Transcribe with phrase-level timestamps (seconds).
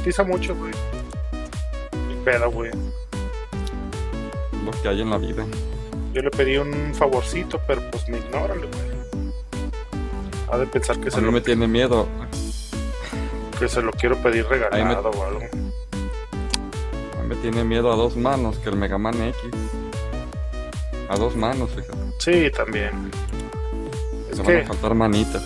[0.00, 0.72] Cotiza mucho, güey.
[2.08, 2.70] Ni pedo, güey.
[4.64, 5.44] Lo que hay en la vida.
[6.14, 8.70] Yo le pedí un favorcito, pero pues me ignoran, güey.
[10.50, 12.08] Ha de pensar que A se, mí lo, me tiene miedo.
[13.58, 15.40] que se lo quiero pedir regalado o algo.
[17.18, 19.38] A mí me tiene miedo a dos manos que el Mega Man X.
[21.10, 21.98] A dos manos, fíjate.
[22.20, 23.10] Sí, también.
[24.30, 25.42] Es Me que, van a faltar manitas.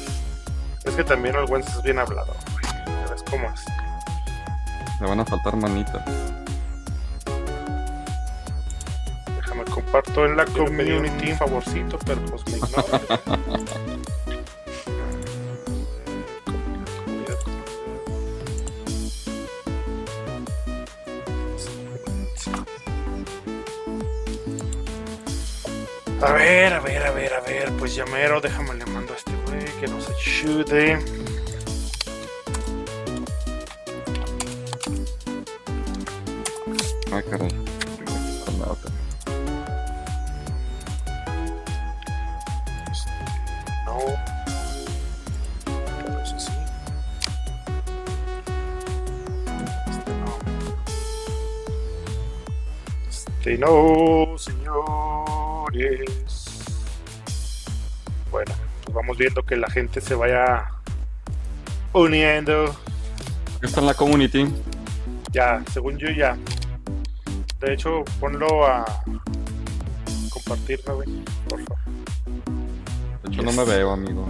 [0.85, 3.11] es que también el Wences es bien hablado, güey.
[3.11, 3.61] Ves cómo es.
[5.01, 6.03] Me van a faltar manitas.
[9.37, 14.05] Déjame comparto en la community un favorcito, pero pues me ignoran.
[26.23, 29.33] A ver, a ver, a ver, a ver, pues llamero, déjame le mando a este
[29.47, 30.99] güey que nos ayude.
[37.15, 37.49] Ah, caray.
[38.59, 38.77] No.
[46.27, 46.51] Sí.
[49.89, 50.35] Este no.
[53.09, 56.11] Este no, señores.
[58.33, 60.69] Bueno, pues vamos viendo que la gente se vaya
[61.93, 62.75] uniendo.
[63.63, 64.53] Está en la community.
[65.31, 66.37] Ya, según yo ya.
[67.65, 68.85] De hecho, ponlo a
[70.31, 71.09] compartir, ¿no, güey?
[71.49, 71.79] Por favor.
[73.23, 74.27] De hecho, no me veo, amigo.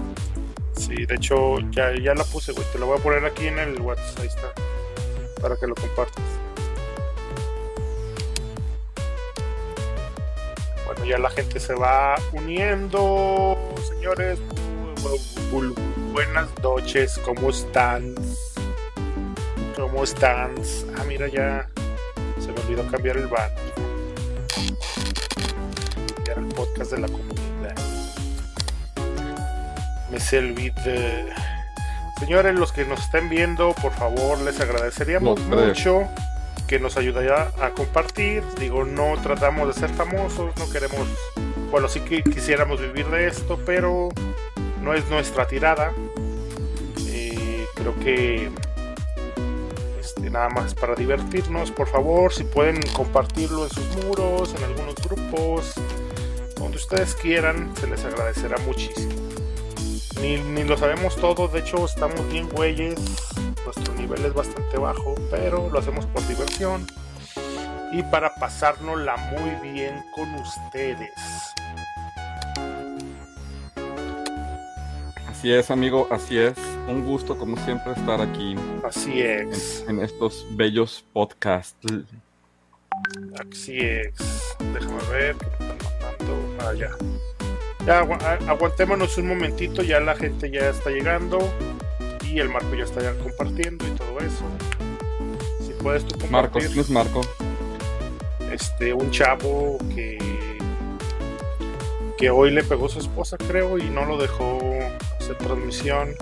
[0.77, 2.65] Sí, de hecho ya, ya la puse, güey.
[2.72, 4.21] Te lo voy a poner aquí en el WhatsApp.
[4.21, 4.53] Ahí está.
[5.41, 6.22] Para que lo compartas.
[10.87, 13.56] Bueno, ya la gente se va uniendo.
[13.89, 14.39] Señores,
[15.03, 15.19] bu-
[15.51, 17.19] bu- bu- buenas noches.
[17.25, 18.15] ¿Cómo están?
[19.77, 20.55] ¿Cómo están?
[20.97, 21.69] Ah, mira, ya
[22.44, 23.53] se me olvidó cambiar el banner.
[26.15, 27.75] Cambiar el podcast de la comunidad.
[30.10, 31.33] Me se olvide.
[32.19, 36.09] Señores, los que nos estén viendo, por favor, les agradeceríamos No mucho
[36.69, 38.43] que nos ayudara a compartir.
[38.59, 41.09] Digo, no tratamos de ser famosos, no queremos,
[41.71, 44.10] bueno, sí que quisiéramos vivir de esto, pero
[44.83, 45.93] no es nuestra tirada.
[47.06, 48.50] Eh, creo que
[50.31, 55.75] nada más para divertirnos, por favor, si pueden compartirlo en sus muros, en algunos grupos,
[56.57, 59.13] donde ustedes quieran, se les agradecerá muchísimo.
[60.21, 62.99] Ni, ni lo sabemos todo, de hecho estamos bien güeyes,
[63.65, 66.87] nuestro nivel es bastante bajo, pero lo hacemos por diversión
[67.93, 71.13] y para pasárnosla muy bien con ustedes.
[75.44, 76.55] Así es, amigo, así es.
[76.88, 81.87] Un gusto, como siempre, estar aquí Así es, en estos bellos podcasts.
[83.38, 84.15] así es.
[84.72, 85.37] Déjame ver.
[86.60, 86.88] Ah, ya.
[87.84, 91.38] Ya, agu- aguantémonos un momentito, ya la gente ya está llegando
[92.25, 94.47] y el Marco ya está ya compartiendo y todo eso.
[95.60, 96.69] Si puedes tú Marco, compartir.
[96.71, 97.21] ¿quién es Marco?
[98.50, 100.53] este un chavo que
[102.19, 104.59] que hoy le pegó su esposa creo y no lo dejó
[105.21, 106.15] hacer transmisión.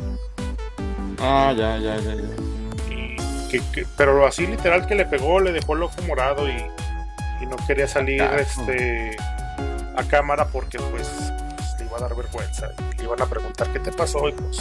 [1.21, 2.95] Ah, ya, ya, ya, ya.
[2.95, 3.17] y
[3.51, 6.53] que, que- pero así literal que le pegó le dejó el ojo morado y,
[7.43, 9.17] y no quería salir este
[9.97, 11.09] a cámara porque pues,
[11.57, 14.33] pues, le iba a dar vergüenza y le iban a preguntar qué te pasó y
[14.33, 14.59] pues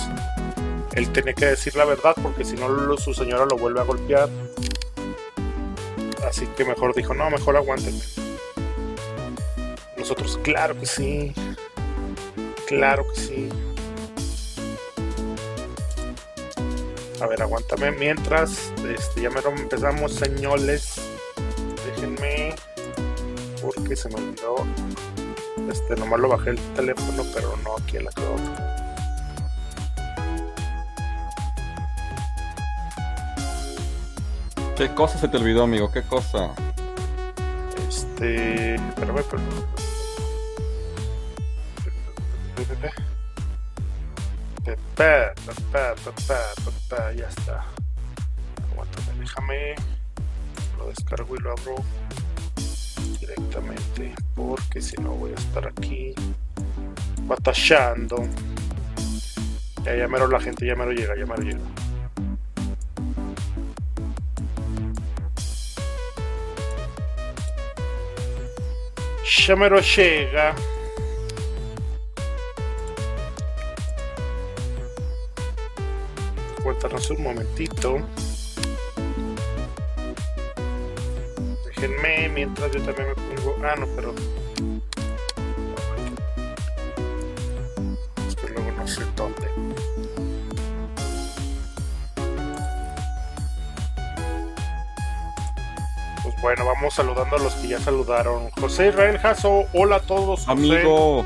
[0.93, 3.83] él tenía que decir la verdad porque si no lo- su señora lo vuelve a
[3.83, 4.27] golpear.
[6.27, 7.99] Así que mejor dijo no mejor aguántenme
[10.01, 11.33] nosotros claro que sí
[12.67, 13.49] claro que sí
[17.21, 20.95] a ver aguántame mientras este ya me empezamos señores
[21.85, 22.55] déjenme
[23.61, 24.55] porque se me olvidó
[25.71, 28.35] este nomás lo bajé el teléfono pero no aquí en la creo
[34.81, 35.91] ¿Qué cosa se te olvidó, amigo?
[35.91, 36.55] ¿Qué cosa?
[37.87, 38.73] Este.
[38.73, 39.90] Espérame, espérame.
[47.15, 47.65] Ya está.
[48.71, 49.75] Aguántame, déjame.
[50.77, 51.75] Lo descargo y lo abro
[53.19, 54.13] directamente.
[54.35, 56.13] Porque si no voy a estar aquí
[57.23, 58.27] batallando.
[59.83, 61.59] Ya, ya mero la gente, ya llega, ya mero llega.
[69.47, 70.55] Ya llega.
[76.63, 77.99] Cuéntanos un momentito.
[81.65, 83.55] Déjenme mientras yo también me pongo.
[83.63, 84.13] Ah, no, pero.
[88.27, 89.47] Es que luego no sé dónde.
[96.23, 98.49] Pues bueno, vamos saludando a los que ya saludaron.
[98.51, 100.41] José Israel Jasso, hola a todos.
[100.45, 100.51] José.
[100.51, 101.25] Amigo, un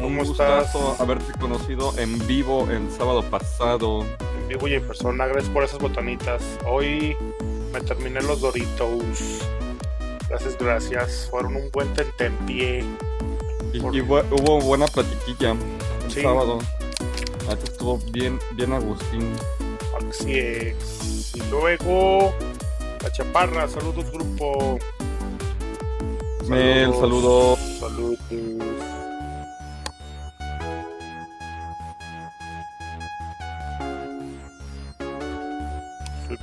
[0.00, 1.00] ¿Cómo gustazo estás?
[1.00, 4.04] haberte conocido en vivo el sábado pasado.
[4.44, 5.26] En vivo y en persona.
[5.26, 6.42] Gracias por esas botanitas.
[6.66, 7.16] Hoy
[7.72, 9.00] me terminé los Doritos.
[10.28, 11.28] Gracias, gracias.
[11.30, 12.84] Fueron un buen tentempié.
[13.72, 15.52] Y, Por- y hubo buena platiquilla
[16.04, 16.22] el Sí.
[16.22, 16.58] sábado.
[17.48, 19.32] Ahí estuvo bien, bien Agustín.
[20.10, 21.32] Así es.
[21.34, 22.32] Y luego,
[23.02, 23.68] la chaparra.
[23.68, 24.78] Saludos, grupo.
[26.48, 27.58] Mel, saludos.
[27.80, 28.18] Saludos.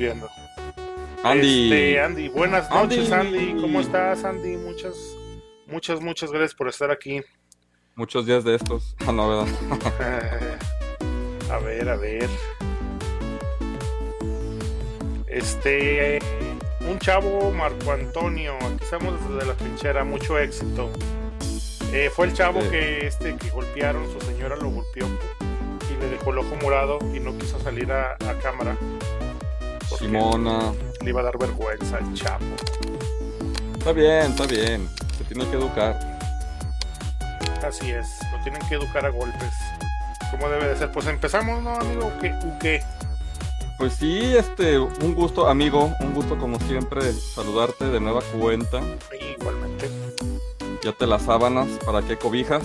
[0.01, 0.29] Viendo.
[1.23, 1.63] Andy.
[1.71, 3.49] Este, Andy, buenas noches, Andy.
[3.51, 3.61] Andy.
[3.61, 4.57] ¿Cómo estás, Andy?
[4.57, 4.95] Muchas,
[5.67, 7.21] muchas, muchas gracias por estar aquí.
[7.95, 8.95] Muchos días de estos.
[9.05, 10.57] Ah, no, ¿verdad?
[11.51, 12.29] a ver, a ver.
[15.27, 16.19] Este,
[16.89, 18.55] un chavo, Marco Antonio.
[18.57, 20.03] Aquí estamos desde la trinchera.
[20.03, 20.89] Mucho éxito.
[21.93, 22.69] Eh, fue el chavo Sí.
[22.69, 27.19] que este que golpearon, su señora lo golpeó y le dejó el ojo morado y
[27.19, 28.77] no quiso salir a, a cámara.
[30.01, 30.73] Simona.
[31.01, 32.43] Le iba a dar vergüenza al chavo.
[33.77, 34.89] Está bien, está bien.
[35.15, 35.95] Se tiene que educar.
[37.63, 39.53] Así es, lo tienen que educar a golpes.
[40.31, 40.91] Como debe de ser.
[40.91, 42.07] Pues empezamos, ¿no, amigo?
[42.07, 42.33] ¿O qué?
[42.33, 42.81] ¿O qué?
[43.77, 45.93] Pues sí, este, un gusto, amigo.
[45.99, 48.81] Un gusto, como siempre, saludarte de nueva cuenta.
[49.39, 49.87] Igualmente.
[50.83, 52.63] ya te las sábanas para que cobijas,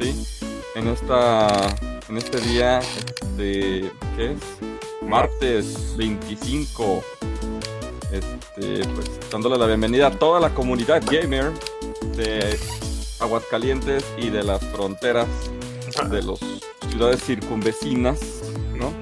[0.00, 0.24] ¿sí?
[0.76, 1.48] En esta,
[2.08, 4.71] en este día, este, ¿qué es?
[5.06, 7.02] Martes 25,
[8.12, 11.52] este, pues dándole la bienvenida a toda la comunidad gamer
[12.16, 12.58] de
[13.20, 15.26] Aguascalientes y de las fronteras
[16.10, 16.38] de las
[16.88, 18.20] ciudades circunvecinas,
[18.74, 18.92] ¿no?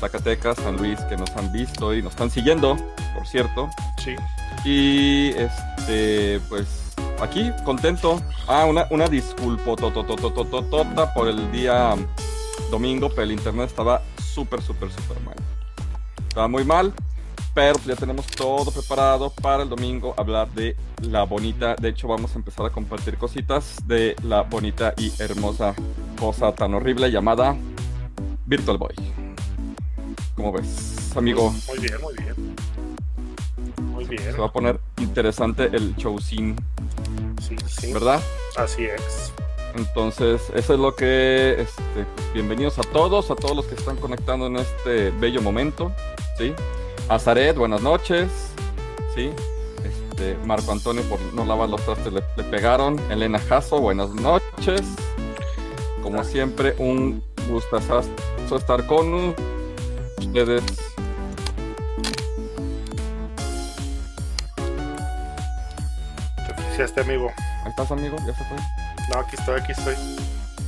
[0.00, 2.76] Zacatecas, San Luis, que nos han visto y nos están siguiendo,
[3.14, 3.68] por cierto.
[4.02, 4.14] Sí.
[4.64, 6.66] Y este, pues
[7.20, 8.20] aquí contento.
[8.46, 11.94] Ah, una, una disculpa totototototota por el día
[12.70, 15.36] domingo, pero el internet estaba súper, súper, súper mal.
[16.28, 16.92] Estaba muy mal,
[17.54, 21.74] pero ya tenemos todo preparado para el domingo hablar de la bonita.
[21.76, 25.74] De hecho, vamos a empezar a compartir cositas de la bonita y hermosa
[26.18, 27.56] cosa tan horrible llamada
[28.46, 28.94] Virtual Boy.
[30.34, 31.52] ¿Cómo ves, amigo?
[31.68, 32.54] Muy bien, muy bien.
[33.82, 34.22] Muy bien.
[34.22, 36.56] Se va a poner interesante el showcín,
[37.40, 37.92] Sí, sí.
[37.92, 38.20] ¿verdad?
[38.56, 39.32] Así es.
[39.74, 43.96] Entonces, eso es lo que, este, pues, bienvenidos a todos, a todos los que están
[43.96, 45.92] conectando en este bello momento,
[46.36, 46.54] ¿sí?
[47.08, 48.28] A Zaret, buenas noches,
[49.14, 49.30] ¿sí?
[49.84, 52.98] Este, Marco Antonio, por no lavar los trastes, le, le pegaron.
[53.10, 54.82] Elena Jasso, buenas noches.
[56.02, 58.02] Como siempre, un gustazo
[58.56, 59.34] estar con
[60.18, 60.64] ustedes.
[66.94, 67.30] Te amigo.
[67.64, 68.56] Ahí estás, amigo, ya se fue.
[69.10, 69.94] No, aquí estoy, aquí estoy.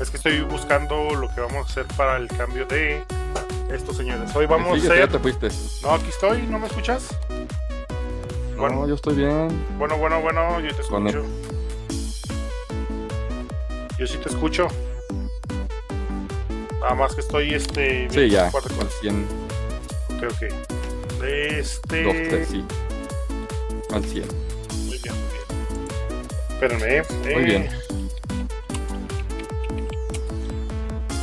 [0.01, 3.03] Es que estoy buscando lo que vamos a hacer para el cambio de
[3.71, 4.35] estos señores.
[4.35, 5.49] Hoy vamos Sí, a ya te fuiste.
[5.83, 7.09] No, aquí estoy, ¿no me escuchas?
[8.57, 8.89] No, Bueno.
[8.89, 9.49] yo estoy bien.
[9.79, 11.25] Bueno, bueno, bueno, yo te escucho.
[13.99, 14.69] Yo sí te escucho.
[16.81, 18.09] Nada más que estoy este.
[18.11, 18.51] Sí, ya.
[18.51, 19.27] 100,
[20.17, 21.23] Ok, ok.
[21.25, 22.03] Este.
[22.05, 22.65] 2, 3, sí.
[23.93, 24.25] Al 100.
[24.87, 25.45] Muy bien, muy bien.
[26.49, 27.03] Espérenme, eh.
[27.23, 27.80] Muy Eh, bien.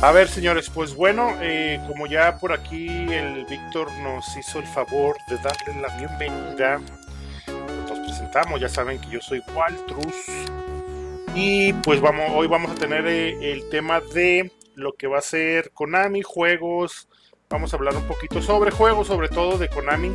[0.00, 4.66] A ver, señores, pues bueno, eh, como ya por aquí el Víctor nos hizo el
[4.68, 6.80] favor de darle la bienvenida,
[7.88, 10.14] nos presentamos, ya saben que yo soy Waltrus.
[11.34, 15.22] Y pues vamos, hoy vamos a tener eh, el tema de lo que va a
[15.22, 17.08] ser Konami, juegos.
[17.50, 20.12] Vamos a hablar un poquito sobre juegos, sobre todo de Konami,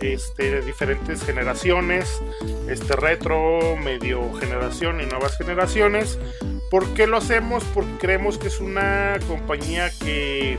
[0.00, 2.20] este, de diferentes generaciones,
[2.68, 6.18] este retro, medio generación y nuevas generaciones.
[6.70, 7.64] ¿Por qué lo hacemos?
[7.74, 10.58] Porque creemos que es una compañía que,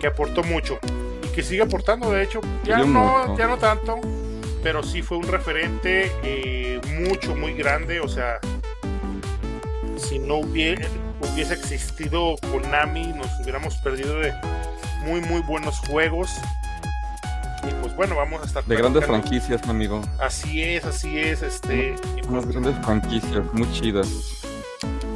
[0.00, 0.78] que aportó mucho
[1.24, 4.00] y que sigue aportando, de hecho, ya no, ya no tanto,
[4.62, 8.00] pero sí fue un referente eh, mucho, muy grande.
[8.00, 8.38] O sea,
[9.96, 10.86] si no hubiera,
[11.32, 14.32] hubiese existido Konami, nos hubiéramos perdido de
[15.04, 16.30] muy, muy buenos juegos.
[17.68, 20.00] Y pues bueno, vamos a estar De grandes franquicias, mi amigo.
[20.18, 24.08] Así es, así es, este, pues, Unas grandes franquicias, muy chidas.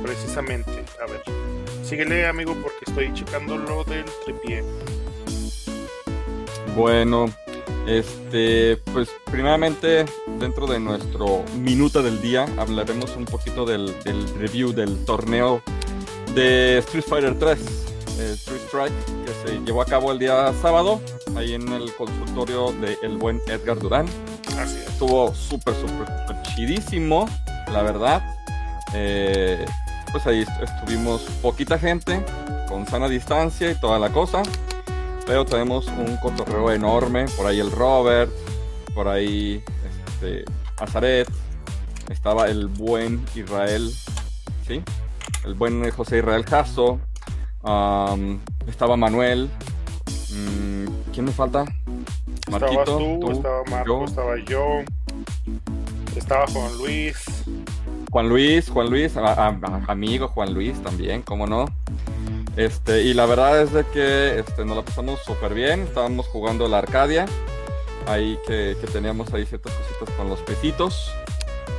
[0.02, 0.84] precisamente.
[1.02, 1.22] A ver,
[1.82, 4.62] síguele, amigo, porque estoy checando lo del tripié.
[6.76, 7.26] Bueno,
[7.86, 10.06] Este, pues primeramente
[10.38, 13.94] dentro de nuestro minuto del día hablaremos un poquito del,
[14.38, 15.62] review del torneo
[16.34, 18.92] de Street Fighter 3, eh, Street Strike,
[19.26, 20.98] que se llevó a cabo el día sábado,
[21.36, 24.06] ahí en el consultorio del buen Edgar Durán.
[24.58, 24.88] Así es.
[24.88, 26.06] Estuvo súper, súper
[26.54, 27.28] chidísimo,
[27.72, 28.22] la verdad.
[28.94, 29.64] Eh,
[30.12, 32.24] pues ahí estuvimos poquita gente,
[32.68, 34.42] con sana distancia y toda la cosa.
[35.26, 37.26] Pero tenemos un cotorreo enorme.
[37.36, 38.30] Por ahí el Robert,
[38.94, 39.62] por ahí
[40.06, 40.44] este,
[40.78, 41.28] Azaret,
[42.10, 43.90] estaba el buen Israel,
[44.66, 44.82] ¿sí?
[45.44, 47.00] El buen José Israel Jasso,
[48.66, 49.50] estaba Manuel.
[50.30, 50.83] Mm,
[51.14, 51.64] ¿Quién me falta?
[52.50, 54.80] Marquito, tú, estaba Marco, estaba yo,
[56.16, 57.24] estaba Juan Luis.
[58.10, 61.66] Juan Luis, Juan Luis, amigo Juan Luis también, ¿cómo no?
[62.56, 65.82] Este, y la verdad es de que este, nos la pasamos súper bien.
[65.82, 67.26] Estábamos jugando la Arcadia.
[68.06, 71.12] Ahí que, teníamos ahí ciertas cositas con los pesitos.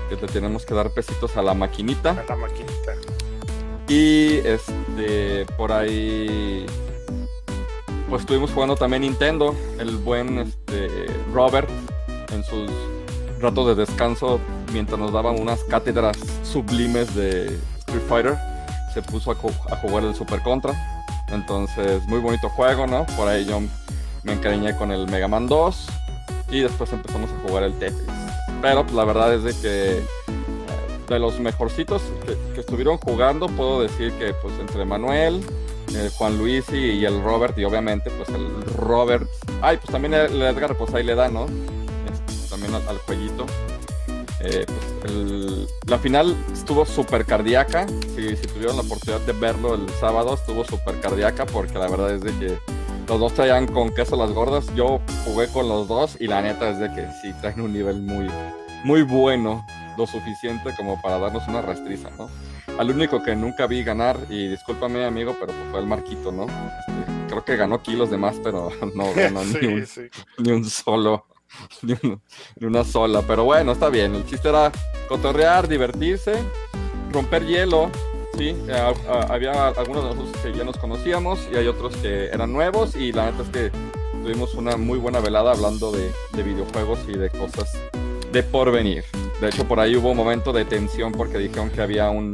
[0.10, 2.12] Que le tenemos que dar pesitos a la maquinita.
[2.12, 2.94] A la maquinita.
[3.88, 6.65] Y este, por ahí.
[8.09, 9.55] Pues estuvimos jugando también Nintendo.
[9.79, 11.69] El buen este, Robert
[12.31, 12.69] en sus
[13.39, 14.39] ratos de descanso.
[14.74, 18.38] Mientras nos daban unas cátedras sublimes de Street Fighter
[18.95, 20.74] se puso a, jugar el Super Contra.
[21.27, 23.05] Entonces, muy bonito juego, ¿no?
[23.17, 23.59] Por ahí yo
[24.24, 25.88] me encariñé con el Mega Man 2
[26.50, 28.07] y después empezamos a jugar el Tetris.
[28.62, 30.05] Pero pues, la verdad es de que eh,
[31.09, 32.01] de los mejorcitos
[32.53, 35.41] que, estuvieron jugando, puedo decir que pues entre Manuel,
[36.18, 39.27] Juan Luis y, el Robert, y obviamente pues el Robert,
[39.62, 41.46] ay, pues también el Edgar, pues ahí le da, ¿no?
[41.46, 43.00] Este, también al, al.
[44.42, 44.65] Eh,
[45.01, 45.13] pues,
[45.88, 47.88] la final estuvo súper cardíaca.
[47.88, 52.22] Si, tuvieron la oportunidad de verlo el sábado, estuvo súper cardíaca porque la verdad es
[52.22, 52.60] de que
[53.08, 54.65] los dos traían con queso las gordas.
[54.75, 58.01] Yo jugué con los dos y la neta es de que sí traen un nivel
[58.01, 58.30] muy,
[58.84, 59.65] muy bueno,
[59.98, 62.30] lo suficiente como para darnos una restriza, ¿no?
[62.77, 66.43] Al único que nunca vi ganar, y discúlpame amigo, pero pues, fue el Marquito, ¿no?
[66.43, 69.41] Este, creo que ganó kilos de más, pero no ganó
[70.38, 71.25] ni un solo.
[71.81, 71.95] ni,
[72.65, 73.22] una sola.
[73.25, 74.15] Pero bueno, está bien.
[74.15, 74.72] El chiste era
[75.07, 76.34] cotorrear, divertirse,
[77.12, 77.89] romper hielo.
[78.38, 78.53] Sí,
[79.29, 83.13] había algunos de nosotros que ya nos conocíamos y hay otros que eran nuevos y
[83.13, 83.72] la neta es que
[84.12, 86.12] tuvimos una muy buena velada hablando de,
[86.43, 87.72] videojuegos y de cosas
[88.34, 89.05] de porvenir.
[89.42, 92.32] De hecho, por ahí hubo un momento de tensión porque dijeron que había un,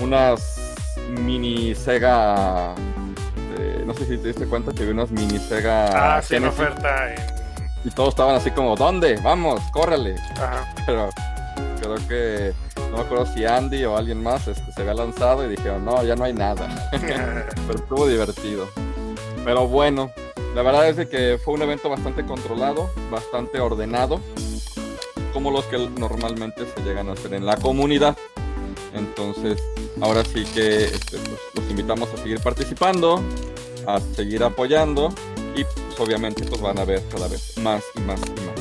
[0.00, 0.74] unas
[1.20, 2.74] mini Sega.
[3.58, 6.16] Eh, no sé si te diste cuenta que había unas mini Sega.
[6.16, 7.38] Ah, sí, en oferta en
[7.84, 9.18] y todos estaban así como, ¿dónde?
[9.22, 10.16] Vamos, córrele.
[10.86, 11.10] Pero
[11.80, 12.52] creo que
[12.90, 16.02] no me acuerdo si Andy o alguien más este, se había lanzado y dijeron, no,
[16.02, 16.68] ya no hay nada.
[16.90, 18.68] Pero estuvo divertido.
[19.44, 20.10] Pero bueno,
[20.54, 24.20] la verdad es que fue un evento bastante controlado, bastante ordenado,
[25.32, 28.16] como los que normalmente se llegan a hacer en la comunidad.
[28.94, 29.62] Entonces,
[30.00, 33.22] ahora sí que este, pues, los invitamos a seguir participando,
[33.86, 35.12] a seguir apoyando
[35.54, 38.57] y pues, obviamente pues van a ver cada vez más y más y más.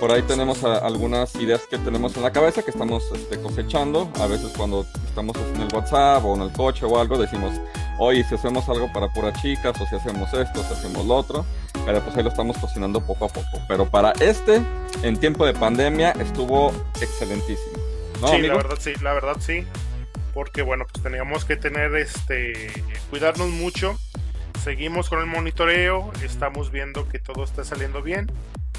[0.00, 4.10] Por ahí tenemos algunas ideas que tenemos en la cabeza que estamos este, cosechando.
[4.20, 7.52] A veces cuando estamos en el WhatsApp o en el coche o algo decimos,
[7.98, 11.46] oye, si hacemos algo para puras chicas o si hacemos esto, si hacemos lo otro.
[11.86, 13.58] Pero pues ahí lo estamos cocinando poco a poco.
[13.68, 14.60] Pero para este,
[15.02, 17.78] en tiempo de pandemia, estuvo excelentísimo.
[18.30, 19.66] sí, la verdad sí, la verdad sí.
[20.34, 22.70] Porque bueno, pues teníamos que tener este,
[23.08, 23.96] cuidarnos mucho
[24.66, 28.26] seguimos con el monitoreo, estamos viendo que todo está saliendo bien.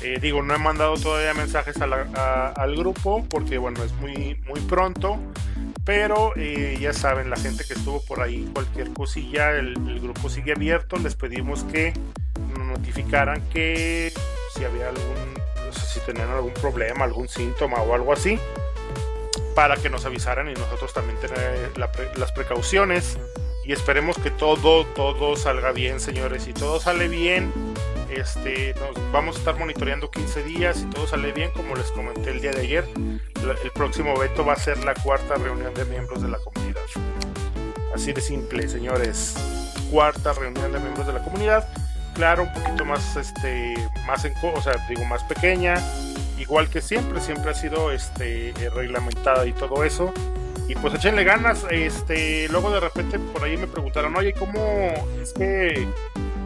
[0.01, 5.19] Eh, digo, no he mandado todavía mensajes al grupo porque bueno, es muy, muy pronto.
[5.85, 10.51] Pero eh, ya saben, la gente que estuvo por ahí, cualquier cosilla, el, grupo sigue
[10.51, 10.97] abierto.
[10.97, 11.93] Les pedimos que
[12.49, 14.11] nos notificaran que
[14.53, 15.33] si había algún,
[15.65, 18.37] no sé si tenían algún problema, algún síntoma o algo así,
[19.55, 23.17] para que nos avisaran y nosotros también tener las precauciones
[23.67, 26.43] y esperemos que todo, todo salga bien, señores.
[26.43, 27.51] Si todo sale bien,
[28.09, 30.77] este, nos vamos a estar monitoreando 15 días.
[30.77, 32.87] Si todo sale bien, como les comenté el día de ayer,
[33.63, 36.81] el próximo evento va a ser la cuarta reunión de miembros de la comunidad.
[37.93, 39.35] Así de simple, señores.
[39.91, 41.67] Cuarta reunión de miembros de la comunidad.
[42.13, 45.75] Claro, un poquito más, este, más en, o sea, digo, más pequeña.
[46.37, 50.13] Igual que siempre, siempre ha sido, este, reglamentada y todo eso
[50.67, 51.65] y pues échenle ganas.
[51.69, 55.87] Este, luego de repente por ahí me preguntaron, oye, ¿cómo es que,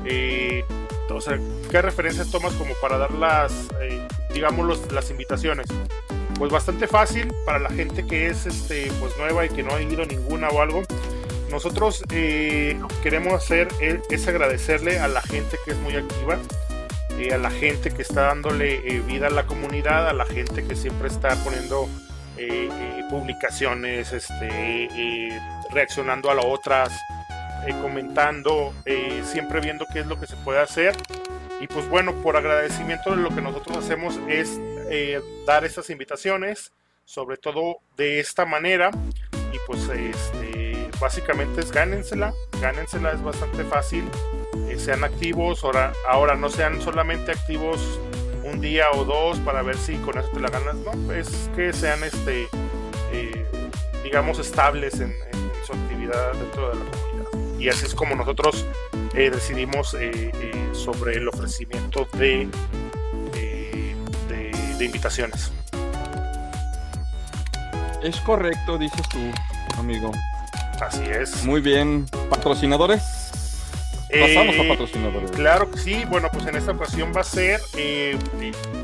[0.05, 0.65] eh,
[1.15, 1.39] o sea,
[1.69, 3.51] qué referencias tomas como para dar las,
[3.81, 5.67] eh, digamos, las invitaciones?
[6.37, 9.81] Pues bastante fácil para la gente que es, este, pues nueva y que no ha
[9.81, 10.83] ido ninguna o algo.
[11.49, 16.37] Nosotros eh, lo que queremos hacer es, agradecerle a la gente que es muy activa.
[17.31, 21.07] a la gente que está dándole vida a la comunidad, a la gente que siempre
[21.07, 21.87] está poniendo
[23.11, 25.29] publicaciones, este,
[25.71, 26.91] reaccionando a las otras,
[27.81, 28.73] comentando,
[29.23, 30.95] siempre viendo qué es lo que se puede hacer.
[31.59, 34.59] Y pues bueno, por agradecimiento de lo que nosotros hacemos es
[35.45, 36.71] dar estas invitaciones,
[37.05, 38.91] sobre todo de esta manera.
[39.53, 44.05] Y pues este, básicamente es gánensela, gánensela es bastante fácil.
[44.77, 47.99] sean activos, ahora, ahora no sean solamente activos
[48.43, 51.73] un día o dos para ver si con eso te la ganas, no, es que
[51.73, 52.47] sean este
[53.11, 53.45] eh,
[54.03, 55.13] digamos estables en,
[55.65, 57.10] su actividad dentro de la comunidad.
[57.61, 58.65] Y así es como nosotros
[59.13, 60.31] eh, decidimos eh,
[60.73, 62.49] sobre el ofrecimiento de,
[64.27, 65.51] de, invitaciones.
[68.01, 69.19] Es correcto, dices tú,
[69.77, 70.11] amigo.
[70.79, 71.43] Así es.
[71.43, 72.07] Muy bien.
[72.31, 73.03] ¿Patrocinadores?
[74.09, 75.29] Pasamos a patrocinadores.
[75.29, 76.03] Claro que sí.
[76.09, 77.61] Bueno, pues en esta ocasión va a ser,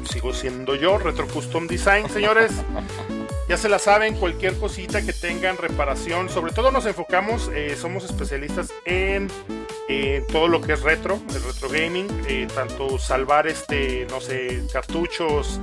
[0.08, 2.52] sigo siendo yo, Retro Custom Design, señores.
[3.48, 8.04] Ya se la saben, cualquier cosita que tengan reparación, sobre todo nos enfocamos, eh, somos
[8.04, 9.30] especialistas en,
[10.34, 15.62] todo lo que es retro, el retro gaming, eh, tanto salvar este, no sé, cartuchos,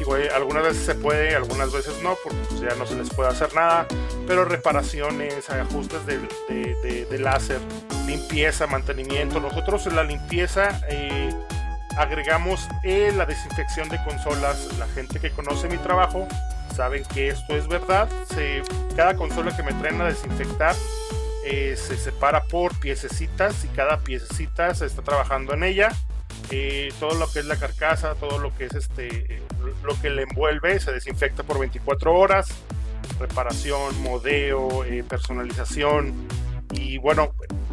[0.00, 3.28] igual, algunas veces se puede, algunas veces no, porque pues, ya no se les puede
[3.28, 3.86] hacer nada,
[4.26, 6.18] pero reparaciones, ajustes de,
[7.04, 7.60] de, láser,
[8.06, 9.38] limpieza, mantenimiento.
[9.38, 11.30] Nosotros en la limpieza eh,
[11.98, 14.66] agregamos la desinfección de consolas.
[14.78, 16.26] La gente que conoce mi trabajo
[16.78, 18.08] saben que esto es verdad.
[18.94, 20.76] cada consola que me traen a desinfectar
[21.44, 25.88] eh, se separa por piececitas y cada piececita se está trabajando en ella.
[26.52, 29.42] Eh, todo lo que es la carcasa, todo lo que es este,
[29.82, 32.46] lo que le envuelve, se desinfecta por 24 horas.
[33.18, 36.28] Reparación, modeo, eh, personalización
[36.74, 37.32] y bueno,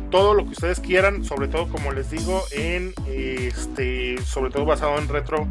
[0.10, 4.98] todo lo que ustedes quieran, sobre todo como les digo, en este, sobre todo basado
[4.98, 5.48] en retro,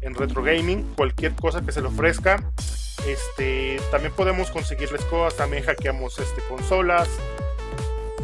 [0.00, 2.42] en retro gaming, cualquier cosa que se le ofrezca.
[3.06, 7.08] Este, también podemos conseguirles cosas, también hackeamos este, consolas.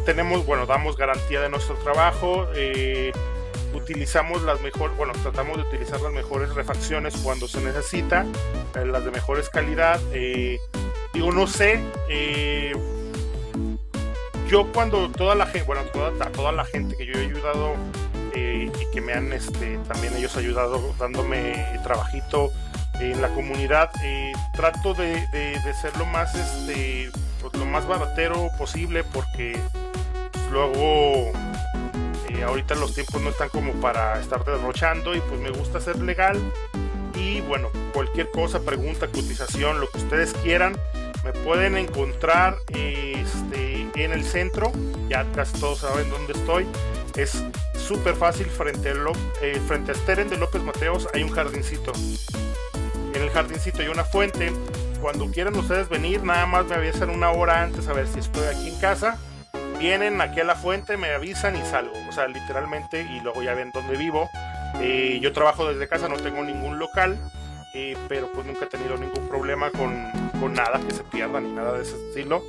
[0.05, 2.49] Tenemos, bueno, damos garantía de nuestro trabajo.
[2.55, 3.12] Eh,
[3.75, 8.27] utilizamos las mejores, bueno, tratamos de utilizar las mejores refacciones cuando se necesita,
[8.75, 10.01] eh, las de mejores calidad.
[10.12, 10.59] Eh,
[11.14, 11.81] digo, no sé,
[14.49, 17.75] yo cuando toda la gente, bueno, toda, toda la gente que yo he ayudado
[18.35, 22.51] y que me han, este, también ellos ayudado dándome trabajito
[23.11, 23.91] en la comunidad,
[24.53, 25.27] trato de,
[25.81, 27.11] ser lo más, este,
[27.53, 29.59] lo más baratero posible porque
[30.51, 31.33] luego
[32.29, 35.99] eh, ahorita los tiempos no están como para estar derrochando y pues me gusta ser
[35.99, 36.38] legal.
[37.15, 40.77] Y bueno, cualquier cosa, pregunta, cotización, lo que ustedes quieran,
[41.25, 44.73] me pueden encontrar este, en el centro,
[45.09, 46.67] ya casi todos saben dónde estoy,
[47.17, 47.45] es
[47.77, 48.93] súper fácil frente
[49.43, 51.93] eh, frente a Steren de López Mateos hay un jardincito
[53.14, 54.53] en el jardincito hay una fuente.
[55.01, 58.44] Cuando quieran ustedes venir, nada más me avisan una hora antes a ver si estoy
[58.44, 59.18] aquí en casa.
[59.79, 61.94] Vienen aquí a la fuente, me avisan y salgo.
[62.09, 64.31] O sea, literalmente, y luego ya ven dónde vivo.
[64.81, 67.18] Eh, yo trabajo desde casa, no tengo ningún local,
[67.75, 71.53] eh, pero pues nunca he tenido ningún problema con, con, nada que se pierda ni
[71.53, 72.42] nada de ese estilo.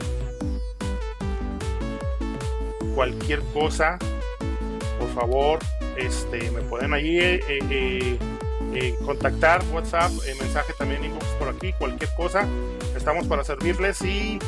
[2.95, 3.97] Cualquier cosa,
[4.99, 5.59] por favor,
[5.97, 8.17] este, me pueden ahí eh, eh,
[8.73, 12.47] eh, contactar, WhatsApp, mensaje también inbox por aquí, cualquier cosa,
[12.95, 14.39] estamos para servirles y,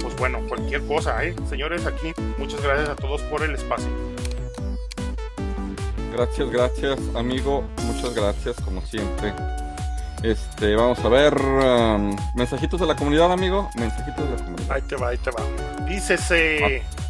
[0.00, 3.88] pues bueno, cualquier cosa, señores, aquí muchas gracias a todos por el espacio.
[6.12, 9.32] Gracias, gracias, amigo, muchas gracias como siempre.
[10.22, 11.34] Este, vamos a ver.
[11.34, 13.68] Um, mensajitos de la comunidad, amigo.
[13.74, 14.72] Mensajitos de la comunidad.
[14.72, 15.42] Ahí te va, ahí te va.
[15.88, 16.82] Dícese.
[16.86, 17.01] Ah.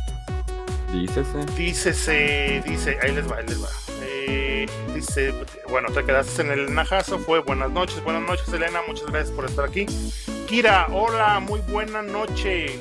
[0.93, 1.47] Dícese.
[1.57, 3.69] Dícese, dice, ahí les va, ahí les va.
[4.03, 5.35] Eh, dice,
[5.71, 9.47] bueno, te quedaste en el najazo, fue buenas noches, buenas noches Elena, muchas gracias por
[9.47, 9.87] estar aquí.
[10.47, 12.79] Kira, hola, muy buena noche.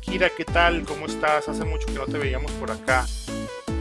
[0.00, 0.84] Kira, ¿qué tal?
[0.84, 1.48] ¿Cómo estás?
[1.48, 3.06] Hace mucho que no te veíamos por acá.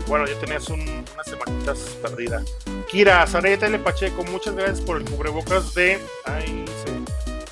[0.08, 2.44] Bueno, ya tenías unas semanitas perdida.
[2.90, 3.80] Kira, Sareta L.
[3.80, 5.98] Pacheco, muchas gracias por el cubrebocas de...
[6.26, 6.66] Ay,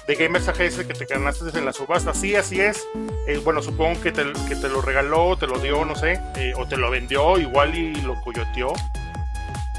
[0.10, 2.16] de Gamers AGS que te ganaste en la subasta.
[2.16, 2.88] Sí, así es.
[3.28, 6.52] Eh, bueno, supongo que te, que te, lo regaló, te lo dio, no sé, eh,
[6.58, 8.74] o te lo vendió igual y lo coyoteó.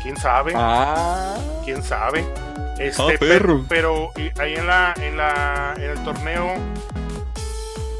[0.01, 0.53] ¿Quién sabe?
[0.55, 1.37] Ah.
[1.65, 2.25] ¿Quién sabe?
[2.79, 6.55] Este, ah, pero, pero ahí en la, en la en el torneo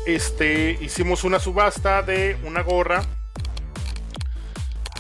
[0.07, 3.03] este hicimos una subasta de una gorra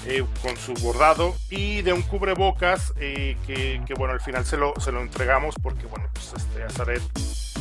[0.06, 4.72] eh, con su bordado y de un cubrebocas eh, que, bueno, al final se lo,
[4.80, 7.02] se lo entregamos porque, bueno, pues este Azaret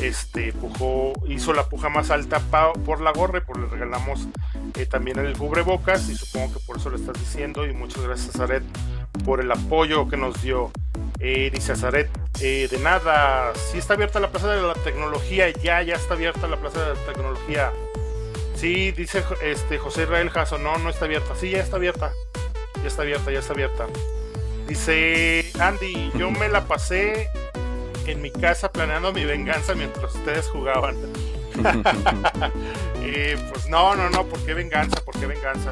[0.02, 2.40] este, pujó, hizo la puja más alta
[2.86, 4.28] por la gorra y pues le regalamos
[4.78, 8.36] eh, también el cubrebocas y supongo que por eso lo estás diciendo y muchas gracias
[8.36, 8.64] Azaret
[9.26, 10.72] por el apoyo que nos dio.
[11.20, 16.14] dice Azaret, de nada, si está abierta la plaza de la tecnología, ya, ya está
[16.14, 17.72] abierta la plaza de la tecnología.
[18.60, 21.34] Sí, dice este José Israel Jasso, no, no está abierta.
[21.34, 22.12] Sí, ya está abierta.
[22.82, 23.88] Ya está abierta, ya está abierta.
[24.68, 27.30] Dice Andy, yo me la pasé
[28.06, 30.98] en mi casa planeando mi venganza mientras ustedes jugaban.
[33.02, 34.98] Eh, pues no, no, no, ¿por qué venganza?
[35.04, 35.72] ¿Por qué venganza?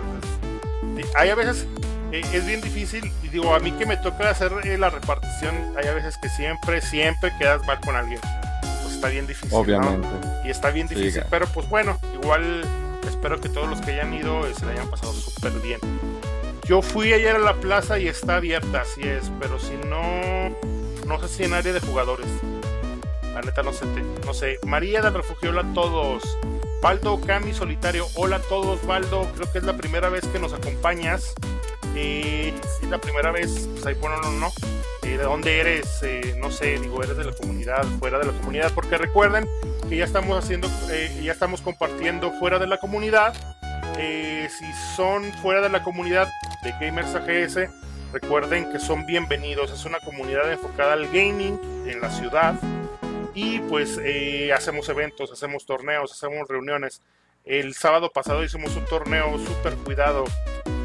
[0.96, 1.68] Pues, hay a veces,
[2.12, 5.54] eh, es bien difícil, y digo, a mí que me toca hacer eh, la repartición,
[5.78, 8.20] hay a veces que siempre, siempre quedas mal con alguien.
[8.98, 9.56] Está bien difícil.
[9.56, 10.08] Obviamente.
[10.44, 12.64] Y está bien difícil, pero pues bueno, igual
[13.08, 15.80] espero que todos los que hayan ido se la hayan pasado súper bien.
[16.68, 20.50] Yo fui ayer a la plaza y está abierta, así es, pero si no,
[21.06, 22.26] no sé si en área de jugadores.
[23.36, 23.86] La neta no sé,
[24.26, 24.58] no sé.
[24.66, 26.24] María del Refugio, hola a todos.
[26.82, 29.28] Baldo Cami Solitario, hola a todos, Baldo.
[29.36, 31.36] Creo que es la primera vez que nos acompañas.
[31.96, 34.48] Eh, si la primera vez, pues ahí bueno, no.
[34.48, 34.52] Eh,
[35.16, 36.02] ¿De dónde eres?
[36.04, 39.48] Eh, no sé, digo, eres de la comunidad, fuera de la comunidad, porque recuerden
[39.88, 43.34] que ya estamos haciendo, eh, ya estamos compartiendo fuera de la comunidad.
[43.98, 44.66] si
[44.96, 46.28] son fuera de la comunidad,
[46.64, 47.70] de Gamers AGS,
[48.12, 49.72] recuerden que son bienvenidos.
[49.72, 52.56] Es una comunidad enfocada al gaming en la ciudad
[53.38, 57.04] y pues eh, hacemos eventos, hacemos torneos, hacemos reuniones.
[57.46, 60.24] El sábado pasado hicimos un torneo súper cuidado,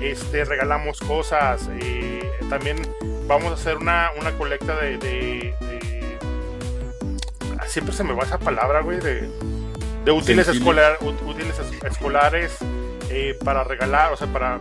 [0.02, 2.21] este, regalamos cosas, eh,
[2.52, 2.76] también
[3.26, 5.54] vamos a hacer una, colecta de,
[7.66, 12.58] Siempre se me va esa palabra, güey, de, útiles, escolar, útiles escolares
[13.08, 14.58] eh, para regalar, o sea, para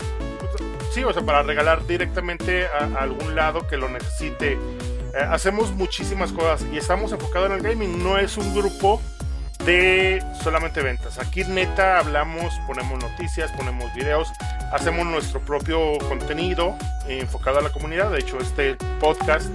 [0.93, 4.53] sí, o sea, para regalar directamente a, algún lado que lo necesite.
[4.53, 4.57] Eh,
[5.29, 8.01] hacemos muchísimas cosas y estamos enfocados en el gaming.
[8.01, 9.01] No es un grupo
[9.65, 11.19] de solamente ventas.
[11.19, 14.31] Aquí neta hablamos, ponemos noticias, ponemos videos,
[14.71, 16.75] hacemos nuestro propio contenido
[17.07, 18.11] enfocado a la comunidad.
[18.11, 19.49] De hecho, este podcast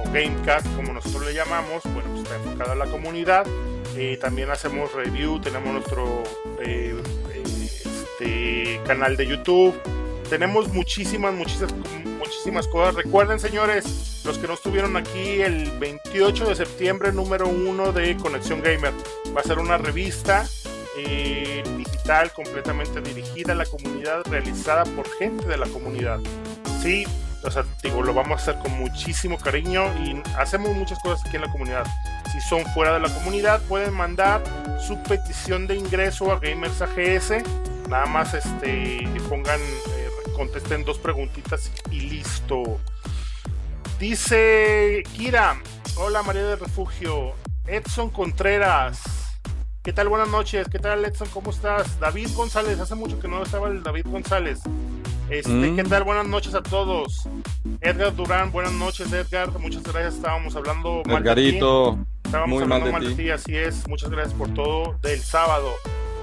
[0.00, 3.46] o Gamecast, como nosotros le llamamos, bueno, pues está enfocado a la comunidad.
[3.96, 6.22] Eh, también hacemos review, tenemos nuestro
[6.60, 6.94] eh,
[7.34, 9.74] este, canal de YouTube,
[10.26, 11.72] tenemos muchísimas, muchísimas,
[12.18, 12.94] muchísimas cosas.
[12.94, 18.60] Recuerden, señores, los que no estuvieron aquí el 28 de septiembre, número uno de Conexión
[18.62, 18.92] Gamer.
[19.34, 20.46] Va a ser una revista
[20.98, 26.20] eh, digital completamente dirigida a la comunidad, realizada por gente de la comunidad.
[26.82, 27.06] Sí,
[27.42, 31.36] o sea, digo, lo vamos a hacer con muchísimo cariño y hacemos muchas cosas aquí
[31.36, 31.86] en la comunidad.
[32.32, 34.42] Si son fuera de la comunidad, pueden mandar
[34.80, 37.32] su petición de ingreso a Gamers AGS.
[37.88, 39.60] Nada más este, pongan
[40.36, 42.78] contesten dos preguntitas y listo.
[43.98, 45.56] Dice Kira,
[45.96, 47.32] hola María del Refugio,
[47.66, 49.02] Edson Contreras,
[49.82, 50.08] ¿qué tal?
[50.08, 51.28] Buenas noches, ¿qué tal Edson?
[51.32, 51.98] ¿Cómo estás?
[51.98, 54.60] David González, hace mucho que no estaba el David González.
[55.30, 55.88] Este, ¿Qué mm.
[55.88, 56.04] tal?
[56.04, 57.28] Buenas noches a todos.
[57.80, 63.14] Edgar Durán, buenas noches Edgar, muchas gracias, estábamos hablando mal Edgarito, Estábamos hablando mal de
[63.14, 65.72] ti, así es, muchas gracias por todo del sábado.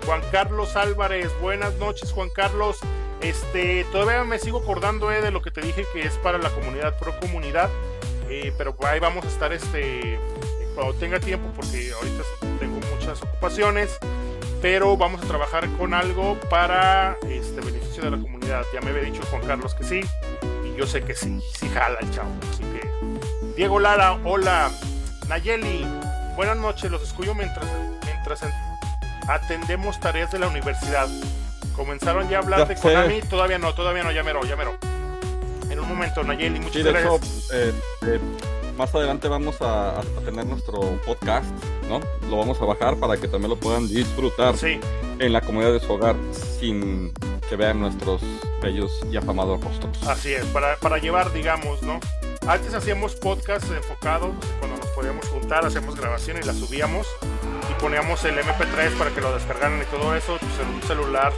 [0.06, 2.80] Juan Carlos Álvarez, buenas noches Juan Carlos.
[3.22, 6.50] Este, todavía me sigo acordando eh, de lo que te dije que es para la
[6.50, 7.70] comunidad, pro comunidad.
[8.30, 10.20] Eh, pero ahí vamos a estar este,
[10.76, 12.24] cuando tenga tiempo, porque ahorita
[12.60, 13.98] tengo muchas ocupaciones.
[14.62, 18.66] Pero vamos a trabajar con algo para este beneficio de la comunidad.
[18.74, 20.02] Ya me había dicho Juan Carlos que sí,
[20.66, 22.32] y yo sé que sí, sí jala el chavo.
[22.52, 22.90] Así que,
[23.56, 24.72] Diego Lara, hola.
[25.28, 25.86] Nayeli,
[26.36, 27.66] buenas noches, los escucho mientras,
[28.06, 28.44] mientras
[29.28, 31.08] atendemos tareas de la universidad.
[31.76, 34.78] Comenzaron ya a hablar de Konami, todavía no, todavía no, ya mero, ya mero.
[35.70, 37.50] En un momento, Nayeli, muchas gracias.
[37.52, 37.74] Eh,
[38.06, 38.20] eh,
[38.78, 41.50] más adelante vamos a, tener nuestro podcast,
[41.90, 42.00] ¿no?
[42.30, 45.92] Lo vamos a bajar para que también lo puedan disfrutar en la comunidad de su
[45.94, 46.16] hogar
[46.60, 47.12] sin
[47.50, 48.22] que vean nuestros
[48.62, 50.02] bellos y afamados rostros.
[50.08, 52.00] Así es, para, para llevar, digamos, ¿no?
[52.48, 57.08] Antes hacíamos podcasts enfocados, cuando nos podíamos juntar, hacíamos grabación y la subíamos
[57.70, 61.34] y poníamos el MP3 para que lo descargaran y todo eso, pues en un celular,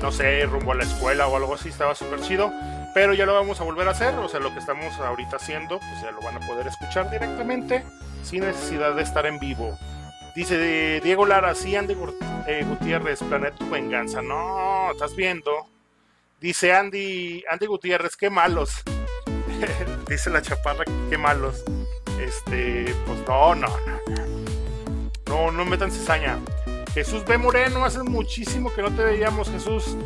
[0.00, 2.52] no sé, rumbo a la escuela o algo así, estaba súper chido.
[2.94, 5.78] Pero ya lo vamos a volver a hacer, o sea, lo que estamos ahorita haciendo,
[5.78, 7.84] pues ya lo van a poder escuchar directamente
[8.22, 9.78] sin necesidad de estar en vivo.
[10.34, 11.94] Dice Diego Lara, sí, Andy
[12.46, 14.22] eh, Gutiérrez, Planeta Venganza.
[14.22, 15.66] No, estás viendo.
[16.40, 18.82] Dice Andy, Andy Gutiérrez, qué malos.
[20.08, 21.62] Dice la chaparra, qué malos.
[22.18, 24.21] Este, pues no, no, no.
[25.32, 26.38] No, no metan cizaña.
[26.92, 27.38] Jesús B.
[27.38, 29.96] Moreno, hace muchísimo que no te veíamos, Jesús.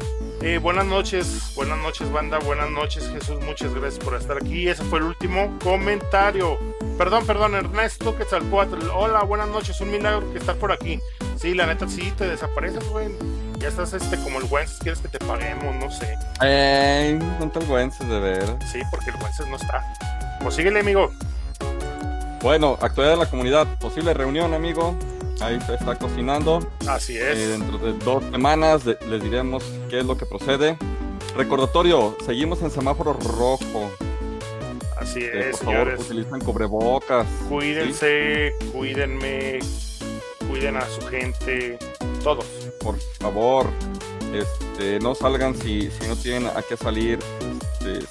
[0.41, 4.69] Eh, buenas noches, buenas noches banda, buenas noches Jesús, muchas gracias por estar aquí.
[4.69, 6.61] Ese fue el último comentario.
[6.97, 8.89] Perdón, perdón, Ernesto Quetzalcoatl.
[8.95, 11.01] Hola, buenas noches, un milagro que estar por aquí.
[11.35, 13.09] Sí, la neta, sí, te desapareces, güey.
[13.59, 16.17] Ya estás este como el Wences, quieres que te paguemos, no sé.
[16.41, 18.47] Eh, no el Wences, de ver.
[18.71, 19.83] Sí, porque el Wences no está.
[20.41, 21.11] Pues síguele, amigo.
[22.43, 24.97] Bueno, actualidad de la comunidad, posible reunión, amigo.
[25.41, 26.67] Ahí se está cocinando.
[26.89, 27.37] Así es.
[27.37, 30.77] Eh, dentro de dos semanas les diremos qué es lo que procede.
[31.37, 33.91] Recordatorio, seguimos en semáforo rojo.
[34.99, 36.01] Así Eh, es, por favor, señores.
[36.01, 37.27] utilicen cubrebocas.
[37.49, 39.59] Cuídense, cuídenme,
[40.49, 41.79] cuiden a su gente,
[42.25, 42.47] todos.
[42.81, 43.67] Por favor,
[44.35, 47.19] este, no salgan si, si no tienen a qué salir.
[47.83, 48.07] Este,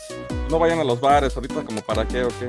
[0.50, 2.48] no vayan a los bares ahorita como para qué o qué.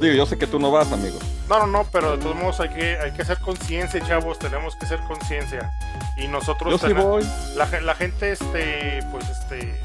[0.00, 1.18] Digo, yo sé que tú no vas, amigo.
[1.48, 4.74] No, no, no, pero de todos modos hay que, hay que hacer conciencia, chavos, tenemos
[4.76, 5.70] que hacer conciencia.
[6.16, 7.24] Y nosotros, Yo sí tena- voy.
[7.54, 9.80] la, ge- la gente, este, pues, este,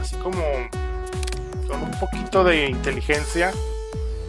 [0.00, 0.42] así como
[1.68, 3.52] con un poquito de inteligencia,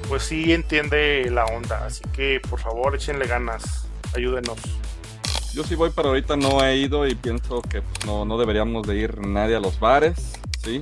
[0.07, 1.85] pues sí entiende la onda.
[1.85, 4.57] Así que, por favor, échenle ganas, ayúdenos.
[5.53, 8.85] Yo sí voy, pero ahorita no he ido y pienso que pues, no, no deberíamos
[8.85, 10.81] de ir nadie a los bares, ¿sí?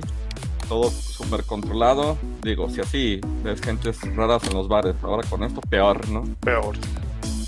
[0.68, 2.18] Todo súper controlado.
[2.42, 6.24] Digo, si así ves gentes raras en los bares, ahora con esto peor, ¿no?
[6.40, 6.76] Peor.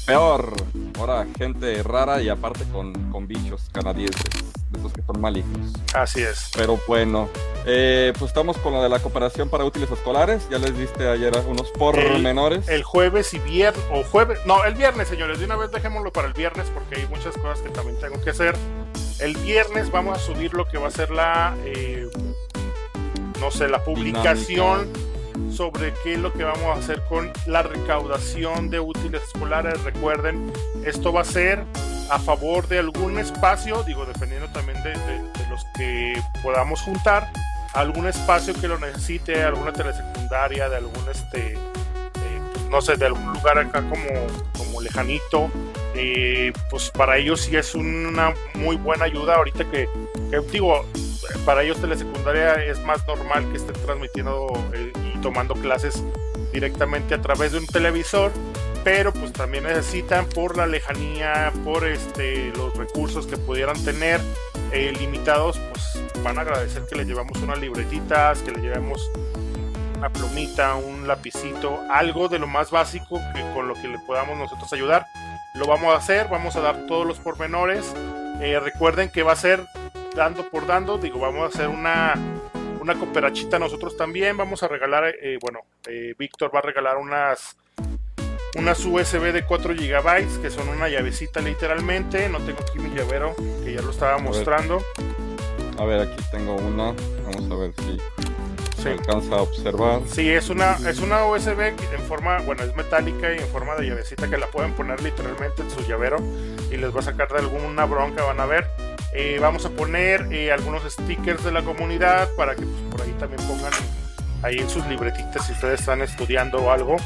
[0.07, 0.55] Peor.
[0.99, 4.25] Ahora gente rara y aparte con, con bichos canadienses,
[4.71, 5.73] de esos que son malignos.
[5.95, 6.51] Así es.
[6.57, 7.29] Pero bueno,
[7.67, 10.49] eh, pues estamos con lo de la cooperación para útiles escolares.
[10.51, 12.69] Ya les diste ayer unos pormenores.
[12.69, 16.29] El jueves y viernes, o jueves, no, el viernes, señores, de una vez dejémoslo para
[16.29, 18.57] el viernes porque hay muchas cosas que también tengo que hacer.
[19.21, 22.09] El viernes vamos a subir lo que va a ser la, eh,
[23.41, 24.89] no sé, la publicación
[25.53, 29.83] sobre qué es lo que vamos a hacer con la recaudación de útiles escolares.
[29.85, 30.53] Recuerden,
[30.85, 31.65] esto va a ser
[32.11, 37.31] a favor de algún espacio, digo, dependiendo también de, de- de los que podamos juntar,
[37.75, 41.59] algún espacio que lo necesite, alguna telesecundaria, de algún este, eh,
[42.53, 44.05] pues, no sé, de algún lugar acá como,
[44.59, 45.49] como lejanito.
[45.95, 49.89] eh, pues para ellos sí es una muy buena ayuda ahorita que,
[50.31, 50.85] que, digo,
[51.45, 56.03] para ellos telesecundaria es más normal que estén transmitiendo eh, y tomando clases
[56.53, 58.33] directamente a través de un televisor
[58.85, 64.21] pero pues también necesitan por la lejanía, por este los recursos que pudieran tener
[64.73, 69.11] eh, limitados, pues van a agradecer que les llevamos unas libretitas, que les llevemos
[69.97, 74.39] una plumita, un lapicito, algo de lo más básico que con lo que le podamos
[74.39, 75.07] nosotros ayudar.
[75.55, 77.93] Lo vamos a hacer, vamos a dar todos los pormenores.
[78.41, 79.67] Eh, recuerden que va a ser
[80.15, 82.15] dando por dando, digo, vamos a hacer una
[82.81, 84.37] una cooperachita nosotros también.
[84.37, 87.57] Vamos a regalar, eh, bueno, eh, Víctor va a regalar unas
[88.57, 92.29] unas USB de 4 GB que son una llavecita literalmente.
[92.29, 94.23] No tengo aquí mi llavero que ya lo estaba ver.
[94.25, 94.83] mostrando.
[95.79, 96.95] A ver, aquí tengo una.
[97.25, 97.99] Vamos a ver si
[98.77, 98.85] Sí.
[98.85, 100.01] se alcanza a observar.
[100.07, 101.61] Sí, es una, es una USB
[101.93, 105.61] en forma, bueno, es metálica y en forma de llavecita que la pueden poner literalmente
[105.61, 106.17] en su llavero
[106.71, 108.67] y les va a sacar de alguna bronca, van a ver.
[109.13, 113.13] Eh, vamos a poner eh, algunos stickers de la comunidad para que pues, por ahí
[113.19, 113.73] también pongan
[114.43, 116.97] ahí en sus libretitas si ustedes están estudiando o algo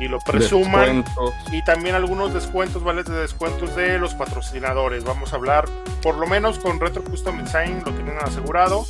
[0.00, 1.02] y lo presuman.
[1.02, 1.34] Descuentos.
[1.52, 5.04] y también algunos descuentos, vales de descuentos de los patrocinadores.
[5.04, 5.68] Vamos a hablar,
[6.02, 8.86] por lo menos con Retro Custom Design, lo tienen asegurado.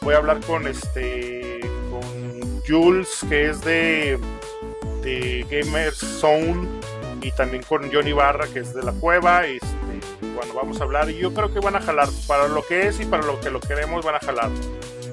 [0.00, 4.18] Voy a hablar con este, con Jules, que es de,
[5.02, 6.68] de Gamer Zone,
[7.22, 9.46] y también con Johnny Barra, que es de la cueva.
[9.46, 9.73] Este,
[10.34, 13.00] bueno, vamos a hablar y yo creo que van a jalar para lo que es
[13.00, 14.50] y para lo que lo queremos, van a jalar.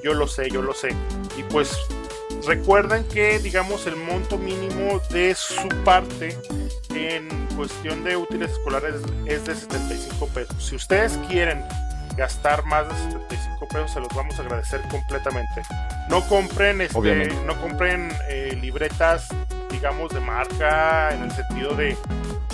[0.02, 0.94] Yo lo sé, yo lo sé.
[1.36, 1.76] Y pues
[2.46, 6.36] recuerden que digamos el monto mínimo de su parte
[6.94, 10.56] en cuestión de útiles escolares es de 75 pesos.
[10.58, 11.64] Si ustedes quieren
[12.16, 15.62] gastar más de 75 pesos, se los vamos a agradecer completamente.
[16.08, 17.34] No compren, este, Obviamente.
[17.46, 19.28] no compren eh, libretas,
[19.70, 21.96] digamos, de marca, en el sentido de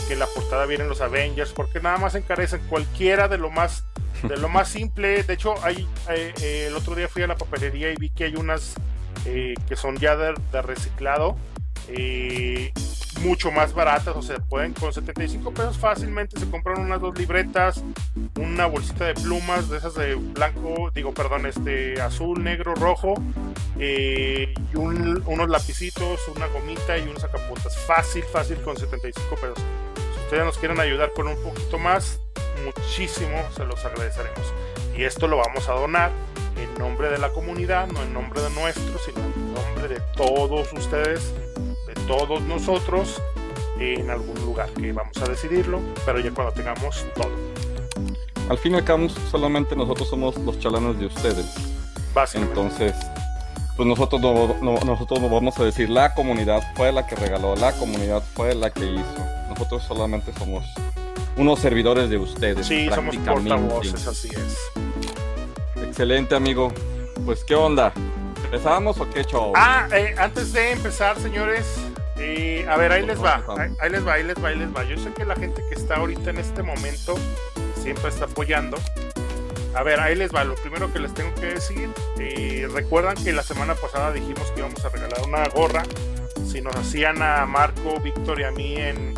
[0.09, 3.85] que la portada viene en los Avengers, porque nada más encarecen cualquiera de lo más
[4.23, 5.23] de lo más simple.
[5.23, 8.25] De hecho, hay eh, eh, el otro día fui a la papelería y vi que
[8.25, 8.75] hay unas
[9.27, 11.37] eh, que son ya de, reciclado.
[13.23, 17.83] mucho más baratas, o sea, pueden con 75 pesos fácilmente se compran unas dos libretas,
[18.39, 23.15] una bolsita de plumas, de esas de blanco, digo, perdón, este azul, negro, rojo,
[23.79, 27.77] y un- unos lapicitos, una gomita y unos sacapuntas.
[27.87, 29.59] Fácil, fácil con 75 pesos.
[30.29, 32.21] Si ustedes nos quieren ayudar con un poquito más,
[32.63, 34.53] muchísimo se los agradeceremos.
[34.95, 36.11] Y esto lo vamos a donar
[36.59, 40.71] en nombre de la comunidad, no en nombre de nuestro, sino en nombre de todos
[40.75, 41.33] ustedes,
[41.87, 43.23] de todos nosotros,
[43.81, 47.31] en algún lugar que vamos a decidirlo, pero ya cuando tengamos todo.
[48.51, 51.55] al fin y al cabo solamente nosotros somos los chalanes de ustedes.
[52.35, 52.95] Entonces,
[53.79, 57.73] pues nosotros no, nosotros no vamos a decir la comunidad fue la que regaló, la
[57.73, 59.38] comunidad fue la que hizo.
[59.59, 60.65] Nosotros solamente somos
[61.37, 62.65] unos servidores de ustedes.
[62.65, 65.83] Sí, somos portavoces, así es.
[65.83, 66.73] Excelente, amigo.
[67.25, 67.93] Pues, ¿qué onda?
[68.45, 69.53] ¿Empezamos o qué show?
[69.57, 71.67] Ah, eh, antes de empezar, señores,
[72.19, 73.43] eh, a ver, ahí les va,
[73.81, 74.85] ahí, les va, ahí les va, ahí les va.
[74.85, 77.17] Yo sé que la gente que está ahorita en este momento
[77.83, 78.79] siempre está apoyando.
[79.75, 80.45] A ver, ahí les va.
[80.45, 81.91] Lo primero que les tengo que decir,
[82.21, 85.83] eh, recuerdan que la semana pasada dijimos que íbamos a regalar una gorra.
[86.47, 89.18] Si nos hacían a Marco, Víctor y a mí en,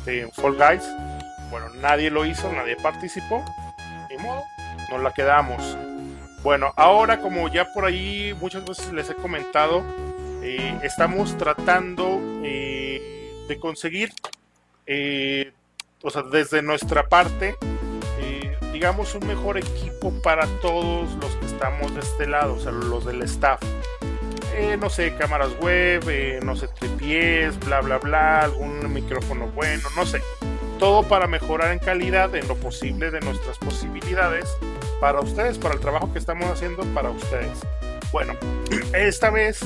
[0.00, 0.82] este, Fall Guys,
[1.50, 3.44] bueno, nadie lo hizo, nadie participó.
[4.10, 4.42] Ni modo,
[4.90, 5.76] nos la quedamos.
[6.42, 9.84] Bueno, ahora como ya por ahí muchas veces les he comentado,
[10.42, 14.10] eh, estamos tratando eh, de conseguir,
[14.86, 15.52] eh,
[16.02, 17.56] o sea, desde nuestra parte,
[18.72, 23.04] digamos, un mejor equipo para todos los que estamos de este lado, o sea, los
[23.04, 23.60] del staff.
[24.78, 26.02] No sé, cámaras web,
[26.42, 30.20] no sé, tripies, bla, bla, bla, algún micrófono bueno, no sé.
[30.78, 34.48] Todo para mejorar en calidad en lo posible de nuestras posibilidades
[35.00, 37.58] para ustedes, para el trabajo que estamos haciendo para ustedes.
[38.12, 38.34] Bueno,
[38.94, 39.60] esta vez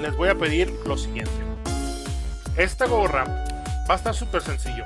[0.00, 1.32] les voy a pedir lo siguiente.
[2.56, 3.24] Esta gorra
[3.88, 4.84] va a estar súper sencillo.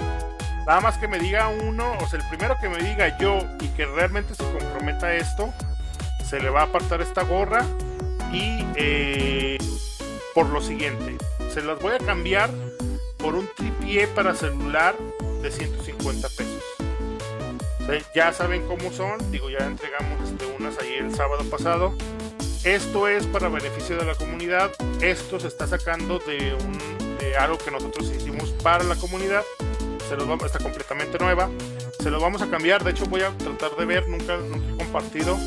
[0.66, 3.68] Nada más que me diga uno, o sea, el primero que me diga yo y
[3.68, 5.53] que realmente se comprometa a esto,
[6.24, 7.64] se le va a apartar esta gorra
[8.33, 9.59] y eh,
[10.35, 11.17] por lo siguiente,
[11.53, 12.51] se las voy a cambiar
[13.17, 14.95] por un tripié para celular
[15.43, 16.62] de 150 pesos.
[18.14, 21.95] ya saben cómo son, digo, ya entregamos este, unas ahí el sábado pasado.
[22.64, 24.71] Esto es para beneficio de la comunidad.
[25.01, 26.79] Esto se está sacando de, un,
[27.38, 29.43] algo que nosotros hicimos para la comunidad.
[30.09, 31.51] Se los vamos, está completamente nueva.
[32.01, 32.85] Se lo vamos a cambiar.
[32.85, 34.09] De hecho, voy a tratar de ver.
[34.09, 35.38] Nunca, nunca he compartido.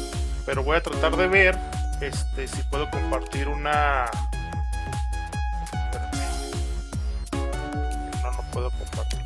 [0.46, 1.58] Pero voy a tratar de ver
[2.02, 4.10] este, si puedo compartir una.
[7.32, 9.20] No, no puedo compartir.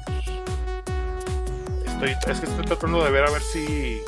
[1.85, 4.01] Estoy, es que estoy tratando de ver a ver si.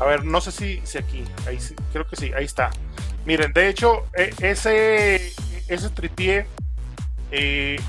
[0.00, 1.24] A ver, no sé si, si aquí.
[1.46, 1.58] Ahí
[1.92, 2.70] creo que sí, ahí está.
[3.24, 5.32] Miren, de hecho, e, ese,
[5.68, 6.46] ese tripié
[7.32, 7.80] eh,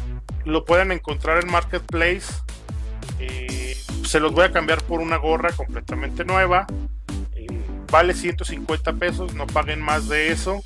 [0.45, 2.33] lo pueden encontrar en Marketplace.
[3.19, 6.65] Eh, se los voy a cambiar por una gorra completamente nueva.
[7.87, 10.63] Eh, vale 150 pesos, no paguen más de eso.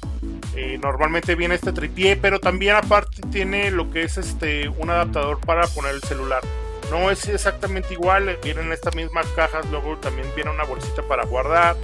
[0.82, 5.68] normalmente viene este tripié, pero también aparte tiene lo que es este un adaptador para
[5.68, 6.42] poner el celular.
[6.90, 11.78] No es exactamente igual, vienen estas mismas cajas, luego también viene una bolsita para guardar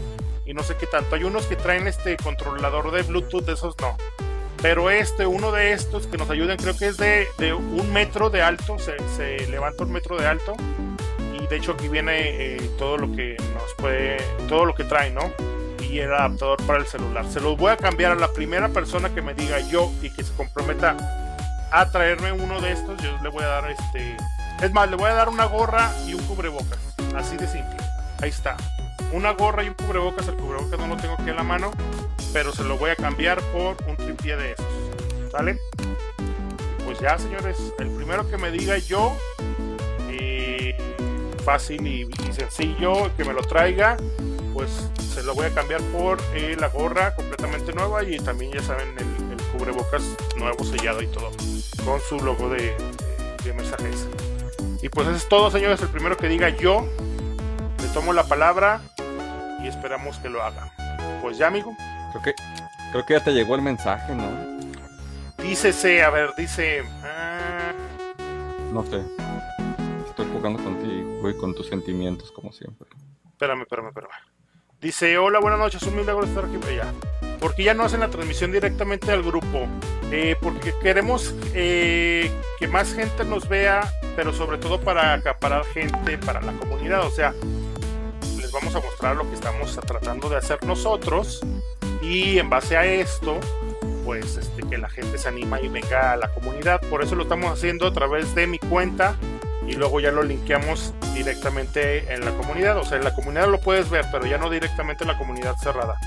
[0.46, 1.16] y no sé qué tanto.
[1.16, 3.96] Hay unos que traen este controlador de Bluetooth, de esos no.
[4.62, 8.42] Pero este, uno de estos que nos ayudan, creo que es de, un metro de
[8.42, 10.56] alto, se, levanta un metro de alto.
[11.50, 15.32] De hecho aquí viene eh, todo lo que nos puede, todo lo que trae, ¿no?
[15.82, 17.26] Y el adaptador para el celular.
[17.30, 20.24] Se los voy a cambiar a la primera persona que me diga yo y que
[20.24, 20.98] se comprometa
[21.72, 23.02] a traerme uno de estos.
[23.02, 24.18] Yo le voy a dar este.
[24.62, 26.80] Es más, le voy a dar una gorra y un cubrebocas.
[27.16, 27.78] Así de simple.
[28.22, 28.58] Ahí está
[29.12, 30.28] una gorra y un cubrebocas.
[30.28, 31.72] El cubrebocas no lo tengo aquí en la mano,
[32.34, 34.66] pero se lo voy a cambiar por un tripié de esos.
[35.32, 35.60] ¿Sale?
[36.86, 39.16] Pues ya, señores, el primero que me diga yo,
[40.10, 40.78] eh,
[41.48, 43.96] fácil y, sencillo, que me lo traiga,
[44.54, 44.70] pues
[45.14, 48.90] se lo voy a cambiar por eh, la gorra completamente nueva y también, ya saben,
[48.98, 50.04] el, cubrebocas
[50.36, 51.32] nuevo sellado y todo,
[51.86, 52.76] con su logo de,
[53.46, 54.10] de mensajes.
[54.82, 55.82] Y pues eso es todo, señores.
[55.82, 56.86] El primero que diga yo,
[57.82, 58.82] le tomo la palabra
[59.64, 60.74] y esperamos que lo haga.
[61.22, 61.74] Pues ya, amigo.
[62.12, 62.34] Creo que,
[62.92, 64.28] creo que ya te llegó el mensaje, ¿no?
[65.42, 66.84] Dícese, a ver, dice.
[67.06, 67.72] Ah,
[68.74, 69.02] no sé.
[70.10, 72.88] Estoy jugando contigo, voy con tus sentimientos, como siempre.
[73.32, 74.12] Espérame, espérame, espérame.
[74.80, 76.94] Dice, hola, buenas noches, un milagro estar aquí ya.
[77.40, 79.68] Porque ya no hacen la transmisión directamente al grupo.
[80.12, 86.18] Eh, porque queremos eh, que más gente nos vea, pero sobre todo para acaparar gente
[86.20, 87.06] para la comunidad.
[87.06, 87.34] O sea,
[88.52, 91.42] vamos a mostrar lo que estamos tratando de hacer nosotros
[92.02, 93.40] y en base a esto
[94.06, 97.24] pues este, que la gente se anima y venga a la comunidad por eso lo
[97.24, 99.16] estamos haciendo a través de mi cuenta
[99.68, 103.60] y luego ya lo linkeamos directamente en la comunidad o sea en la comunidad lo
[103.60, 105.98] puedes ver pero ya no directamente en la comunidad cerrada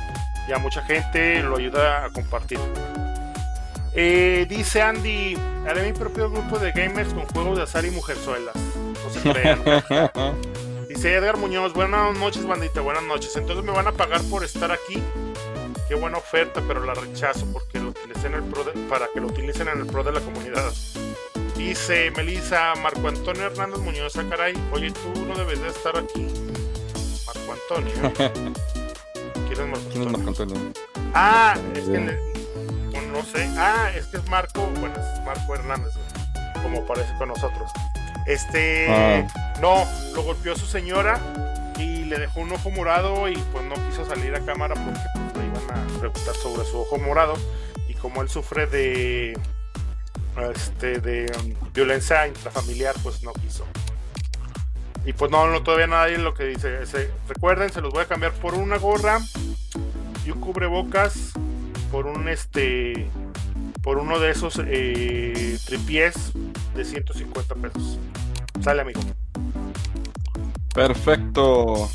[0.48, 2.58] ya mucha gente lo ayuda a compartir
[3.94, 5.36] eh, dice Andy
[5.68, 9.60] haré mi propio grupo de gamers con juegos de azar y mujerzuelas no se crean
[10.90, 13.36] Dice Edgar Muñoz, buenas noches, bandita, buenas noches.
[13.36, 15.00] Entonces me van a pagar por estar aquí.
[15.88, 19.68] Qué buena oferta, pero la rechazo porque lo utilicen el pro para que lo utilicen
[19.68, 20.72] en el pro de la comunidad.
[21.60, 26.26] Dice Melissa, Marco Antonio Hernández Muñoz, ah, caray, oye, tú no debes de estar aquí.
[27.68, 28.12] Antonio?
[29.46, 30.56] ¿Quién es Marco Antonio?
[31.12, 32.18] Ah, es que le,
[33.12, 33.46] no sé.
[33.58, 35.92] Ah, es que es Marco, bueno, es Marco Hernández,
[36.62, 37.70] como parece con nosotros.
[38.26, 39.58] Este, ah.
[39.60, 39.84] no,
[40.14, 41.20] lo golpeó su señora
[41.78, 45.44] y le dejó un ojo morado y pues no quiso salir a cámara porque pues,
[45.44, 47.34] le iban a preguntar sobre su ojo morado
[47.86, 49.38] y como él sufre de
[50.54, 53.66] este de um, violencia intrafamiliar pues no quiso.
[55.04, 56.80] Y pues no, no todavía nadie lo que dice
[57.28, 59.20] recuerden se los voy a cambiar por una gorra
[60.26, 61.32] y un cubrebocas
[61.90, 63.08] por un este
[63.82, 66.32] por uno de esos eh, tripiés
[66.74, 67.98] de 150 pesos.
[68.62, 69.00] Sale amigo.
[70.74, 71.88] Perfecto.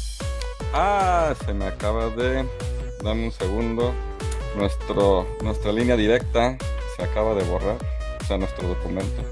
[0.73, 2.45] Ah se me acaba de
[3.03, 3.93] dame un segundo.
[4.55, 6.57] Nuestro nuestra línea directa
[6.95, 7.77] se acaba de borrar
[8.25, 9.23] sea nuestro documento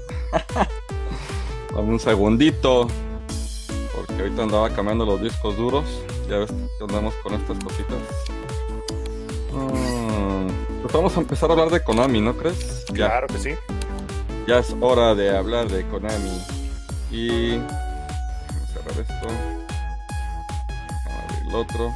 [1.74, 2.88] dame un segundito
[3.94, 5.84] porque ahorita andaba cambiando los discos duros
[6.28, 7.98] ya ves que andamos con estas cositas
[10.84, 12.84] pues vamos a empezar a hablar de Konami, ¿no crees?
[12.92, 13.54] Claro que sí.
[14.46, 16.42] Ya es hora de hablar de Konami.
[17.10, 17.52] Y.
[17.52, 19.28] Déjame cerrar esto.
[21.08, 21.94] Abrir el otro.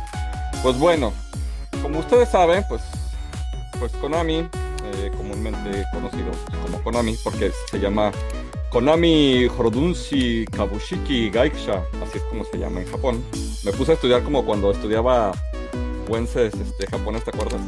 [0.62, 1.12] Pues bueno,
[1.82, 2.80] como ustedes saben, pues,
[3.78, 4.48] pues Konami,
[4.98, 6.30] eh, comúnmente conocido
[6.62, 8.12] como Konami, porque se llama
[8.70, 13.24] Konami Horodunshi Kabushiki Gaiksha, así es como se llama en Japón.
[13.64, 15.32] Me puse a estudiar como cuando estudiaba
[16.08, 17.60] Wences este, japonés, ¿te acuerdas?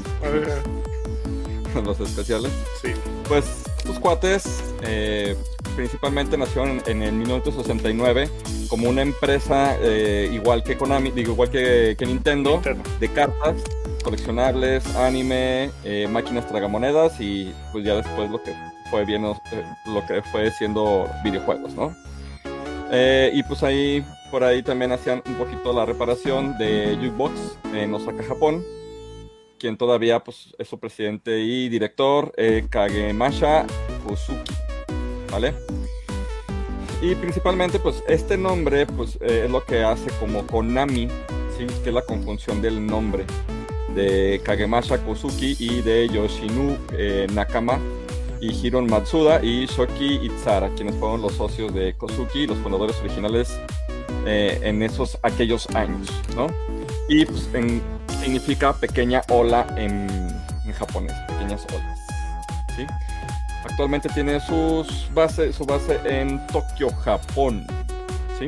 [1.84, 2.52] Los especiales.
[2.82, 2.92] Sí.
[3.28, 3.44] Pues
[3.78, 5.36] estos cuates eh,
[5.76, 8.28] principalmente nacieron en, el 1969
[8.68, 12.60] como una empresa eh, igual que Konami, digo igual que, Nintendo,
[12.98, 13.56] de cartas
[14.02, 18.54] coleccionables, anime, eh, máquinas tragamonedas y pues ya después lo que
[18.90, 21.94] fue bien, lo que fue siendo videojuegos, ¿no?
[23.32, 28.22] y pues ahí por ahí también hacían un poquito la reparación de Jukebox en Osaka,
[28.22, 28.64] Japón.
[29.58, 33.66] Quien todavía pues, es su presidente y director, eh, Kagemasha
[34.06, 34.54] Kosuki.
[35.30, 35.52] ¿Vale?
[37.02, 41.08] Y principalmente, pues este nombre pues, eh, es lo que hace como Konami,
[41.58, 41.66] ¿sí?
[41.82, 43.26] que es la conjunción del nombre
[43.94, 47.78] de Kagemasha Kosuki y de Yoshinu eh, Nakama
[48.40, 53.58] y Hiron Matsuda y Shoki Itzara, quienes fueron los socios de Kosuki, los fundadores originales
[54.26, 56.46] eh, en esos aquellos años, ¿no?
[57.08, 57.48] Y pues
[58.22, 60.08] significa pequeña ola en,
[60.72, 61.98] japonés, pequeñas olas.
[63.64, 67.66] Actualmente tiene sus base, su base en Tokio, Japón,
[68.38, 68.46] ¿sí?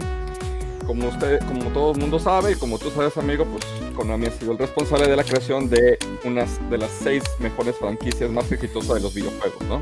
[0.87, 3.65] Como usted, como todo el mundo sabe y como tú sabes, amigo, pues
[3.95, 8.31] Konami ha sido el responsable de la creación de unas de las seis mejores franquicias
[8.31, 9.81] más exitosas de los videojuegos, ¿no?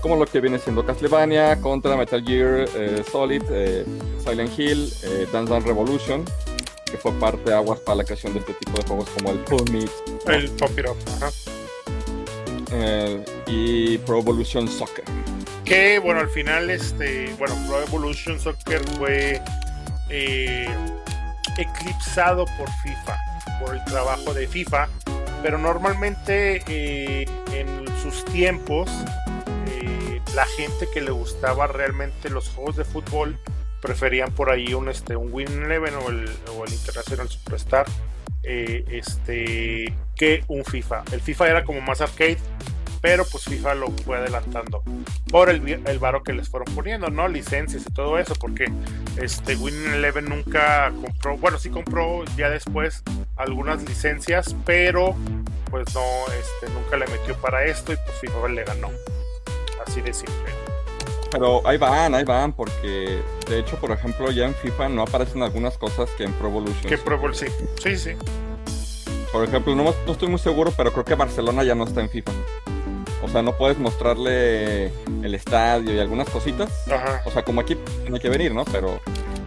[0.00, 3.84] como lo que viene siendo Castlevania, Contra, Metal Gear, eh, Solid, eh,
[4.24, 6.24] Silent Hill, eh, Dance Dance Revolution,
[6.90, 9.38] que fue parte de aguas para la creación de este tipo de juegos como el
[9.40, 9.90] Pull Meet.
[10.26, 11.30] El Pop It Up, ajá.
[13.46, 15.04] y Pro Evolution Soccer.
[15.64, 19.42] Que bueno, al final, este, bueno, Pro Evolution Soccer fue
[21.58, 23.18] eclipsado por FIFA,
[23.60, 24.88] por el trabajo de FIFA,
[25.42, 26.62] pero normalmente
[27.52, 28.90] en sus tiempos
[30.38, 33.38] la gente que le gustaba realmente los juegos de fútbol
[33.82, 37.86] preferían por ahí un este un Win Eleven o el, o International Superstar
[38.44, 41.02] eh, este que un FIFA.
[41.10, 42.38] El FIFA era como más arcade
[43.00, 44.82] pero pues FIFA lo fue adelantando
[45.30, 47.28] por el, el varo que les fueron poniendo, ¿no?
[47.28, 48.70] Licencias y todo eso, porque
[49.16, 53.02] este Win Eleven nunca compró, bueno, sí compró ya después
[53.36, 55.14] algunas licencias, pero
[55.70, 58.90] pues no, este, nunca le metió para esto y pues FIFA le ganó
[59.86, 60.52] así de simple.
[61.30, 65.42] Pero ahí van, ahí van, porque de hecho, por ejemplo, ya en FIFA no aparecen
[65.42, 66.88] algunas cosas que en Pro Evolution.
[66.88, 67.50] Que Pro Evolution,
[67.82, 67.96] sí.
[67.96, 68.12] sí,
[69.30, 72.32] Por ejemplo, no, estoy muy seguro, pero creo que Barcelona ya no está en FIFA.
[73.22, 74.86] O sea, no puedes mostrarle
[75.22, 76.70] el estadio y algunas cositas.
[76.90, 77.22] Ajá.
[77.24, 78.64] O sea, como aquí tiene que venir, ¿no?
[78.66, 79.00] Pero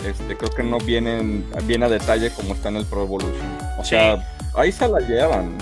[0.06, 3.58] este, creo que no vienen bien a detalle como está en el Pro Evolution.
[3.78, 5.58] O sea, ahí se la llevan.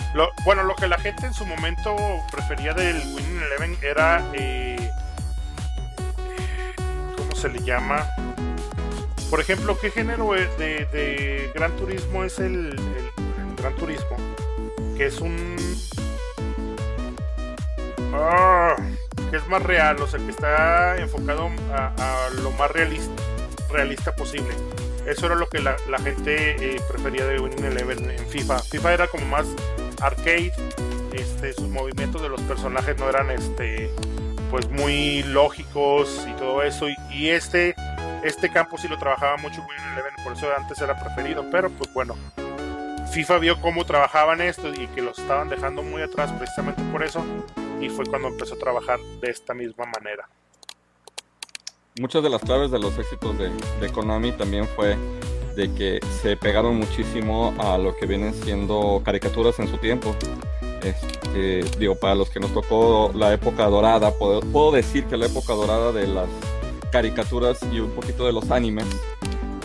[0.45, 1.95] bueno, lo que la gente en su momento
[2.31, 4.23] prefería del Winning Eleven era.
[4.33, 4.89] Eh,
[7.17, 8.07] ¿Cómo se le llama?
[9.29, 10.47] Por ejemplo, ¿qué género de,
[10.91, 12.75] de Gran Turismo es el,
[13.57, 14.17] Gran Turismo?
[14.97, 15.55] Que es un.
[18.13, 18.75] Ah,
[19.29, 24.53] que es más real, o sea, que está enfocado a, lo más realista, posible.
[25.05, 28.59] Eso era lo que la, gente eh, prefería de Winning Eleven en FIFA.
[28.59, 29.47] FIFA era como más
[30.01, 30.51] arcade,
[31.13, 33.89] este, sus movimientos de los personajes no eran este,
[34.49, 36.87] pues muy lógicos y todo eso.
[37.11, 37.75] Y, este,
[38.23, 41.45] este campo sí lo trabajaba mucho Winning por eso antes era preferido.
[41.51, 42.15] Pero pues bueno,
[43.11, 47.23] FIFA vio cómo trabajaban esto y que los estaban dejando muy atrás precisamente por eso
[47.81, 50.29] y fue cuando empezó a trabajar de esta misma manera.
[51.99, 53.49] Muchas de las claves de los éxitos de,
[53.81, 54.97] de Konami también fue
[55.55, 60.15] de que se pegaron muchísimo a lo que vienen siendo caricaturas en su tiempo.
[60.81, 65.25] Este, digo, para los que nos tocó la época dorada, puedo, puedo, decir que la
[65.25, 66.29] época dorada de las
[66.91, 68.85] caricaturas y un poquito de los animes,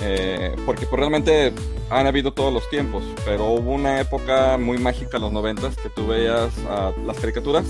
[0.02, 1.52] eh, porque pues, realmente
[1.90, 5.88] han habido todos los tiempos, pero hubo una época muy mágica en los noventas que
[5.88, 6.52] tú veías
[7.06, 7.64] las caricaturas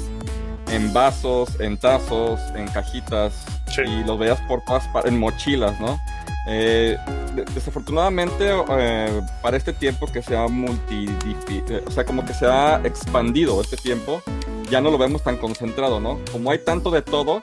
[0.75, 3.33] en vasos, en tazos, en cajitas,
[3.67, 3.83] sí.
[3.83, 6.01] y los veías por todas en mochilas, ¿no?
[6.47, 6.99] Eh,
[7.55, 11.09] desafortunadamente eh, para este tiempo que se ha multi,
[11.87, 14.23] o sea, como que se ha expandido este tiempo,
[14.71, 16.19] ya no lo vemos tan concentrado, ¿no?
[16.31, 17.43] Como hay tanto de todo,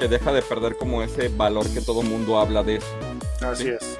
[0.00, 2.86] que deja de perder como ese valor que todo mundo habla de eso.
[3.40, 3.70] Así ¿sí?
[3.70, 3.98] es.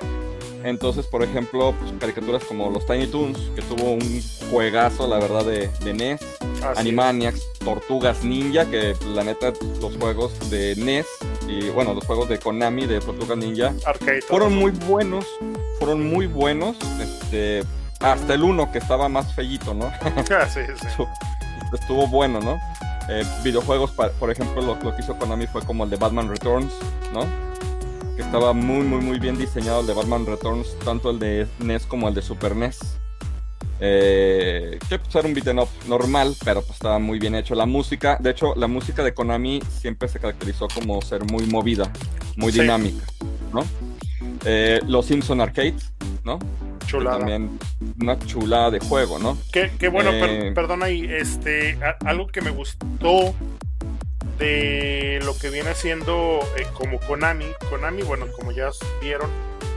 [0.64, 5.44] Entonces, por ejemplo, pues, caricaturas como los Tiny Toons, que tuvo un juegazo, la verdad,
[5.44, 6.20] de, de NES,
[6.62, 7.58] Así Animaniacs, es.
[7.60, 11.06] Tortugas Ninja, que la neta, los juegos de NES
[11.46, 15.24] y bueno, los juegos de Konami de Tortugas Ninja Arcade, fueron muy buenos,
[15.78, 17.64] fueron muy buenos, este,
[18.00, 19.90] hasta el uno que estaba más fellito, ¿no?
[20.48, 21.04] sí, sí.
[21.72, 22.58] Estuvo bueno, ¿no?
[23.08, 26.72] Eh, videojuegos, por ejemplo, lo, lo que hizo Konami fue como el de Batman Returns,
[27.12, 27.26] ¿no?
[28.18, 31.86] que estaba muy, muy, muy bien diseñado el de Batman Returns, tanto el de NES
[31.86, 32.98] como el de Super NES.
[33.80, 37.54] Eh, que pues, era un beat'em up normal, pero pues estaba muy bien hecho.
[37.54, 41.90] La música, de hecho, la música de Konami siempre se caracterizó como ser muy movida,
[42.36, 42.60] muy sí.
[42.60, 43.04] dinámica,
[43.52, 43.64] ¿no?
[44.44, 45.76] Eh, los Simpson Arcade,
[46.24, 46.38] ¿no?
[46.86, 47.18] Chulada.
[47.18, 47.58] También
[48.00, 49.36] una chulada de juego, ¿no?
[49.52, 50.20] Qué, qué bueno, eh...
[50.20, 53.34] per perdona ahí, este, algo que me gustó
[54.38, 57.46] de lo que viene siendo eh, como Konami.
[57.70, 58.70] Konami, bueno, como ya
[59.02, 59.30] vieron,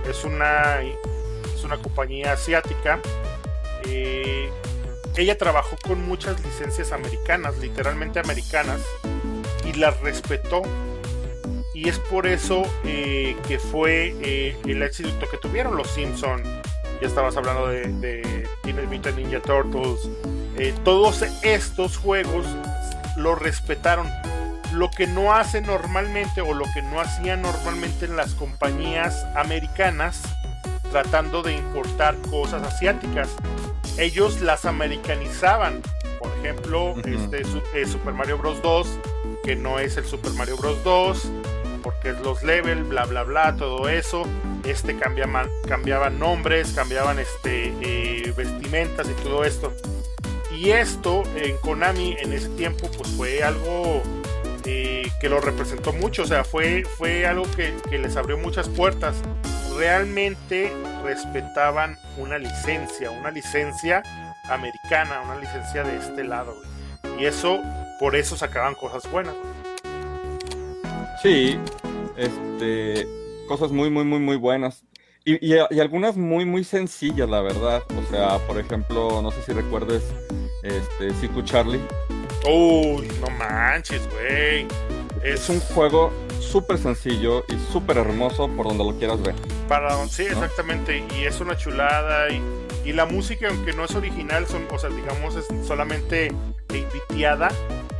[0.09, 2.99] es una, es una compañía asiática.
[3.85, 4.49] Eh,
[5.15, 8.81] ella trabajó con muchas licencias americanas, literalmente americanas,
[9.65, 10.61] y las respetó.
[11.73, 16.43] Y es por eso eh, que fue eh, el éxito que tuvieron los Simpson.
[17.01, 20.09] Ya estabas hablando de, de Teenage Ninja Turtles.
[20.83, 22.45] todos estos juegos
[23.17, 24.07] los respetaron
[24.73, 30.21] lo que no hace normalmente o lo que no hacían normalmente en las compañías americanas
[30.91, 33.29] tratando de importar cosas asiáticas.
[33.97, 35.81] Ellos las americanizaban.
[36.19, 37.15] Por ejemplo, uh -huh.
[37.15, 37.41] este
[37.73, 38.61] eh, Super Mario Bros.
[38.61, 38.87] 2,
[39.43, 40.83] que no es el Super Mario Bros.
[40.83, 41.31] 2,
[41.81, 44.23] porque es los level, bla bla bla, todo eso.
[44.63, 49.73] Este cambiaban, cambiaban nombres, cambiaban este, eh, vestimentas y todo esto.
[50.55, 54.03] Y esto en Konami en ese tiempo pues fue algo
[54.65, 58.69] eh, que lo representó mucho, o sea, fue, fue algo que, que, les abrió muchas
[58.69, 59.15] puertas.
[59.81, 60.71] Realmente
[61.03, 64.03] respetaban una licencia, una licencia
[64.47, 66.53] americana, una licencia de este lado.
[67.01, 67.23] Güey.
[67.23, 67.59] Y eso,
[67.99, 69.33] por eso sacaban cosas buenas.
[71.23, 71.57] Sí,
[72.15, 73.07] este,
[73.47, 74.83] cosas muy, muy, muy, muy buenas.
[75.25, 77.81] Y, y, y, algunas muy, muy sencillas, la verdad.
[77.97, 80.03] O sea, por ejemplo, no sé si recuerdes
[80.61, 81.81] este, Siku Charlie.
[82.45, 84.67] Uy, no manches, güey.
[85.23, 89.35] Es un juego súper sencillo y súper hermoso por donde lo quieras ver.
[89.67, 90.31] Para sí, ¿no?
[90.31, 91.03] exactamente.
[91.17, 92.29] Y es una chulada.
[92.29, 92.41] Y,
[92.83, 96.33] y, la música, aunque no es original, son, o sea, digamos, es solamente
[96.73, 97.49] invitiada.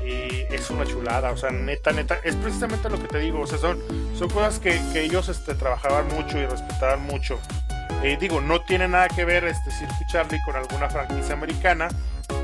[0.03, 3.47] Eh, es una chulada, o sea, neta, neta, es precisamente lo que te digo, o
[3.47, 3.79] sea, son,
[4.17, 7.39] son cosas que, que ellos este, trabajaban mucho y respetaban mucho.
[8.03, 11.87] Eh, digo, no tiene nada que ver este Circuit Charlie con alguna franquicia americana,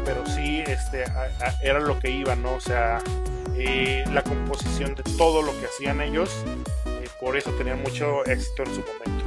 [0.05, 2.53] pero sí este, a, a, era lo que iba, ¿no?
[2.53, 2.99] O sea,
[3.59, 6.29] eh, la composición de todo lo que hacían ellos,
[6.85, 9.25] eh, por eso tenían mucho éxito en su momento.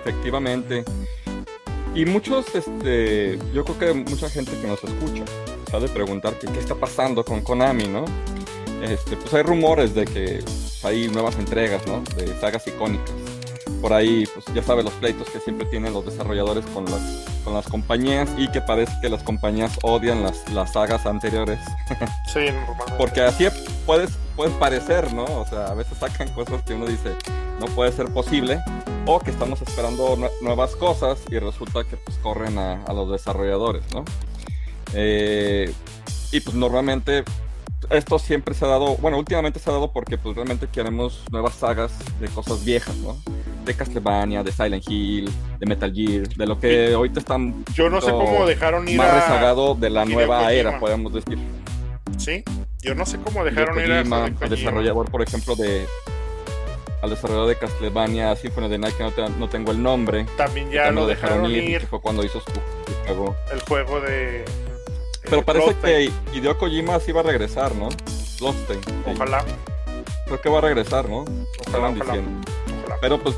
[0.00, 0.84] Efectivamente.
[1.94, 5.24] Y muchos, este, yo creo que mucha gente que nos escucha
[5.70, 8.04] sabe preguntar que, qué está pasando con Konami, ¿no?
[8.82, 10.44] Este, pues hay rumores de que
[10.82, 12.02] hay nuevas entregas, ¿no?
[12.16, 13.37] De sagas icónicas
[13.80, 17.00] por ahí, pues ya sabes, los pleitos que siempre tienen los desarrolladores con las,
[17.44, 21.58] con las compañías y que parece que las compañías odian las, las sagas anteriores.
[22.32, 22.46] Sí,
[22.98, 23.46] Porque así
[23.86, 25.24] puedes, puede parecer, ¿no?
[25.24, 27.14] O sea, a veces sacan cosas que uno dice,
[27.58, 28.60] no puede ser posible,
[29.06, 33.82] o que estamos esperando nuevas cosas y resulta que pues corren a, a los desarrolladores,
[33.94, 34.04] ¿no?
[34.92, 35.72] Eh,
[36.32, 37.24] y pues normalmente
[37.90, 41.54] esto siempre se ha dado, bueno, últimamente se ha dado porque pues realmente queremos nuevas
[41.54, 43.16] sagas de cosas viejas, ¿no?
[43.68, 47.66] De Castlevania, de Silent Hill, de Metal Gear, de lo que ahorita están...
[47.74, 49.14] Yo no sé cómo dejaron ir más a...
[49.16, 51.38] rezagado de la nueva era, podemos decir.
[52.16, 52.42] Sí,
[52.80, 54.00] yo no sé cómo dejaron ir a...
[54.00, 55.86] El desarrollador, por ejemplo, de...
[57.02, 60.24] al desarrollador de Castlevania Symphony of the Night, que no, no tengo el nombre.
[60.38, 61.82] También ya lo dejaron, ir.
[61.82, 62.50] fue cuando hizo su,
[63.04, 63.36] juego.
[63.52, 64.46] El juego de.
[65.28, 67.90] Pero parece que Hideo Kojima sí va a regresar, ¿no?
[69.04, 69.44] Ojalá.
[70.24, 71.26] Creo que va a regresar, ¿no?
[71.66, 72.48] Ojalá, diciendo.
[73.00, 73.36] Pero pues,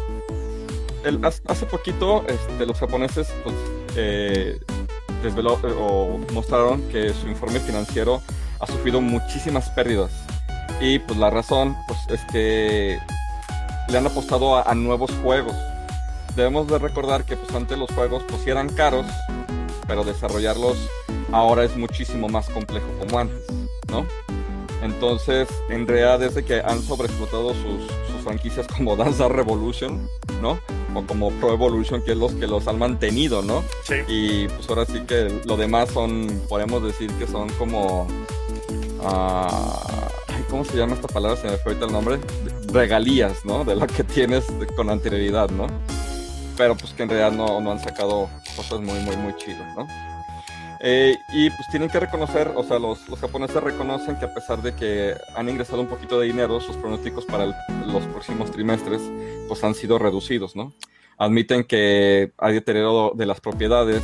[1.46, 3.54] hace poquito este, los japoneses pues,
[3.96, 4.60] eh,
[5.22, 8.22] desveló o mostraron que su informe financiero
[8.58, 10.10] ha sufrido muchísimas pérdidas.
[10.80, 12.98] Y pues la razón pues, es que
[13.88, 15.54] le han apostado a, nuevos juegos.
[16.36, 19.06] Debemos de recordar que pues antes los juegos pues eran caros,
[19.86, 20.78] pero desarrollarlos
[21.32, 23.44] ahora es muchísimo más complejo como antes,
[23.90, 24.06] ¿no?
[24.82, 30.08] Entonces, en realidad, desde que han sobreexplotado sus, sus franquicias como Danza Revolution,
[30.40, 30.58] ¿no?
[30.94, 33.62] O como Pro Evolution, que es los que los han mantenido, ¿no?
[33.84, 33.94] Sí.
[34.08, 38.06] Y pues ahora sí que lo demás son, podemos decir que son como.
[39.00, 39.90] Uh,
[40.50, 41.40] ¿Cómo se llama esta palabra?
[41.40, 42.18] Se me fue ahorita el nombre.
[42.72, 43.64] Regalías, ¿no?
[43.64, 45.68] De lo que tienes con anterioridad, ¿no?
[46.56, 49.86] Pero pues que en realidad no, no han sacado cosas muy, muy, muy chidas, ¿no?
[50.82, 54.62] Eh, y pues tienen que reconocer, o sea, los, los, japoneses reconocen que a pesar
[54.62, 57.44] de que han ingresado un poquito de dinero, sus pronósticos para
[57.86, 59.02] los próximos trimestres
[59.46, 60.72] pues han sido reducidos, ¿no?
[61.18, 64.02] Admiten que hay deterioro de las propiedades,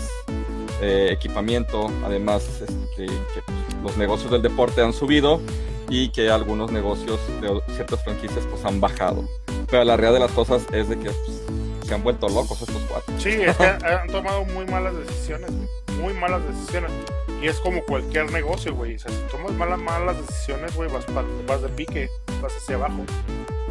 [0.83, 5.41] eh, equipamiento, además este, que pues, los negocios del deporte han subido
[5.89, 9.27] y que algunos negocios de ciertas franquicias pues han bajado.
[9.71, 11.43] Pero la realidad de las cosas es de que pues,
[11.87, 13.15] se han vuelto locos estos cuatro.
[13.19, 15.51] Sí, es que han tomado muy malas decisiones,
[15.97, 16.91] muy malas decisiones.
[17.43, 18.97] Y es como cualquier negocio, güey.
[18.97, 21.05] O sea, si tomas malas, malas decisiones, güey, vas,
[21.47, 22.09] vas de pique,
[22.41, 23.05] vas hacia abajo.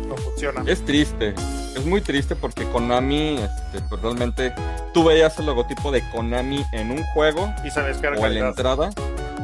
[0.08, 0.64] No funciona.
[0.68, 1.34] Es triste,
[1.76, 4.54] es muy triste porque Konami, este, pues realmente
[4.94, 8.38] tú veías el logotipo de Konami en un juego y sabes que era o calidad.
[8.38, 8.90] en la entrada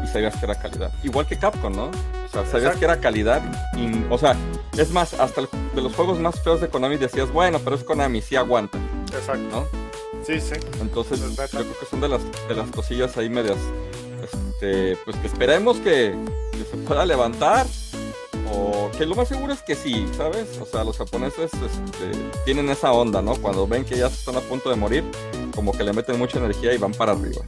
[0.04, 0.92] y sabías que era calidad.
[1.04, 1.86] Igual que Capcom, ¿no?
[1.86, 3.42] O sea, sabías que era calidad.
[3.76, 4.36] Y, o sea,
[4.78, 8.22] es más, hasta de los juegos más feos de Konami decías, bueno, pero es Konami,
[8.22, 8.78] sí aguanta.
[9.14, 9.44] Exacto.
[9.52, 9.81] ¿No?
[10.24, 10.54] Sí, sí.
[10.80, 13.58] Entonces, yo creo que son de las, de las cosillas ahí medias.
[14.24, 16.16] Este, pues que esperemos que,
[16.52, 17.66] que se pueda levantar.
[18.54, 20.60] O que lo más seguro es que sí, ¿sabes?
[20.60, 22.12] O sea, los japoneses este,
[22.44, 23.36] tienen esa onda, ¿no?
[23.36, 25.06] Cuando ven que ya están a punto de morir,
[25.56, 27.42] como que le meten mucha energía y van para arriba.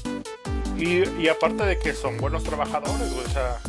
[0.77, 3.59] Y, y aparte de que son buenos trabajadores, güey, o sea,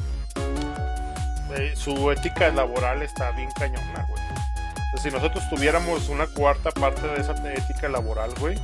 [1.57, 4.23] eh, su ética laboral está bien cañona, güey.
[4.23, 8.57] O sea, si nosotros tuviéramos una cuarta parte de esa ética laboral, güey,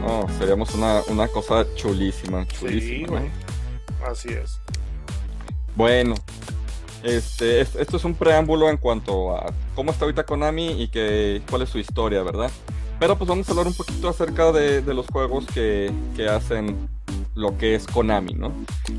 [0.00, 2.96] No, seríamos una, una cosa chulísima, chulísima.
[2.96, 3.30] Sí, güey.
[4.08, 4.60] Así es.
[5.74, 6.14] Bueno,
[7.02, 11.62] este, esto es un preámbulo en cuanto a cómo está ahorita Konami y que, cuál
[11.62, 12.50] es su historia, ¿verdad?
[12.98, 16.88] Pero pues vamos a hablar un poquito acerca de, de los juegos que, que, hacen
[17.34, 18.52] lo que es Konami, ¿no?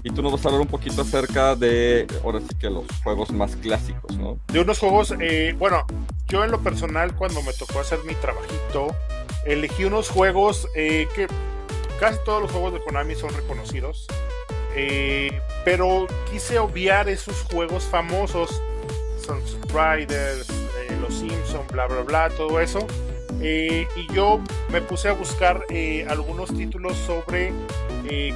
[0.03, 3.31] Y tú nos vas a hablar un poquito acerca de, ahora sí que los juegos
[3.31, 4.37] más clásicos, ¿no?
[4.53, 5.85] De unos juegos, eh, bueno,
[6.27, 8.95] yo en lo personal cuando me tocó hacer mi trabajito,
[9.47, 11.27] elegí unos juegos eh, que
[11.99, 14.05] casi todos los juegos de Konami son reconocidos.
[14.75, 18.61] Eh, pero quise obviar esos juegos famosos,
[19.25, 22.85] Sunset Riders, eh, Los Simpsons, bla, bla, bla, todo eso.
[23.39, 24.39] Y yo
[24.69, 25.63] me puse a buscar
[26.07, 27.53] algunos títulos sobre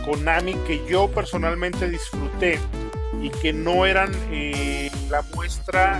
[0.06, 2.60] Konami que yo personalmente disfruté
[3.20, 4.12] y que no eran
[5.10, 6.00] la muestra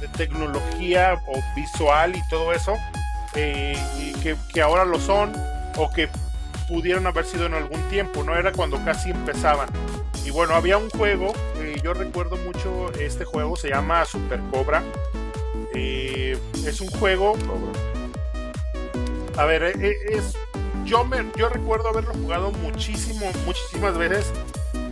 [0.00, 2.76] de tecnología o visual y todo eso,
[3.34, 4.12] y
[4.52, 5.32] que, ahora lo son
[5.76, 6.08] o que
[6.68, 8.36] pudieron haber sido en algún tiempo, ¿no?
[8.36, 9.68] Era cuando casi empezaban.
[10.24, 14.82] Y bueno, había un juego, eh, yo recuerdo mucho este juego, se llama Super Cobra.
[15.74, 17.36] Eh, es un juego.
[19.36, 20.36] A ver, eh, es.
[20.84, 24.32] Yo, me, yo recuerdo haberlo jugado muchísimo, muchísimas veces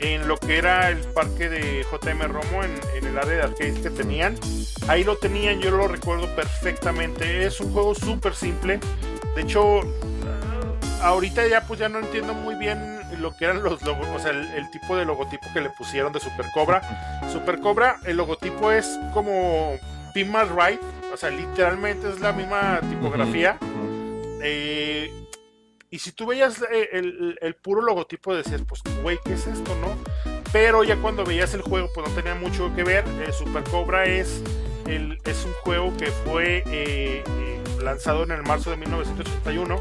[0.01, 3.80] en lo que era el parque de JM Romo, en, en el área de arcade
[3.82, 4.36] que tenían.
[4.88, 7.44] Ahí lo tenían, yo lo recuerdo perfectamente.
[7.46, 8.80] Es un juego súper simple.
[9.34, 9.80] De hecho,
[11.03, 14.30] ahorita ya pues ya no entiendo muy bien lo que eran los logos, o sea,
[14.30, 16.80] el, el, tipo de logotipo que le pusieron de Super Cobra.
[17.30, 19.76] Super Cobra, el logotipo es como
[20.14, 20.80] My Ride,
[21.12, 23.59] o sea, literalmente es la misma tipografía.
[23.61, 24.40] Uh -huh.
[24.42, 25.11] eh,
[25.91, 29.74] y si tú veías el, el, el puro logotipo, decías, pues, güey, ¿qué es esto,
[29.76, 29.97] no?
[30.53, 33.05] Pero ya cuando veías el juego, pues no tenía mucho que ver.
[33.20, 34.41] Eh, Super Cobra es,
[34.86, 37.24] el, es un juego que fue eh,
[37.82, 39.80] lanzado en el marzo de 1981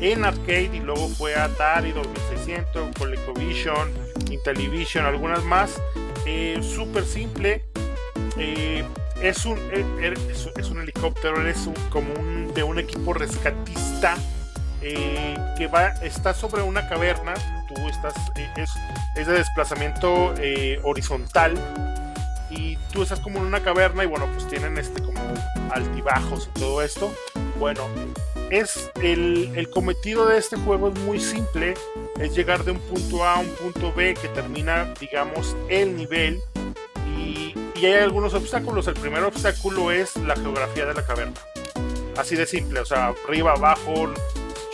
[0.00, 3.92] en arcade y luego fue a Atari 2600, ColecoVision,
[4.30, 5.80] Intellivision, algunas más.
[6.24, 7.64] Eh, Súper simple.
[8.38, 8.82] Eh,
[9.20, 9.58] es, un,
[10.00, 14.16] es, es, un helicóptero, eres un, como un, de un equipo rescatista
[14.82, 17.34] eh, que va, está sobre una caverna.
[17.68, 18.14] Tú estás,
[18.56, 18.70] es,
[19.16, 20.34] es de desplazamiento
[20.82, 21.54] horizontal
[22.50, 25.20] y tú estás como en una caverna y bueno, pues tienen este como
[25.70, 27.14] altibajos y todo esto.
[27.58, 27.82] Bueno,
[28.50, 31.74] es el, el, cometido de este juego es muy simple,
[32.18, 36.40] es llegar de un punto A a un punto B que termina, digamos, el nivel
[37.06, 38.88] y, y, hay algunos obstáculos.
[38.88, 41.40] El primer obstáculo es la geografía de la caverna.
[42.16, 44.12] Así de simple, o sea, arriba, abajo,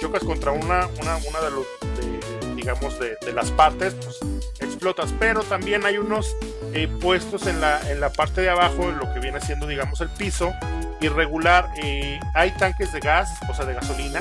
[0.01, 1.67] chocas contra una, una, una de los,
[1.97, 4.19] de, digamos, de, de, las partes, pues
[4.61, 5.15] explotas.
[5.19, 6.37] Pero también hay unos
[6.73, 10.11] eh, puestos en la, en la parte de abajo, lo que viene siendo, digamos, el
[10.11, 10.53] piso,
[11.01, 11.69] irregular.
[11.83, 14.21] Eh, hay tanques de gas, o sea, de gasolina,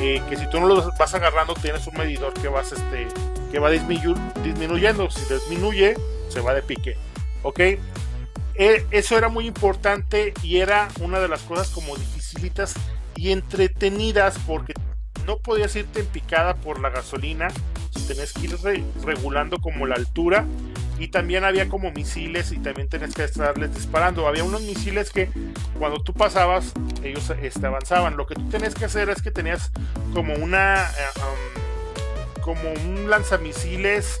[0.00, 3.06] eh, que si tú no los vas agarrando, tienes un medidor que, vas, este,
[3.50, 5.10] que va disminu disminuyendo.
[5.10, 5.96] Si disminuye,
[6.28, 6.96] se va de pique.
[7.42, 7.60] ¿Ok?
[8.62, 12.74] Eh, eso era muy importante y era una de las cosas como dificilitas
[13.20, 14.72] y entretenidas porque
[15.26, 17.48] no podías irte en picada por la gasolina,
[18.08, 20.46] tenés que ir re regulando como la altura
[20.98, 24.26] y también había como misiles y también tenés que estarles disparando.
[24.26, 25.28] Había unos misiles que
[25.78, 26.72] cuando tú pasabas,
[27.04, 28.16] ellos este, avanzaban.
[28.16, 29.70] Lo que tú tenías que hacer es que tenías
[30.14, 30.90] como una.
[31.16, 34.18] Um, como un lanzamisiles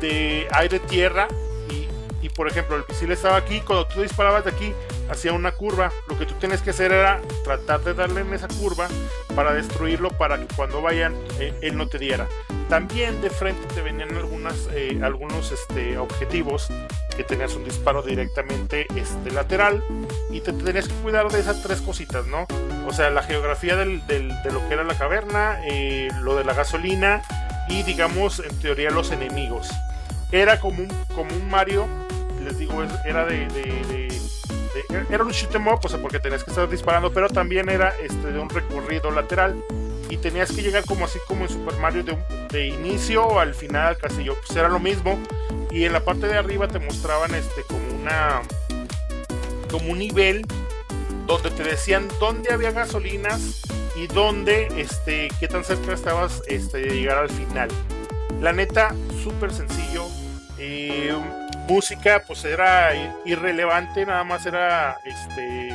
[0.00, 1.26] de aire-tierra.
[1.68, 1.88] Y,
[2.24, 3.60] y, por ejemplo, el misil estaba aquí.
[3.60, 4.72] Cuando tú disparabas de aquí,
[5.10, 5.92] hacía una curva.
[6.08, 8.88] Lo que tú tienes que hacer era tratar de darle en esa curva
[9.34, 12.26] para destruirlo para que cuando vayan eh, él no te diera.
[12.68, 16.68] También de frente te venían algunas, eh, algunos este, objetivos
[17.16, 19.84] que tenías un disparo directamente este, lateral
[20.30, 22.46] y te tenías que cuidar de esas tres cositas, ¿no?
[22.86, 26.54] O sea, la geografía del, de lo que era la caverna, eh, lo de la
[26.54, 27.22] gasolina
[27.68, 29.68] y digamos en teoría los enemigos.
[30.32, 31.86] Era como un, como un Mario,
[32.42, 34.03] les digo, era de
[35.10, 37.94] era un shoot em up, o sea, porque tenías que estar disparando, pero también era
[38.02, 39.62] este, de un recorrido lateral
[40.08, 42.18] y tenías que llegar como así como en Super Mario de,
[42.50, 45.18] de inicio al final al castillo, pues era lo mismo
[45.70, 48.42] y en la parte de arriba te mostraban este como una
[49.70, 50.46] como un nivel
[51.26, 53.62] donde te decían dónde había gasolinas
[53.96, 57.68] y dónde este qué tan cerca estabas este, de llegar al final.
[58.40, 60.04] La neta súper sencillo.
[60.58, 61.14] Eh,
[61.66, 62.92] música pues era
[63.24, 65.70] irrelevante, nada más era este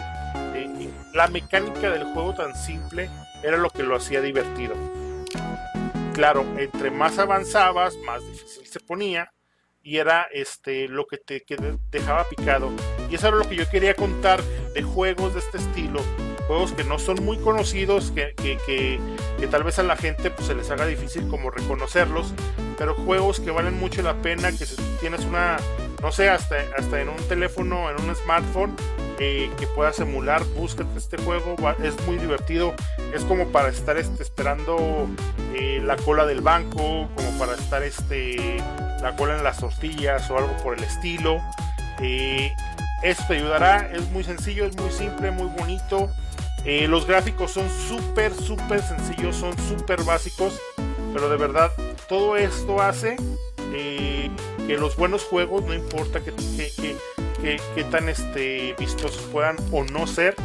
[0.55, 3.09] eh, la mecánica del juego tan simple
[3.43, 4.75] era lo que lo hacía divertido.
[6.13, 9.31] Claro, entre más avanzabas, más difícil se ponía
[9.81, 11.57] y era este lo que te que
[11.89, 12.71] dejaba picado.
[13.09, 16.01] Y eso era lo que yo quería contar de juegos de este estilo,
[16.49, 18.57] juegos que no son muy conocidos, que, que,
[19.37, 22.33] que, tal vez a la gente pues, se les haga difícil como reconocerlos,
[22.75, 25.57] pero juegos que valen mucho la pena, que si tienes una,
[26.01, 28.75] no sé, hasta, hasta en un teléfono, en un smartphone,
[29.19, 32.73] eh, que puedas emular, búscate este juego, es muy divertido,
[33.13, 35.07] es como para estar este, esperando
[35.53, 38.57] eh, la cola del banco, como para estar este,
[39.03, 41.39] la cola en las tortillas o algo por el estilo.
[42.01, 42.51] Eh,
[43.03, 46.09] esto te ayudará, es muy sencillo, es muy simple, muy bonito.
[46.65, 50.59] Eh, los gráficos son súper, súper sencillos, son súper básicos,
[51.13, 51.71] pero de verdad
[52.07, 53.15] todo esto hace
[53.73, 54.29] eh,
[54.67, 56.31] que los buenos juegos, no importa que,
[57.91, 60.35] tan este, vistosos puedan o no ser,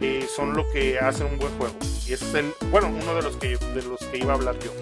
[0.00, 1.74] eh, son lo que hace un buen juego.
[2.06, 4.72] Y es el, bueno, uno de los que, de los que iba a hablar yo.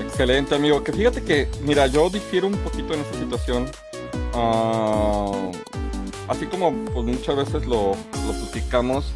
[0.00, 0.82] Excelente, amigo.
[0.82, 3.70] Que fíjate que, mira, yo difiero un poquito en esta situación.
[4.34, 5.52] Uh,
[6.28, 7.90] así como pues, muchas veces lo,
[8.26, 9.12] lo platicamos,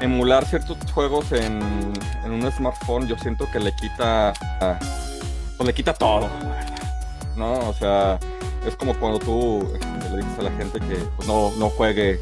[0.00, 1.60] emular ciertos juegos en,
[2.24, 4.32] en, un smartphone, yo siento que le quita,
[5.56, 6.28] pues le quita todo,
[7.36, 7.54] ¿no?
[7.68, 8.18] O sea,
[8.66, 12.20] es como cuando tú este, le dices a la gente que pues, no, no juegue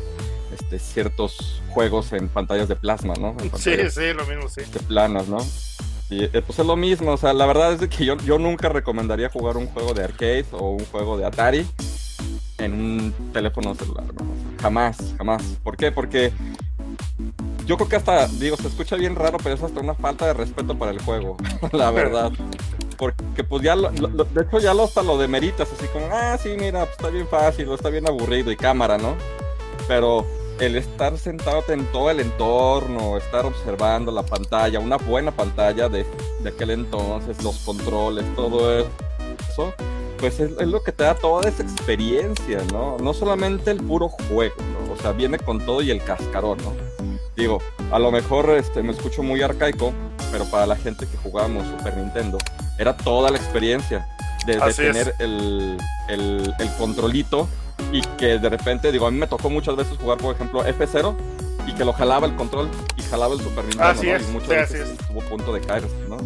[0.52, 3.36] este, ciertos juegos en pantallas de plasma, ¿no?
[3.56, 4.62] Sí, sí, lo mismo, sí.
[4.72, 5.38] De planas, ¿no?
[6.10, 8.68] Y eh, pues es lo mismo, o sea, la verdad es que yo, yo nunca
[8.68, 11.66] recomendaría jugar un juego de arcade o un juego de Atari
[12.60, 14.26] en un teléfono celular, ¿no?
[14.60, 15.42] Jamás, jamás.
[15.62, 15.90] ¿Por qué?
[15.90, 16.32] Porque
[17.66, 20.34] yo creo que hasta, digo, se escucha bien raro, pero es hasta una falta de
[20.34, 21.36] respeto para el juego,
[21.72, 22.32] la verdad.
[22.98, 26.50] Porque pues ya, lo, de hecho ya lo hasta lo demeritas, así como, ah, sí,
[26.58, 29.14] mira, pues, está bien fácil, está bien aburrido y cámara, ¿no?
[29.88, 30.26] Pero
[30.60, 36.04] el estar sentado en todo el entorno, estar observando la pantalla, una buena pantalla de,
[36.42, 39.72] de aquel entonces, los controles, todo eso,
[40.20, 42.98] pues es, es, lo que te da toda esa experiencia, ¿no?
[42.98, 44.92] No solamente el puro juego, ¿no?
[44.92, 46.74] O sea, viene con todo y el cascarón, ¿no?
[47.36, 47.58] Digo,
[47.90, 49.94] a lo mejor este, me escucho muy arcaico,
[50.30, 52.38] pero para la gente que jugábamos Super Nintendo,
[52.78, 54.06] era toda la experiencia
[54.46, 57.48] de, de tener el, el, el controlito
[57.92, 61.14] y que de repente, digo, a mí me tocó muchas veces jugar, por ejemplo, F0
[61.66, 64.16] y que lo jalaba el control y jalaba el Super Nintendo, así ¿no?
[64.16, 65.00] Es, y muchas sí, veces así es.
[65.00, 66.18] estuvo a punto de caer, ¿no?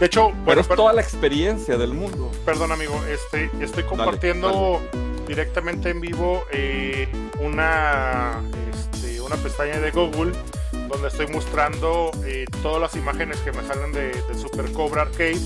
[0.00, 2.30] De hecho, pero bueno, es toda la experiencia del mundo.
[2.44, 5.26] Perdón, amigo, este, estoy compartiendo dale, dale.
[5.28, 7.08] directamente en vivo eh,
[7.40, 8.42] una,
[8.72, 10.32] este, una pestaña de Google
[10.88, 15.38] donde estoy mostrando eh, todas las imágenes que me salen de, Super Cobra Arcade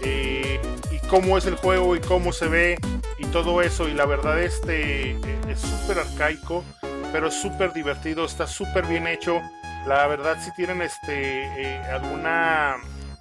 [0.00, 0.58] eh,
[0.90, 2.78] y cómo es el juego y cómo se ve
[3.18, 3.86] y todo eso.
[3.86, 5.12] Y la verdad este
[5.46, 6.64] es súper arcaico,
[7.12, 9.42] pero es súper divertido, está súper bien hecho.
[9.86, 12.78] La verdad si tienen este alguna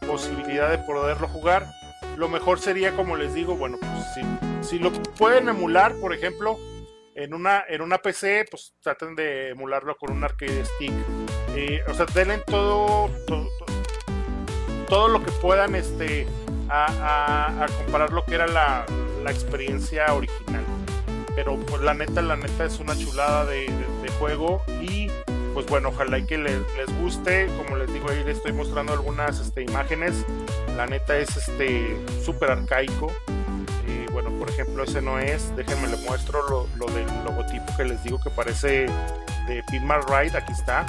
[0.07, 1.67] posibilidad de poderlo jugar,
[2.17, 6.57] lo mejor sería como les digo, bueno, pues si, si lo pueden emular, por ejemplo,
[7.15, 10.93] en una, en una PC, pues traten de emularlo con un arcade stick.
[11.55, 13.09] Eh, o sea, denle todo,
[14.87, 16.27] todo, lo que puedan este,
[16.69, 18.85] a, comparar lo que era la,
[19.27, 20.65] experiencia original.
[21.35, 23.71] Pero pues la neta, la neta es una chulada de,
[24.19, 25.09] juego y
[25.53, 26.61] pues bueno, ojalá y que les,
[27.01, 27.47] guste.
[27.57, 30.25] Como les digo, ahí les estoy mostrando algunas este, imágenes.
[30.75, 33.11] La neta es este súper arcaico
[34.13, 35.53] bueno, por ejemplo, ese no es.
[35.55, 38.85] Déjenme le muestro lo, del logotipo que les digo que parece
[39.47, 40.37] de Pinmal Ride.
[40.37, 40.85] Aquí está.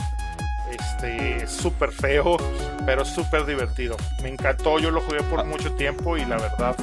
[0.70, 2.36] Este, súper feo,
[2.84, 3.96] pero súper divertido.
[4.22, 5.44] Me encantó, yo lo jugué por ah.
[5.44, 6.76] mucho tiempo y la verdad,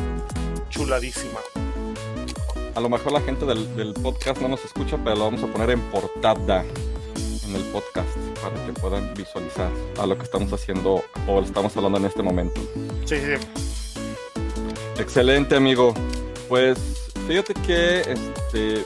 [0.69, 1.39] chuladísima.
[2.73, 5.71] A lo mejor la gente del, podcast no nos escucha, pero lo vamos a poner
[5.71, 6.63] en portada
[7.52, 8.10] en el podcast
[8.41, 12.62] para que puedan visualizar a lo que estamos haciendo o estamos hablando en este momento.
[13.06, 13.34] Sí, sí.
[14.97, 15.93] Excelente, amigo.
[16.47, 16.78] Pues
[17.28, 18.86] fíjate que este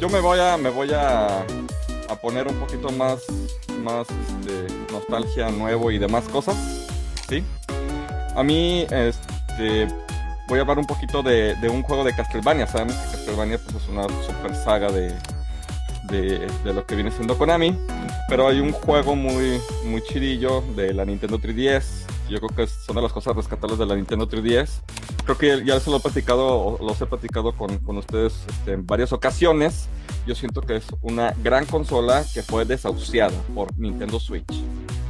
[0.00, 3.22] yo me voy a me voy a, a poner un poquito más
[3.82, 6.56] más este, nostalgia nuevo y demás cosas,
[7.28, 7.42] ¿sí?
[8.34, 9.88] A mí este
[10.48, 13.82] voy a hablar un poquito de, de un juego de Castlevania, sabemos que Castlevania pues,
[13.82, 15.14] es una super saga de,
[16.10, 17.76] de, de, que viene siendo Konami,
[18.28, 22.96] pero hay un juego muy muy chidillo de la Nintendo 3DS yo creo que son
[22.96, 24.80] de las cosas rescatables de la Nintendo 3DS.
[25.24, 28.86] Creo que ya se lo he platicado, los he platicado con, con ustedes este, en
[28.86, 29.88] varias ocasiones.
[30.26, 34.64] Yo siento que es una gran consola que fue desahuciada por Nintendo Switch.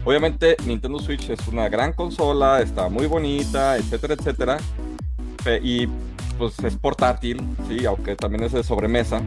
[0.05, 4.59] Obviamente Nintendo Switch es una gran consola, está muy bonita, etcétera, etcétera.
[5.63, 5.87] Y
[6.37, 9.23] pues es portátil, sí, aunque también es de sobremesa.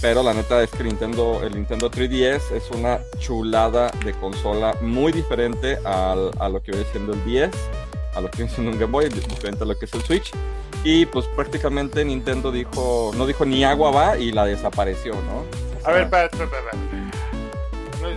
[0.00, 5.10] Pero la neta es que Nintendo, el Nintendo 3DS es una chulada de consola muy
[5.10, 7.50] diferente al, a lo que viene siendo el 10,
[8.14, 10.30] a lo que viene siendo un Game Boy, diferente a lo que es el Switch.
[10.84, 15.44] Y pues prácticamente Nintendo dijo, no dijo ni agua va y la desapareció, ¿no?
[15.84, 16.48] a ver, espera, espera,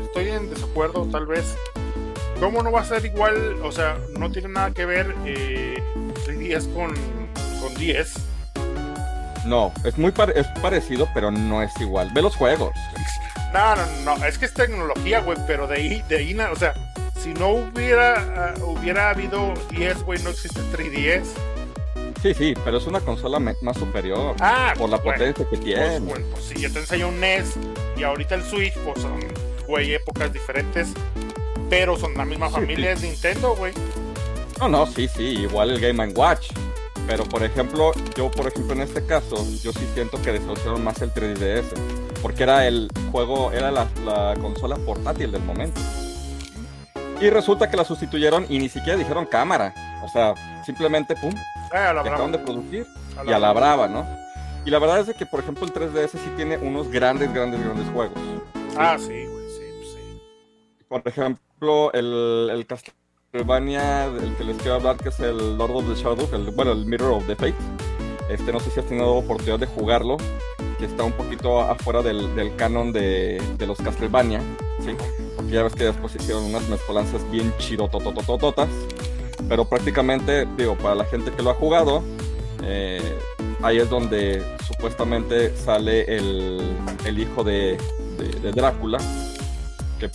[0.03, 1.55] Estoy en desacuerdo, tal vez.
[2.39, 3.59] ¿Cómo no va a ser igual?
[3.63, 5.81] O sea, no tiene nada que ver eh,
[6.25, 6.93] 3DS con,
[7.59, 8.30] con 10
[9.45, 12.09] no, es muy es parecido, pero no es igual.
[12.13, 12.73] Ve los juegos.
[13.53, 16.73] No, no, no, es que es tecnología, güey, pero de ahí, de ahí, o sea,
[17.19, 21.25] si no hubiera, uh, hubiera habido 10, güey, no existe 3DS.
[22.21, 24.35] Sí, sí, pero es una consola más superior.
[24.39, 25.81] Ah, por la potencia que tiene.
[25.81, 27.55] Pues, bueno, pues si yo te enseño un NES
[27.97, 29.19] y ahorita el Switch, pues son,
[29.67, 30.93] güey, épocas diferentes,
[31.69, 33.73] pero son la misma familia de Nintendo, güey.
[34.59, 36.51] No, no, sí, sí, igual el Game Watch.
[37.11, 41.01] Pero por ejemplo, yo por ejemplo en este caso, yo sí siento que desahuciaron más
[41.01, 41.65] el 3DS,
[42.21, 43.85] porque era el juego, era la,
[44.39, 45.81] consola portátil del momento.
[47.19, 49.73] Y resulta que la sustituyeron y ni siquiera dijeron cámara.
[50.05, 50.35] O sea,
[50.65, 51.33] simplemente pum,
[51.73, 52.87] eh, dejaron de producir
[53.27, 54.07] y a la brava, ¿no?
[54.63, 57.89] Y la verdad es que, por ejemplo, el 3DS sí tiene unos grandes, grandes, grandes
[57.89, 58.17] juegos.
[58.77, 60.21] Ah, sí, güey, sí, sí.
[60.87, 62.65] Por ejemplo, el, el
[63.31, 66.73] Castlevania del que les quiero hablar, que es el Lord of the Shadow, el, bueno,
[66.73, 67.55] el Mirror of the Fate.
[68.29, 70.17] Este, no sé si has tenido oportunidad de jugarlo,
[70.77, 74.41] que está un poquito afuera del, canon de, de, los Castlevania.
[75.37, 78.67] Porque ya ves que después hicieron unas mezcolanzas bien chido totototototas.
[79.47, 82.03] Pero prácticamente, digo, para la gente que lo ha jugado,
[82.63, 83.17] eh,
[83.63, 87.77] ahí es donde supuestamente sale el, hijo de,
[88.17, 88.97] de, Drácula.
[89.99, 90.09] Que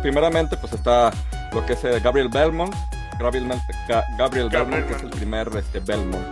[0.00, 1.10] primeramente pues está
[1.54, 2.74] lo que es eh, Gabriel Belmont.
[3.18, 3.48] Gabriel,
[4.18, 6.26] Gabriel, Belmont, que es el primer este, Belmont.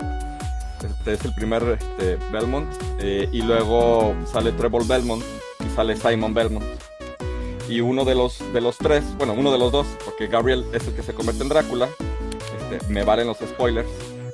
[0.83, 2.69] Este es el primer este, Belmont.
[2.99, 5.23] Eh, y luego sale Trevor Belmont
[5.65, 6.67] y sale Simon Belmont.
[7.69, 10.87] Y uno de los, de los tres, bueno, uno de los dos, porque Gabriel es
[10.89, 11.89] el que se convierte en Drácula.
[12.59, 13.89] Este, me valen los spoilers.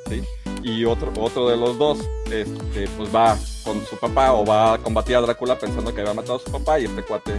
[0.09, 0.23] ¿sí?
[0.63, 1.99] Y otro, otro de los dos,
[2.33, 6.15] este, pues va con su papá o va a combatir a Drácula pensando que había
[6.15, 7.35] matado a su papá y este cuate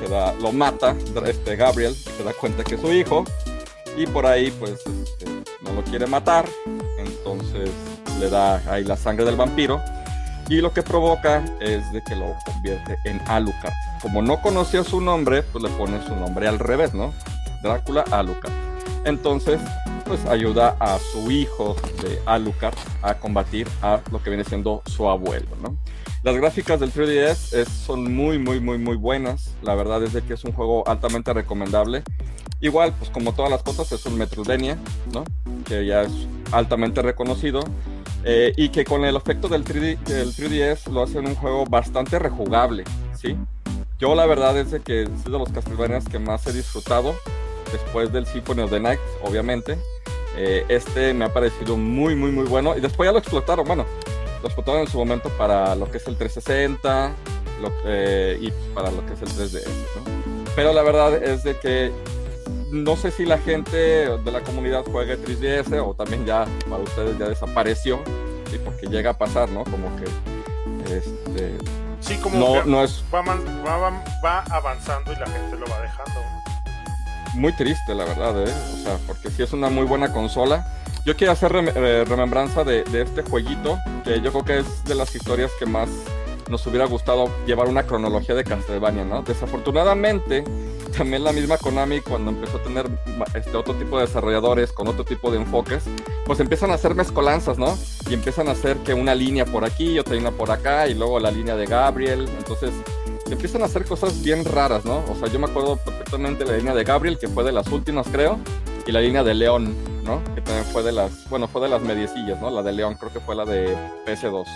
[0.00, 0.96] se da, lo mata
[1.26, 3.24] este Gabriel se da cuenta que es su hijo
[3.96, 5.26] y por ahí pues este,
[5.62, 6.46] no lo quiere matar
[6.98, 7.70] entonces
[8.18, 9.80] le da ahí la sangre del vampiro
[10.48, 13.72] y lo que provoca es de que lo convierte en Alucard.
[14.00, 17.12] Como no conocía su nombre pues le pone su nombre al revés no
[17.62, 18.52] Drácula Alucard.
[19.04, 19.60] Entonces
[20.04, 25.08] pues ayuda a su hijo de Alucard a combatir a lo que viene siendo su
[25.08, 25.76] abuelo, ¿no?
[26.22, 29.54] Las gráficas del 3DS son muy, muy, muy, muy buenas.
[29.62, 32.02] La verdad es de que es un juego altamente recomendable.
[32.60, 34.76] Igual, pues como todas las cosas, es un Metroidvania,
[35.12, 35.24] ¿no?
[35.64, 36.12] Que ya es
[36.50, 37.62] altamente reconocido.
[38.24, 42.18] Eh, y que con el efecto del, 3D, del 3DS lo hace un juego bastante
[42.18, 42.82] rejugable,
[43.14, 43.36] ¿sí?
[44.00, 47.14] Yo la verdad es de que es de los Castlevania que más he disfrutado
[47.72, 49.78] después del Symphony of the Night, obviamente.
[50.36, 52.76] Eh, este me ha parecido muy, muy, muy bueno.
[52.76, 53.86] Y después ya lo explotaron, bueno,
[54.42, 57.12] lo explotaron en su momento para lo que es el 360
[58.40, 60.18] y para lo que es el 3DS, ¿no?
[60.54, 61.92] Pero la verdad es de que
[62.70, 67.18] no sé si la gente de la comunidad juegue 3DS o también ya para ustedes
[67.18, 68.00] ya desapareció,
[68.50, 68.58] ¿sí?
[68.64, 69.64] porque llega a pasar, ¿no?
[69.64, 70.04] Como que
[70.94, 71.58] este,
[72.00, 73.02] sí, como no, no es...
[73.14, 76.20] va, va, va, avanzando y la gente lo va dejando.
[77.34, 78.52] Muy triste, la verdad, ¿eh?
[78.74, 80.66] O sea, porque si es una muy buena consola.
[81.08, 85.14] Yo quiero hacer eh, remembranza de, este jueguito, que yo creo que es de las
[85.16, 85.88] historias que más
[86.50, 89.22] nos hubiera gustado llevar una cronología de Castlevania, ¿no?
[89.22, 90.44] Desafortunadamente,
[90.94, 92.90] también la misma Konami cuando empezó a tener
[93.32, 95.84] este otro tipo de desarrolladores con otro tipo de enfoques,
[96.26, 97.78] pues empiezan a hacer mezcolanzas, ¿no?
[98.10, 101.18] Y empiezan a hacer que una línea por aquí, otra línea por acá, y luego
[101.20, 102.70] la línea de Gabriel, entonces
[103.30, 105.02] empiezan a hacer cosas bien raras, ¿no?
[105.10, 107.66] O sea, yo me acuerdo perfectamente de la línea de Gabriel, que fue de las
[107.68, 108.38] últimas, creo,
[108.86, 109.74] y la línea de León,
[110.08, 110.24] ¿no?
[110.34, 112.50] Que también fue de las, bueno, fue de las mediecillas, ¿no?
[112.50, 114.46] La de León creo que fue la de PS2.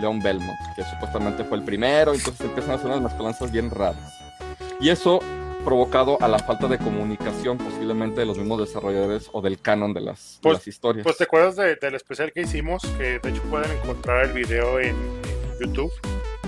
[0.00, 4.18] León Belmont, que supuestamente fue el primero, entonces empiezan a hacer unas mezcolanzas bien raras.
[4.80, 5.20] Y eso
[5.64, 10.00] provocado a la falta de comunicación posiblemente de los mismos desarrolladores o del canon de
[10.00, 11.04] las, pues, historias.
[11.04, 14.96] Pues te acuerdas del especial que hicimos, que de hecho pueden encontrar el video en,
[15.60, 15.92] YouTube.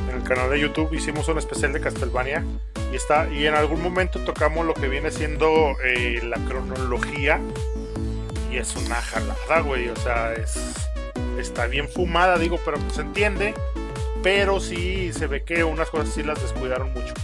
[0.08, 2.44] En el canal de YouTube hicimos un especial de Castlevania
[2.90, 7.40] y está y en algún momento tocamos lo que viene siendo eh, la cronología
[8.56, 10.58] es una jalada, güey, o sea, es
[11.38, 13.54] está bien fumada, digo, pero se entiende,
[14.22, 17.14] pero sí se ve que unas cosas sí las descuidaron mucho.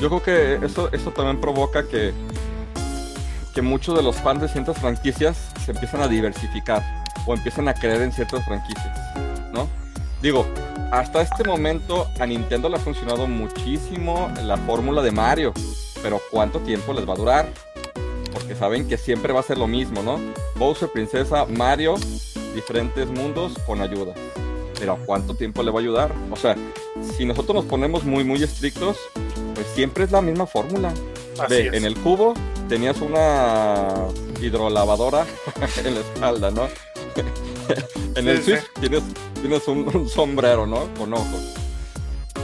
[0.00, 2.12] Yo creo que eso, eso también provoca que,
[3.54, 6.82] que muchos de los fans de ciertas franquicias se empiezan a diversificar
[7.26, 8.98] o empiezan a creer en ciertas franquicias,
[9.52, 9.68] ¿no?
[10.20, 10.46] Digo,
[10.90, 15.52] hasta este momento a Nintendo le ha funcionado muchísimo la fórmula de Mario,
[16.02, 17.48] pero ¿cuánto tiempo les va a durar?
[18.34, 20.18] Porque saben que siempre va a ser lo mismo, ¿no?
[20.56, 21.94] Bowser, Princesa, Mario,
[22.54, 24.12] diferentes mundos con ayuda.
[24.78, 26.12] Pero ¿a cuánto tiempo le va a ayudar?
[26.30, 26.56] O sea,
[27.16, 28.98] si nosotros nos ponemos muy, muy estrictos,
[29.54, 30.92] pues siempre es la misma fórmula.
[31.48, 32.34] En el cubo
[32.68, 33.88] tenías una
[34.40, 35.26] hidrolavadora
[35.84, 36.68] en la espalda, ¿no?
[38.16, 39.02] en el Switch tienes,
[39.40, 40.88] tienes un, sombrero, ¿no?
[40.98, 41.54] Con ojos.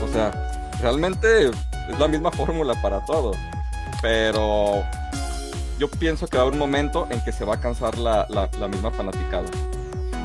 [0.03, 3.33] O sea, realmente es la misma fórmula para todo.
[4.01, 4.83] Pero
[5.81, 8.27] yo pienso que va a haber un momento en que se va a cansar la,
[8.29, 9.45] la, la misma fanaticada.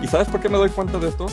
[0.02, 1.28] ¿Y sabes por qué me doy cuenta de esto?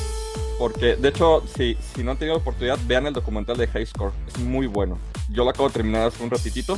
[0.58, 3.86] Porque, de hecho, si, si no han tenido la oportunidad, vean el documental de High
[3.86, 4.14] Score.
[4.26, 4.98] Es muy bueno.
[5.30, 6.78] Yo lo acabo de terminar hace un ratitito.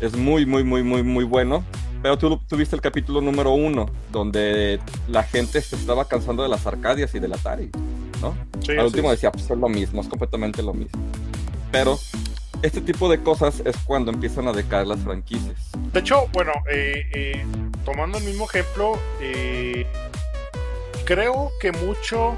[0.00, 1.62] Es muy, muy, muy, muy, muy bueno.
[2.02, 6.66] Pero tú tuviste el capítulo número uno, donde la gente se estaba cansando de las
[6.66, 7.70] Arcadias y del Atari,
[8.20, 8.34] ¿no?
[8.76, 11.00] Al último decía, pues es lo mismo, es completamente lo mismo.
[11.70, 11.96] Pero
[12.62, 15.56] este tipo de cosas es cuando empiezan a decaer las franquicias.
[15.92, 17.44] De hecho, bueno, eh, eh,
[17.84, 19.84] tomando el mismo ejemplo, eh,
[21.04, 22.36] creo que mucho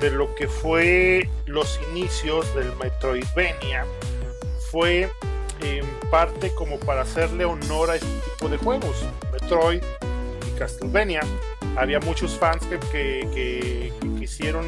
[0.00, 3.86] de lo que fue los inicios del Metroidvania
[4.70, 5.10] fue
[5.62, 9.82] en parte como para hacerle honor a este tipo de juegos, Metroid
[10.48, 11.20] y Castlevania.
[11.76, 14.66] Había muchos fans que, quisieron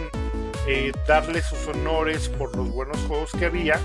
[1.06, 3.80] darle sus honores por los buenos juegos que había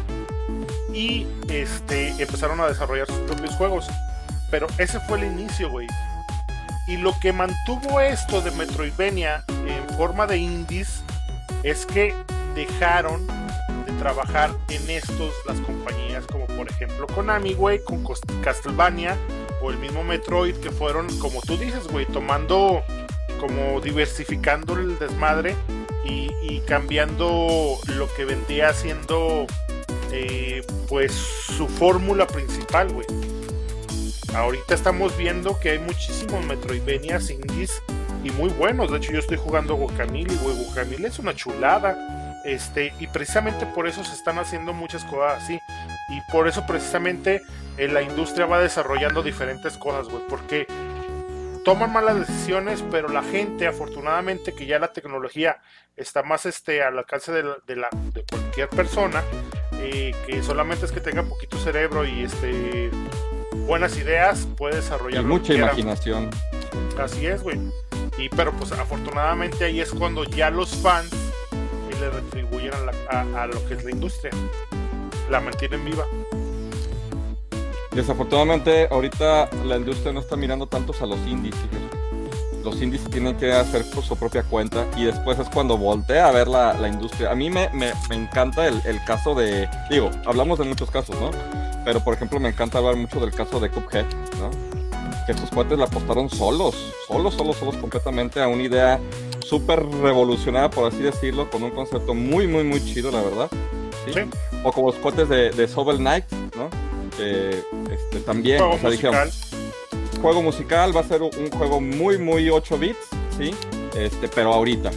[0.93, 3.87] y este, empezaron a desarrollar sus propios juegos.
[4.49, 5.87] Pero ese fue el inicio, güey.
[6.87, 11.03] Y lo que mantuvo esto de Metroidvania en forma de indies
[11.63, 12.13] es que
[12.55, 13.27] dejaron
[13.85, 18.03] de trabajar en estos las compañías como por ejemplo Konami, güey, con
[18.41, 19.17] Castlevania
[19.61, 22.83] o el mismo Metroid que fueron, como tú dices, güey, tomando
[23.39, 25.55] como diversificando el desmadre
[26.05, 29.45] y, cambiando lo que vendría siendo
[30.11, 33.07] eh, pues su fórmula principal, güey.
[34.33, 37.81] Ahorita estamos viendo que hay muchísimos Metroidvanias indies
[38.23, 38.91] y muy buenos.
[38.91, 42.41] De hecho, yo estoy jugando Guacamole y Guacamole es una chulada.
[42.45, 45.59] Este, y precisamente por eso se están haciendo muchas cosas así.
[46.09, 47.41] Y por eso precisamente
[47.77, 50.23] eh, la industria va desarrollando diferentes cosas, güey.
[50.29, 50.67] Porque
[51.67, 55.59] toman malas decisiones, pero la gente, afortunadamente, que ya la tecnología
[55.97, 57.43] está más este, al alcance de,
[57.75, 59.21] la, de, cualquier persona,
[59.79, 62.89] eh, que solamente es que tenga poquito cerebro y este
[63.65, 66.29] buenas ideas, puede desarrollar y mucha imaginación.
[66.97, 67.59] Así es, güey.
[68.17, 71.11] Y pero pues afortunadamente ahí es cuando ya los fans
[71.99, 72.71] le retribuyen
[73.09, 74.31] a, a, lo que es la industria.
[75.29, 76.05] La mantienen viva.
[77.91, 81.55] Desafortunadamente ahorita la industria no está mirando tantos a los indies,
[82.67, 86.31] Los indies tienen que hacer por su propia cuenta y después es cuando voltea a
[86.33, 87.31] ver la, la industria.
[87.31, 91.15] A mí me, me, me encanta el, el, caso de, digo, hablamos de muchos casos,
[91.17, 91.31] ¿no?
[91.85, 94.05] Pero por ejemplo me encanta hablar mucho del caso de Cuphead,
[94.41, 94.51] ¿no?
[95.25, 96.75] Que estos cuates la apostaron solos,
[97.07, 98.99] solos, solos, solos completamente a una idea
[99.39, 103.49] súper revolucionada, por así decirlo, con un concepto muy, muy, muy chido, la verdad.
[104.13, 104.19] ¿sí?
[104.65, 106.25] O como los cuates de, de Sobel Knight,
[106.57, 106.69] ¿no?
[107.15, 107.63] Que
[107.93, 109.29] este, también, o sea, dijeron,
[110.17, 112.97] juego musical, va a ser un juego muy, muy 8 bits,
[113.37, 113.53] ¿sí?
[113.95, 114.91] Este, pero ahorita.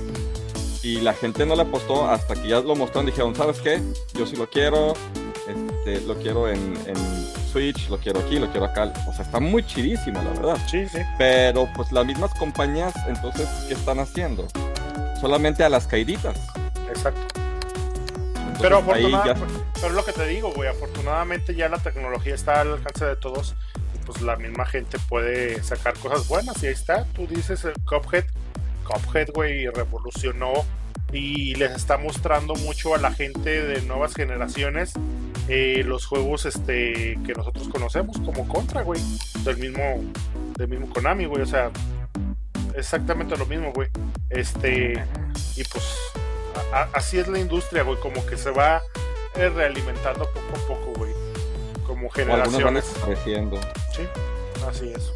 [0.83, 3.81] Y la gente no le apostó hasta que ya lo mostraron, dijeron, ¿sabes qué?
[4.15, 4.95] Yo sí lo quiero,
[5.47, 6.97] este, lo quiero en, en,
[7.53, 8.93] Switch, lo quiero aquí, lo quiero acá.
[9.09, 10.59] O sea, está muy chidísimo, la verdad.
[10.71, 11.01] Sí, sí.
[11.19, 14.47] Pero pues las mismas compañías, entonces, ¿qué están haciendo?
[15.21, 16.39] Solamente a las caíditas.
[16.89, 17.21] Exacto.
[18.37, 19.81] Entonces, pero afortunadamente, ya...
[19.81, 23.57] pero lo que te digo, güey, afortunadamente ya la tecnología está al alcance de todos
[24.11, 28.25] pues la misma gente puede sacar cosas buenas y ahí está, tú dices el Cuphead,
[28.85, 30.53] Cuphead, güey, revolucionó
[31.13, 34.95] y les está mostrando mucho a la gente de nuevas generaciones
[35.49, 39.01] eh, los juegos este que nosotros conocemos como Contra, güey,
[39.45, 39.83] del mismo
[40.57, 41.71] del mismo Konami, güey, o sea,
[42.75, 43.89] exactamente lo mismo, güey.
[44.29, 45.05] Este
[45.57, 45.85] y pues
[46.93, 48.83] así es la industria, güey, como que se va
[49.37, 51.10] eh, realimentando poco a poco, güey.
[52.01, 52.95] Como generaciones.
[53.05, 53.61] creciendo.
[53.95, 54.09] Sí,
[54.67, 55.13] así es.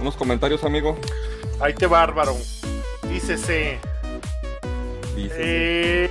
[0.00, 0.96] Unos comentarios, amigo.
[1.60, 2.34] Ahí te bárbaro.
[3.02, 3.78] Dícese.
[5.14, 5.36] Dícese.
[5.38, 6.10] Eh...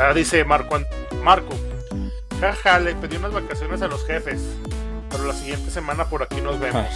[0.00, 0.78] Ah, dice Marco,
[1.22, 1.54] Marco,
[2.40, 4.40] jaja, le pedí unas vacaciones a los jefes,
[5.10, 6.86] pero la siguiente semana por aquí nos vemos.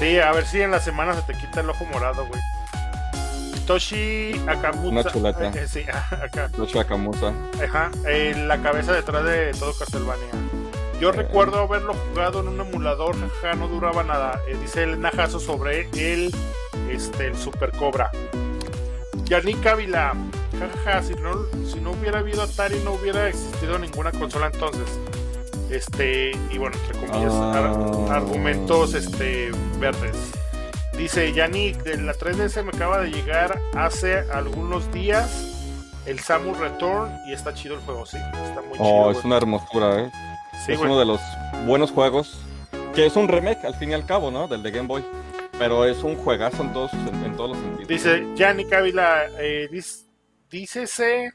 [0.00, 2.40] sí, a ver si en la semana se te quita el ojo morado, güey.
[3.68, 4.88] Toshi Akamusa.
[4.88, 5.48] Una chuleta.
[5.50, 6.50] Eh, sí, acá.
[6.80, 7.34] Akamusa.
[7.62, 10.26] Ajá, eh, la cabeza detrás de todo Castlevania.
[10.98, 11.12] Yo eh.
[11.12, 14.40] recuerdo haberlo jugado en un emulador, jaja, no duraba nada.
[14.48, 16.34] Eh, dice el Najazo sobre el,
[16.90, 18.10] este, el Super Cobra.
[19.24, 20.14] Yannick Ávila,
[20.58, 21.34] jaja, si no,
[21.70, 24.88] si no hubiera habido Atari no hubiera existido ninguna consola entonces.
[25.70, 27.52] Este, y bueno, entre comillas, Ah.
[28.08, 30.16] ar- argumentos este, verdes.
[30.98, 35.54] Dice Yannick, de la 3DS me acaba de llegar hace algunos días
[36.06, 39.10] el Samus Return y está chido el juego, sí, está muy Oh, chido.
[39.12, 39.26] es güey.
[39.26, 40.10] una hermosura, ¿eh?
[40.66, 40.90] Sí, es güey.
[40.90, 41.20] uno de los
[41.66, 42.38] buenos juegos.
[42.94, 44.48] Que es un remake, al fin y al cabo, ¿no?
[44.48, 45.04] Del de Game Boy.
[45.56, 47.88] Pero es un juegazo en todos, en, en todos los sentidos.
[47.88, 50.04] Dice Yannick Ávila, eh, dis-
[50.50, 51.32] dícese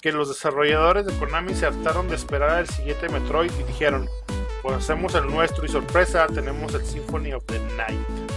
[0.00, 4.08] que los desarrolladores de Konami se hartaron de esperar al siguiente Metroid y dijeron,
[4.62, 8.29] pues hacemos el nuestro y sorpresa, tenemos el Symphony of the Night.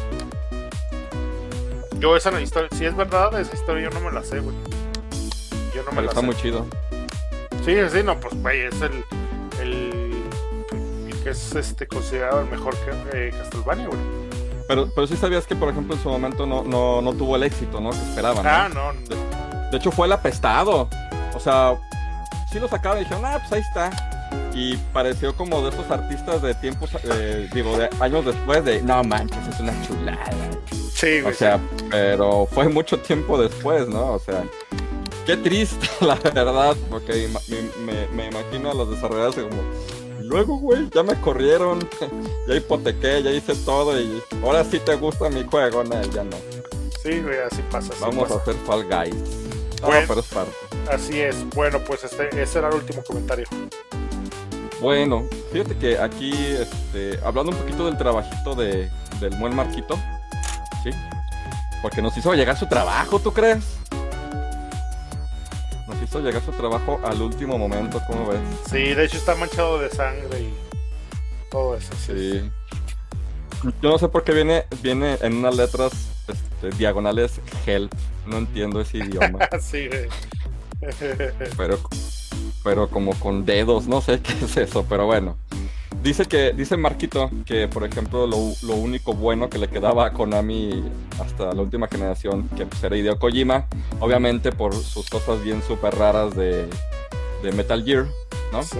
[2.04, 4.54] Yo esa historia, si es verdad, esa historia yo no me la sé, güey.
[5.74, 6.26] Yo no me Pero la está sé.
[6.26, 6.66] muy chido.
[7.64, 9.06] Sí, sí, no, pues güey, es el,
[9.62, 10.26] el,
[11.08, 14.00] el que es este considerado el mejor que, eh, Castlevania, güey.
[14.68, 17.44] Pero, pero sí sabías que, por ejemplo, en su momento no, no, no tuvo el
[17.44, 17.92] éxito, ¿no?
[17.92, 18.44] Que esperaban.
[18.44, 18.50] ¿no?
[18.50, 19.70] Ah, no, no.
[19.72, 20.90] De hecho, fue el apestado.
[21.34, 21.80] O sea,
[22.52, 24.52] sí lo sacaron y dijeron, ah, pues ahí está.
[24.54, 29.02] Y pareció como de esos artistas de tiempos, eh, digo, de años después de, no
[29.06, 30.20] manches, es una chulada.
[31.04, 31.34] Sí, güey.
[31.34, 31.60] O sea,
[31.90, 34.14] pero fue mucho tiempo después, ¿no?
[34.14, 34.44] O sea,
[35.26, 39.62] qué triste, la verdad, porque me, me- me imagino a los desarrolladores como,
[40.22, 41.80] "Y luego, güey, ya me corrieron,
[42.48, 46.38] ya hipotequé, ya hice todo y ahora sí te gusta mi juego, no, ya no.
[47.04, 47.92] sí, güey, así pasa.
[47.94, 48.36] así Vamos pasa.
[48.36, 49.16] a hacer Fall Guys.
[49.82, 50.06] No, Bueno.
[50.08, 50.52] pero es parte.
[50.90, 51.50] Así es.
[51.50, 53.46] Bueno, pues este, ese era el último comentario.
[54.80, 58.90] Bueno, fíjate que aquí, este, hablando un poquito del trabajito de,
[59.20, 59.98] del buen Marquito,
[60.84, 60.90] ¿sí?
[61.82, 63.64] Porque nos hizo llegar su trabajo, ¿tú crees?
[65.88, 68.40] Nos hizo llegar su trabajo al último momento, ¿cómo ves?
[68.70, 70.54] Sí, de hecho está manchado de sangre y
[71.52, 71.94] todo eso.
[72.06, 72.40] Sí.
[72.42, 72.52] Sí.
[73.82, 75.92] Yo no sé por qué viene, viene en unas letras
[76.28, 77.94] este, diagonales help.
[78.26, 79.40] No entiendo ese idioma.
[79.62, 80.08] Sí, güey.
[81.58, 81.80] pero,
[82.64, 85.38] pero como con dedos, no sé qué es eso, pero bueno.
[86.04, 90.12] Dice que, dice Marquito que, por ejemplo, lo, lo único bueno que le quedaba a
[90.12, 90.84] Konami
[91.18, 93.68] hasta la última generación, que pues, era Hideo Kojima,
[94.02, 96.68] obviamente por sus cosas bien súper raras de,
[97.42, 98.08] de Metal Gear,
[98.52, 98.64] ¿no?
[98.64, 98.80] Sí.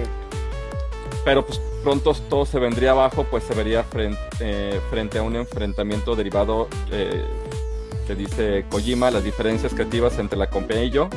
[1.24, 5.38] Pero pues pronto todo se vendría abajo, pues se vería frente, eh, frente a un
[5.38, 7.24] enfrentamiento derivado eh,
[8.06, 11.08] que dice Kojima, las diferencias creativas entre la compañía y yo,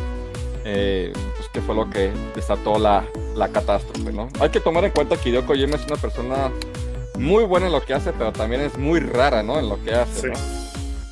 [0.69, 3.05] eh, pues que fue lo que desató la,
[3.37, 4.29] la catástrofe, ¿no?
[4.41, 6.51] Hay que tomar en cuenta que Hideo Kojima es una persona
[7.17, 9.61] muy buena en lo que hace, pero también es muy rara, ¿no?
[9.61, 10.35] En lo que hace, ¿no?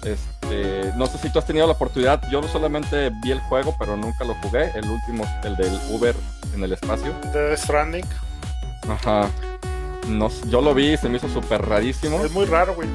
[0.03, 3.97] Este, no sé si tú has tenido la oportunidad, yo solamente vi el juego, pero
[3.97, 6.17] nunca lo jugué, el último, el del Uber
[6.53, 7.15] en el espacio.
[7.33, 8.05] De Stranding.
[8.89, 9.31] Ajá.
[10.09, 12.25] No, yo lo vi, se me hizo súper rarísimo.
[12.25, 12.89] Es muy raro, güey.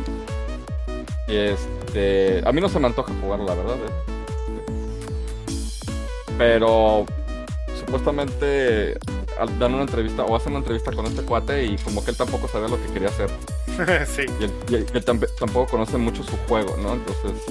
[1.29, 3.75] Este, a mí no se me antoja jugarlo, la verdad.
[3.75, 4.18] ¿eh?
[6.39, 7.05] Pero
[7.77, 8.97] supuestamente
[9.59, 12.47] dan una entrevista o hacen una entrevista con este cuate y como que él tampoco
[12.47, 13.29] sabía lo que quería hacer.
[14.07, 14.23] sí.
[14.39, 16.93] Y él, y tampoco conoce mucho su juego, ¿no?
[16.93, 17.43] Entonces,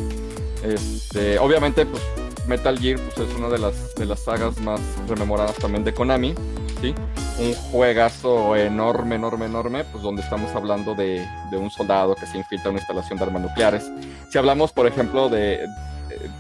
[0.63, 2.03] este, obviamente, pues
[2.47, 6.35] Metal Gear pues, es una de las, de las sagas más rememoradas también de Konami,
[6.81, 6.95] ¿sí?
[7.39, 12.39] Un juegazo enorme, enorme, enorme, pues donde estamos hablando de, de un soldado que se
[12.39, 13.85] infiltra en una instalación de armas nucleares.
[14.31, 15.61] Si hablamos, por ejemplo, de,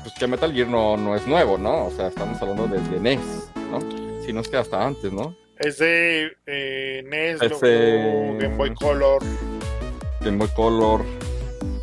[0.02, 1.86] pues que Metal Gear no, no es nuevo, ¿no?
[1.86, 3.20] O sea, estamos hablando desde NES,
[3.70, 3.80] ¿no?
[4.24, 5.34] Si no es que hasta antes, ¿no?
[5.59, 8.36] Es de eh, NES, Ese...
[8.38, 9.22] Game Boy Color.
[10.20, 11.05] Game Boy Color.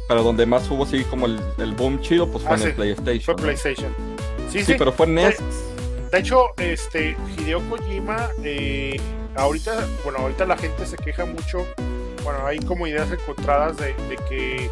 [0.08, 2.68] Pero donde más hubo, sí, como el, el boom chido, pues fue Ah, en sí,
[2.70, 3.22] el PlayStation.
[3.24, 3.42] Fue ¿no?
[3.42, 3.96] PlayStation.
[4.50, 4.76] Sí, Sí, sí.
[4.78, 5.40] pero fue NES.
[5.40, 9.00] De, de hecho, este, Hideo Kojima, eh,
[9.36, 11.66] ahorita, bueno, ahorita la gente se queja mucho.
[12.24, 14.70] Bueno, hay como ideas encontradas de, de que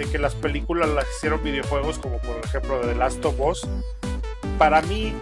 [0.00, 3.66] de que las películas las hicieron videojuegos, como por ejemplo The Last of Us.
[4.58, 5.14] Para mí,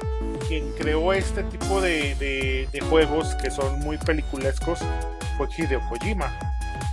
[0.47, 4.79] quien creó este tipo de, de, de juegos que son muy peliculescos
[5.37, 6.33] fue Hideo Kojima.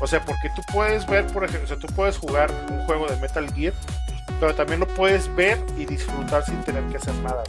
[0.02, 3.08] O sea, porque tú puedes ver, por ejemplo, o sea, tú puedes jugar un juego
[3.08, 3.74] de Metal Gear,
[4.40, 7.44] pero también lo puedes ver y disfrutar sin tener que hacer nada.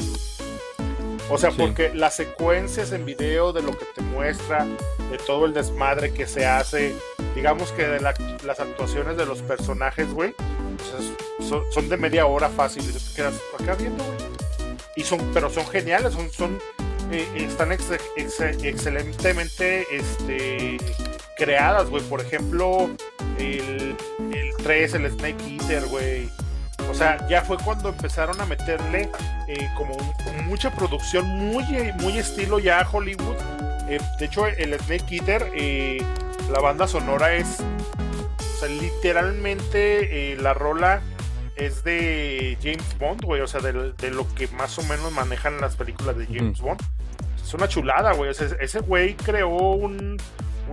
[1.29, 1.57] O sea, Sí.
[1.59, 4.65] porque las secuencias en video de lo que te muestra,
[5.11, 6.95] de todo el desmadre que se hace,
[7.37, 8.15] digamos que de la-
[8.45, 10.35] las actuaciones de los personajes, güey,
[10.83, 12.93] sea, son, de media hora fácil y
[13.75, 14.17] viendo, güey.
[14.97, 16.59] Y son, pero son geniales, son, son
[17.13, 20.79] eh, están ex- ex- excelentemente este,
[21.37, 22.03] creadas, güey.
[22.05, 22.89] Por ejemplo,
[23.39, 23.95] el,
[24.33, 26.29] el 3, el Snake Eater, güey.
[26.91, 29.11] O sea, ya fue cuando empezaron a meterle
[29.49, 29.97] eh, como
[30.45, 31.65] mucha producción, muy,
[32.01, 33.37] muy estilo ya Hollywood.
[33.89, 35.51] Eh, de hecho, el Snake Eater,
[36.51, 41.03] la banda sonora es, o sea, literalmente eh, la rola
[41.57, 45.61] es de James Bond, güey, o sea, de, de lo que más o menos manejan
[45.61, 46.81] las películas de James Bond.
[47.43, 50.19] Es una chulada, güey, o sea, ese güey creó un,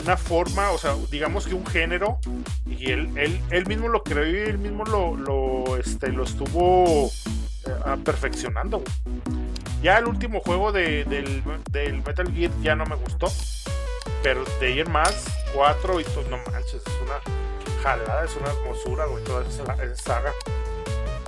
[0.02, 2.20] una forma, o sea, digamos que un género,
[2.66, 7.08] y él, él, él mismo lo creó y él mismo lo, lo, este, lo estuvo
[7.08, 9.44] eh, perfeccionando, güey.
[9.82, 13.28] Ya el último juego de, del, del, Metal Gear ya no me gustó.
[14.24, 17.20] Pero de en más, 4 y no manches, es una
[17.84, 20.32] jalada, es una hermosura, güey, toda esa, esa saga.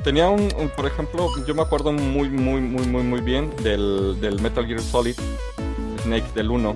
[0.03, 4.17] Tenía un, un, por ejemplo, yo me acuerdo muy, muy, muy, muy, muy bien del,
[4.21, 5.15] del Metal Gear Solid
[6.03, 6.75] Snake del 1,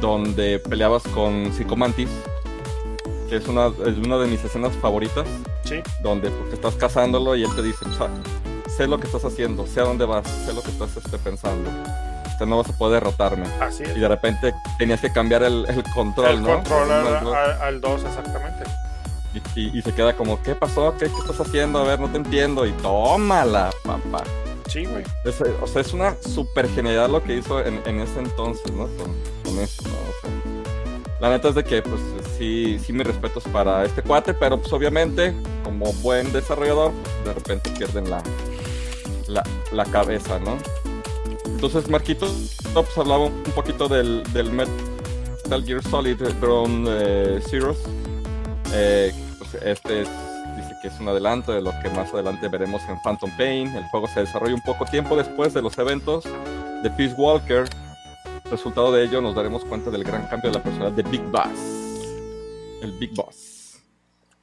[0.00, 2.08] donde peleabas con Psychomantis,
[3.28, 5.28] que es una, es una de mis escenas favoritas.
[5.64, 5.80] Sí.
[6.02, 8.08] Donde pues, estás cazándolo y él te dice, o sea,
[8.66, 11.70] sé lo que estás haciendo, sé a dónde vas, sé lo que estás este, pensando.
[12.46, 13.46] No vas a poder derrotarme.
[13.60, 13.96] Así es.
[13.96, 16.54] Y de repente tenías que cambiar el, el control, el ¿no?
[16.54, 18.64] control al, al 2, exactamente.
[19.34, 20.94] Y, y, y, se queda como, ¿qué pasó?
[20.98, 21.78] ¿Qué, ¿Qué, estás haciendo?
[21.78, 22.66] A ver, no te entiendo.
[22.66, 24.24] Y tómala, papá.
[24.68, 25.04] Sí, güey.
[25.24, 28.86] Es, o sea, es una super genialidad lo que hizo en, en ese entonces, ¿no?
[28.96, 29.14] Con,
[29.44, 29.94] con eso, ¿no?
[29.94, 30.30] O sea,
[31.20, 32.00] la neta es de que, pues,
[32.36, 37.34] sí, sí, mis respetos para este cuate, pero, pues, obviamente, como buen desarrollador, pues, de
[37.34, 38.22] repente pierden la,
[39.28, 39.42] la,
[39.72, 40.58] la cabeza, ¿no?
[41.64, 42.26] Entonces, Marquito,
[42.74, 47.78] pues, hablaba un poquito del, del Metal Gear Solid Ground eh, Zeroes.
[48.72, 50.08] Eh, pues este es,
[50.56, 53.68] dice que es un adelanto de lo que más adelante veremos en Phantom Pain.
[53.76, 57.68] El juego se desarrolla un poco tiempo después de los eventos de Peace Walker.
[58.50, 61.46] Resultado de ello, nos daremos cuenta del gran cambio de la personalidad de Big Boss.
[62.82, 63.78] El Big Boss.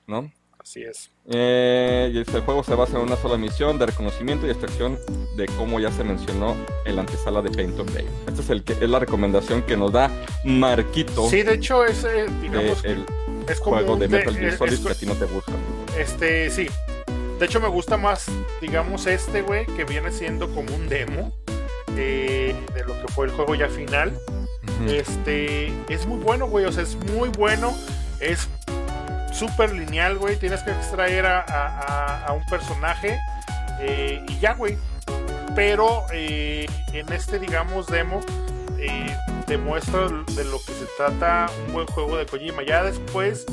[0.07, 0.31] ¿No?
[0.69, 1.09] Así es.
[1.25, 4.99] Eh, y este juego se basa en una sola misión de reconocimiento y extracción
[5.35, 6.55] de cómo ya se mencionó
[6.85, 8.05] en la antesala de Paint of Day.
[8.27, 10.11] Esta es, el que, es la recomendación que nos da
[10.45, 11.27] Marquito.
[11.27, 13.05] Sí, de hecho, es, eh, digamos, de, el,
[13.47, 15.53] es como juego de Metal Gear Solid es, que a ti no te gusta.
[15.97, 16.67] Este, sí.
[17.39, 18.27] De hecho, me gusta más,
[18.61, 21.35] digamos, este, güey, que viene siendo como un demo
[21.97, 24.13] eh, de lo que fue el juego ya final.
[24.61, 24.93] Uh -huh.
[24.93, 27.75] Este, es muy bueno, güey, o sea, es muy bueno.
[28.19, 28.49] Es
[29.31, 30.37] súper lineal, güey.
[30.37, 33.19] Tienes que extraer a, a, a un personaje
[33.79, 34.77] eh, y ya, güey.
[35.55, 38.21] Pero eh, en este, digamos, demo,
[38.77, 39.15] eh,
[39.47, 42.63] demuestra de lo que se trata un buen juego de Kojima.
[42.63, 43.45] Ya después,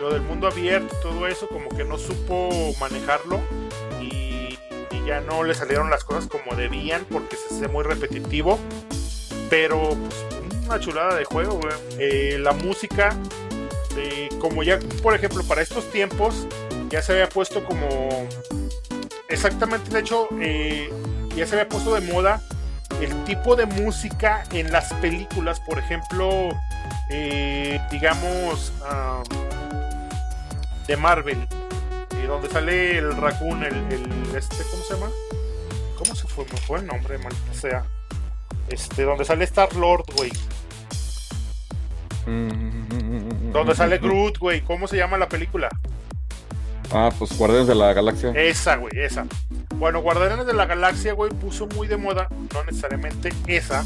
[0.00, 3.40] lo del mundo abierto y todo eso, como que no supo manejarlo.
[4.00, 4.58] Y,
[4.90, 8.58] y ya no le salieron las cosas como debían porque se hace muy repetitivo.
[9.48, 11.74] Pero pues, una chulada de juego, güey.
[11.98, 13.16] Eh, la música,
[13.96, 16.46] eh, como ya, por ejemplo, para estos tiempos,
[16.88, 18.28] ya se había puesto como.
[19.28, 20.90] Exactamente, de hecho, eh,
[21.34, 22.42] ya se había puesto de moda
[23.00, 26.50] el tipo de música en las películas, por ejemplo,
[27.90, 29.22] digamos, ah,
[30.86, 31.48] de Marvel,
[32.26, 35.10] donde sale el raccoon, el, el, este, ¿cómo se llama?
[35.98, 36.44] ¿Cómo se fue?
[36.44, 37.84] Me fue el nombre, maldita sea.
[38.68, 40.32] Este, donde sale Star Lord, güey.
[42.26, 44.60] Donde sale Groot, güey.
[44.62, 45.68] ¿Cómo se llama la película?
[46.92, 48.30] Ah, pues Guardianes de la Galaxia.
[48.34, 49.26] Esa, güey, esa.
[49.76, 53.84] Bueno, Guardianes de la Galaxia, güey, puso muy de moda, no necesariamente esa.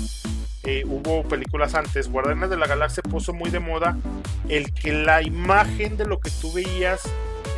[0.65, 2.11] Eh, hubo películas antes.
[2.11, 3.97] Guardianes de la Galaxia puso muy de moda
[4.49, 7.03] el que la imagen de lo que tú veías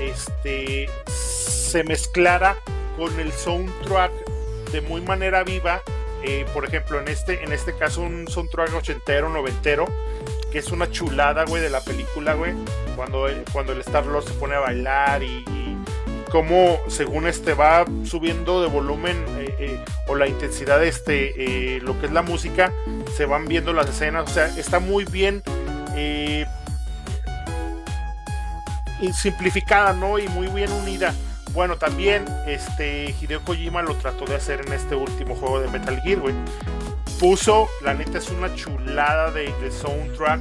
[0.00, 2.56] este, se mezclara
[2.98, 4.12] con el soundtrack
[4.72, 5.80] de muy manera viva
[6.22, 9.86] eh, por ejemplo, en este, en este caso, un soundtrack ochentero, noventero,
[10.50, 12.54] que es una chulada, güey, de la película, güey.
[12.96, 15.44] Cuando, cuando el Star-Lord se pone a bailar y,
[16.30, 21.98] cómo, según este, va subiendo de volumen eh, eh, o la intensidad de este, lo
[22.00, 22.72] que es la música,
[23.16, 24.30] se van viendo las escenas.
[24.30, 25.42] O sea, está muy bien
[29.12, 30.18] simplificada, ¿no?
[30.18, 31.14] Y muy bien unida
[31.52, 36.00] bueno, también este Hideo Kojima lo trató de hacer en este último juego de Metal
[36.02, 36.34] Gear, güey.
[37.18, 40.40] Puso, la neta es una chulada de, soundtrack.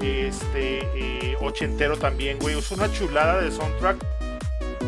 [0.00, 2.58] Este, eh, ochentero también, güey.
[2.58, 3.96] Es una chulada de soundtrack.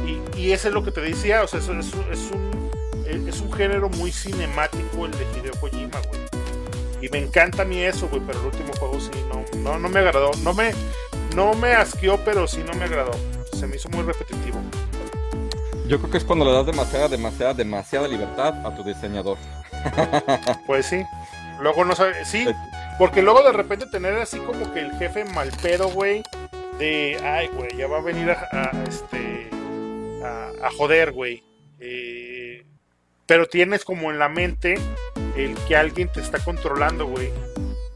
[0.06, 1.80] Y, y ese es lo que te decía, o sea, es, un,
[3.06, 6.20] es un género muy cinemático el de Hideo Kojima, güey.
[7.00, 9.88] Y me encanta a mí eso, güey, pero el último juego sí, no, no, no
[9.88, 10.30] me agradó.
[10.42, 10.72] No me,
[11.34, 13.12] no me asqueó, pero sí no me agradó.
[13.52, 14.58] Se me hizo muy repetitivo.
[15.86, 19.36] Yo creo que es cuando le das demasiada, demasiada, demasiada libertad a tu diseñador.
[20.66, 21.04] Pues sí.
[21.60, 22.24] Luego no sabe.
[22.24, 22.46] Sí,
[22.98, 26.22] porque luego de repente tener así como que el jefe mal pedo, güey.
[26.78, 29.48] De, ay, güey, ya va a venir a, este.
[30.24, 31.42] A, joder, güey.
[31.78, 32.64] Eh,
[33.26, 34.78] pero tienes como en la mente
[35.36, 37.30] el que alguien te está controlando, güey.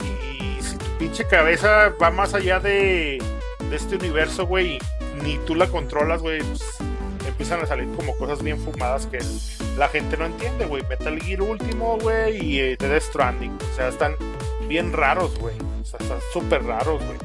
[0.00, 3.22] Y si tu pinche cabeza va más allá de,
[3.68, 4.78] de este universo, güey,
[5.22, 6.78] ni tú la controlas, güey, pues,
[7.26, 9.18] empiezan a salir como cosas bien fumadas que
[9.78, 10.82] la gente no entiende, güey.
[10.88, 13.56] Metal Gear último, güey, y eh, The Death Stranding.
[13.72, 14.16] O sea, están
[14.66, 15.56] bien raros, güey.
[15.80, 17.18] O sea, están súper raros, güey.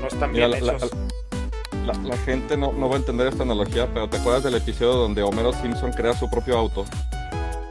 [0.00, 0.90] No están bien hechos.
[1.84, 5.22] La, gente no, no, va a entender esta analogía, pero ¿te acuerdas del episodio donde
[5.22, 6.84] Homero Simpson crea su propio auto?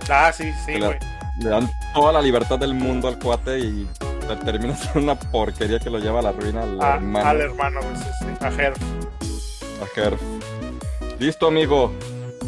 [0.10, 0.98] Ah, sí, sí, güey.
[1.40, 3.88] Le, dan toda la libertad del mundo al cuate y
[4.44, 7.30] termina siendo una porquería que lo lleva a la ruina al ah, hermano.
[7.30, 8.78] Al hermano, sí, a Herf.
[9.82, 10.22] A Herf.
[11.20, 11.94] Listo, amigo.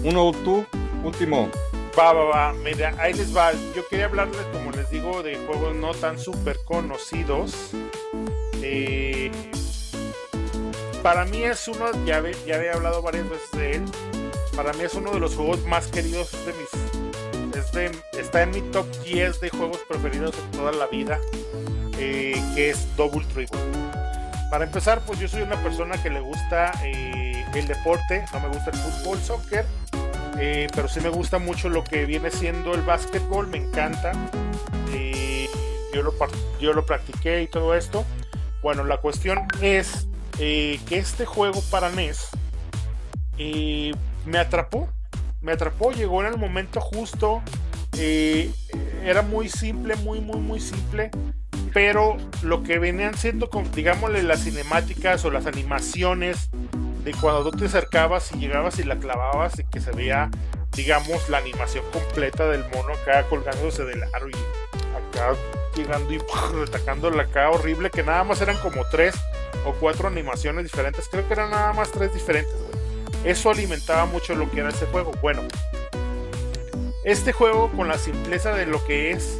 [0.03, 0.65] Uno tú,
[1.03, 1.49] último.
[1.97, 2.53] Va, va, va.
[2.53, 3.51] Mira, ahí les va.
[3.75, 7.71] Yo quería hablarles, como les digo, de juegos no tan súper conocidos.
[8.61, 9.31] Eh,
[11.03, 13.85] para mí es uno, ya, ya había hablado varias veces de él.
[14.55, 16.69] Para mí es uno de los juegos más queridos de mis.
[18.13, 21.19] está en mi top 10 de juegos preferidos de toda la vida.
[21.97, 23.59] Eh, que es Double Triple.
[24.49, 26.71] Para empezar, pues yo soy una persona que le gusta.
[26.83, 29.65] Eh, el deporte, no me gusta el fútbol, soccer,
[30.39, 34.11] eh, pero sí me gusta mucho lo que viene siendo el básquetbol, me encanta.
[34.93, 35.47] Eh,
[35.93, 36.13] yo, lo,
[36.59, 38.05] yo lo practiqué y todo esto.
[38.61, 40.07] Bueno, la cuestión es
[40.39, 42.29] eh, que este juego para NES
[44.25, 44.87] me atrapó,
[45.41, 47.41] me atrapó, llegó en el momento justo.
[49.03, 51.09] era muy simple, muy, muy, muy simple
[51.73, 56.49] pero lo que venían siendo, digámosle, las cinemáticas o las animaciones
[57.03, 60.29] de cuando tú te acercabas y llegabas y la clavabas y que se veía,
[60.75, 65.33] digamos, la animación completa del mono acá colgándose del aro y acá
[65.75, 66.21] llegando y
[66.67, 69.15] atacándola acá horrible, que nada más eran como tres
[69.65, 72.55] o cuatro animaciones diferentes, creo que eran nada más tres diferentes,
[73.23, 75.11] Eso alimentaba mucho lo que era ese juego.
[75.21, 75.43] Bueno,
[77.03, 79.39] este juego con la simpleza de lo que es,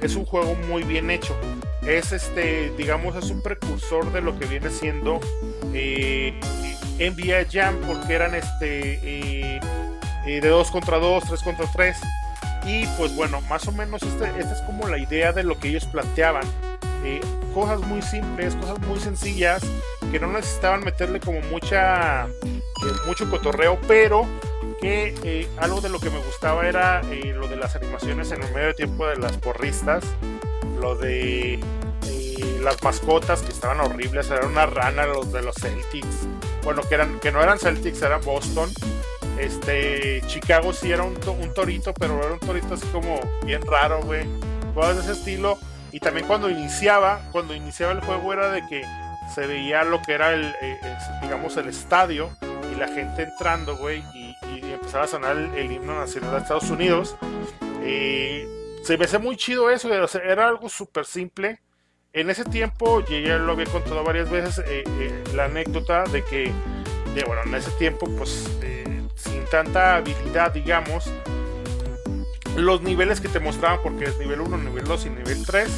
[0.00, 1.36] es un juego muy bien hecho.
[1.86, 5.18] Es este, digamos, es un precursor de lo que viene siendo
[5.72, 6.38] eh,
[7.00, 9.60] NBA Jam porque eran este eh,
[10.26, 11.96] eh, de 2 contra 2, 3 contra 3.
[12.66, 15.68] Y pues bueno, más o menos este, esta es como la idea de lo que
[15.68, 16.44] ellos planteaban.
[17.04, 17.20] Eh,
[17.54, 19.62] cosas muy simples, cosas muy sencillas,
[20.12, 22.28] que no necesitaban meterle como mucha
[23.06, 24.26] mucho cotorreo, pero
[24.80, 28.74] que algo de lo que me gustaba era lo de las animaciones en el medio
[28.74, 30.04] tiempo de las porristas,
[30.80, 31.58] lo de
[32.62, 36.26] las mascotas que estaban horribles, era una rana los de los Celtics,
[36.62, 38.70] bueno, que, eran, que no eran Celtics, eran Boston.
[39.38, 44.02] Este, Chicago sí era un, un torito, pero era un torito así como bien raro,
[44.02, 44.26] güey.
[44.74, 45.58] Juegos de ese estilo.
[45.92, 48.84] Y también cuando iniciaba, cuando iniciaba el juego era de que
[49.34, 50.78] se veía lo que era el, eh,
[51.22, 52.30] digamos, el estadio
[52.72, 54.30] y la gente entrando, güey, y,
[54.72, 57.16] empezaba a sonar el, himno nacional de Estados Unidos.
[57.82, 58.46] Eh,
[58.82, 61.60] se me hace muy chido eso, era algo súper simple.
[62.12, 64.84] En ese tiempo, ya lo había contado varias veces, eh,
[65.34, 66.52] la anécdota de que,
[67.26, 68.48] bueno, en ese tiempo, pues,
[69.14, 71.10] sin tanta habilidad, digamos,
[72.56, 75.68] los niveles que te mostraban, porque es nivel 1, nivel 2 y nivel 3,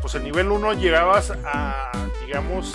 [0.00, 1.90] pues el nivel 1 llegabas a
[2.28, 2.74] digamos,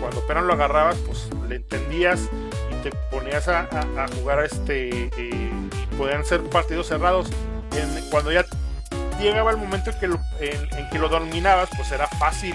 [0.00, 2.28] cuando apenas lo agarrabas, pues le entendías
[2.70, 3.66] y te ponías a,
[4.14, 5.50] jugar a este, eh,
[5.98, 7.28] podían ser partidos cerrados.
[8.10, 8.46] cuando ya
[9.24, 12.54] llegaba el momento en que lo, en, que lo dominabas, pues era fácil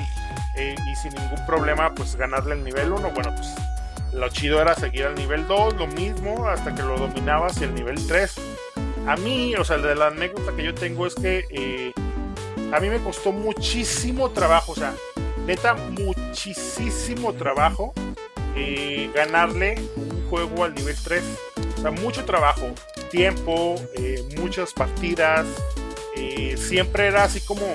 [0.55, 3.11] eh, y sin ningún problema, pues ganarle el nivel 1.
[3.11, 3.53] Bueno, pues
[4.13, 7.73] lo chido era seguir al nivel 2, lo mismo, hasta que lo dominabas y el
[7.73, 8.35] nivel 3.
[9.07, 11.93] A mí, o sea, de la anécdota que yo tengo es que eh,
[12.71, 14.93] a mí me costó muchísimo trabajo, o sea,
[15.45, 17.93] neta, muchísimo trabajo
[18.55, 21.23] eh, ganarle un juego al nivel 3.
[21.77, 22.67] O sea, mucho trabajo,
[23.09, 23.75] tiempo,
[24.37, 25.47] muchas partidas.
[26.21, 27.65] Eh, siempre era así como,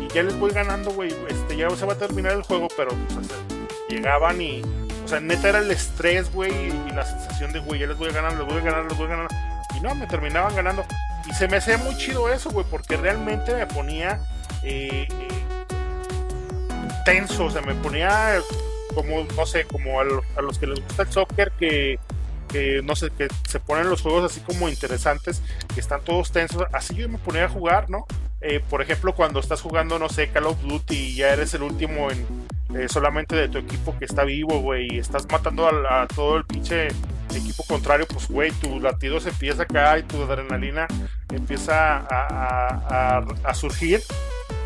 [0.00, 2.90] y ya les voy ganando, güey, este, ya se va a terminar el juego, pero
[3.88, 4.62] llegaban y,
[5.04, 8.08] o sea, neta era el estrés, güey, y, la sensación de, güey, ya les voy
[8.08, 9.28] a ganar, les voy a ganar, les voy a ganar.
[9.76, 10.84] Y no, me terminaban ganando.
[11.30, 14.20] Y se me hacía muy chido eso, güey, porque realmente me ponía
[17.04, 18.40] tenso, se me ponía
[18.92, 22.00] como, no sé, como a, los que les gusta el soccer, que,
[22.82, 26.94] no sé, que se ponen los juegos así como interesantes, que están todos tensos, así
[26.94, 28.06] yo me ponía a jugar, ¿no?
[28.40, 31.62] Eh, por ejemplo, cuando estás jugando, no sé, Call of Duty y ya eres el
[31.62, 32.26] último en
[32.74, 36.44] eh, solamente de tu equipo que está vivo, güey, y estás matando a, todo el
[36.44, 36.88] pinche
[37.34, 40.86] equipo contrario, pues, güey, tu latido se empieza acá y tu adrenalina
[41.30, 44.02] empieza a, a surgir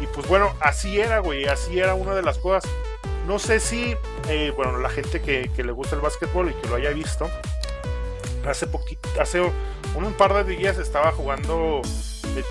[0.00, 2.70] y pues bueno, así era, güey, así era una de las cosas.
[3.26, 3.94] No sé si,
[4.28, 7.28] eh, bueno, la gente que, le gusta el básquetbol y que lo haya visto,
[8.48, 11.82] hace poquito, hace un, par de días estaba jugando,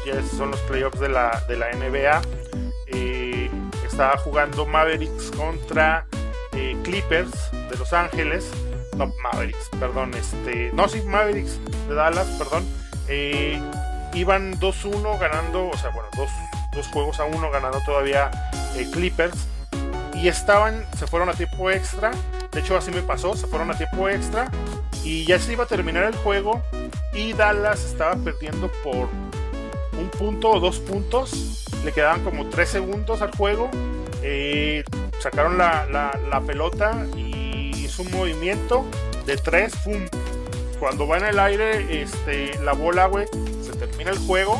[0.05, 2.21] ya son los playoffs de la, de la NBA,
[2.87, 3.49] eh,
[3.85, 6.05] estaba jugando Mavericks contra
[6.53, 8.49] eh, Clippers de Los Ángeles,
[8.95, 12.65] no, Mavericks, perdón, este, no, sí, Mavericks de Dallas, perdón,
[14.13, 16.29] iban 2-1 ganando, o sea, bueno, 2
[16.77, 18.31] dos juegos a uno, ganando todavía
[18.75, 19.47] eh, Clippers.
[20.21, 22.11] Y estaban, se fueron a tiempo extra.
[22.51, 24.49] De hecho, así me pasó, se fueron a tiempo extra.
[25.03, 26.61] Y ya se iba a terminar el juego.
[27.13, 29.09] Y Dallas estaba perdiendo por
[29.97, 31.65] un punto o dos puntos.
[31.85, 33.69] Le quedaban como tres segundos al juego.
[34.23, 34.83] Eh,
[35.19, 38.85] sacaron la, la, pelota y hizo un movimiento
[39.25, 39.73] de tres.
[40.79, 43.27] Cuando va en el aire este, la bola, güey,
[43.63, 44.59] se termina el juego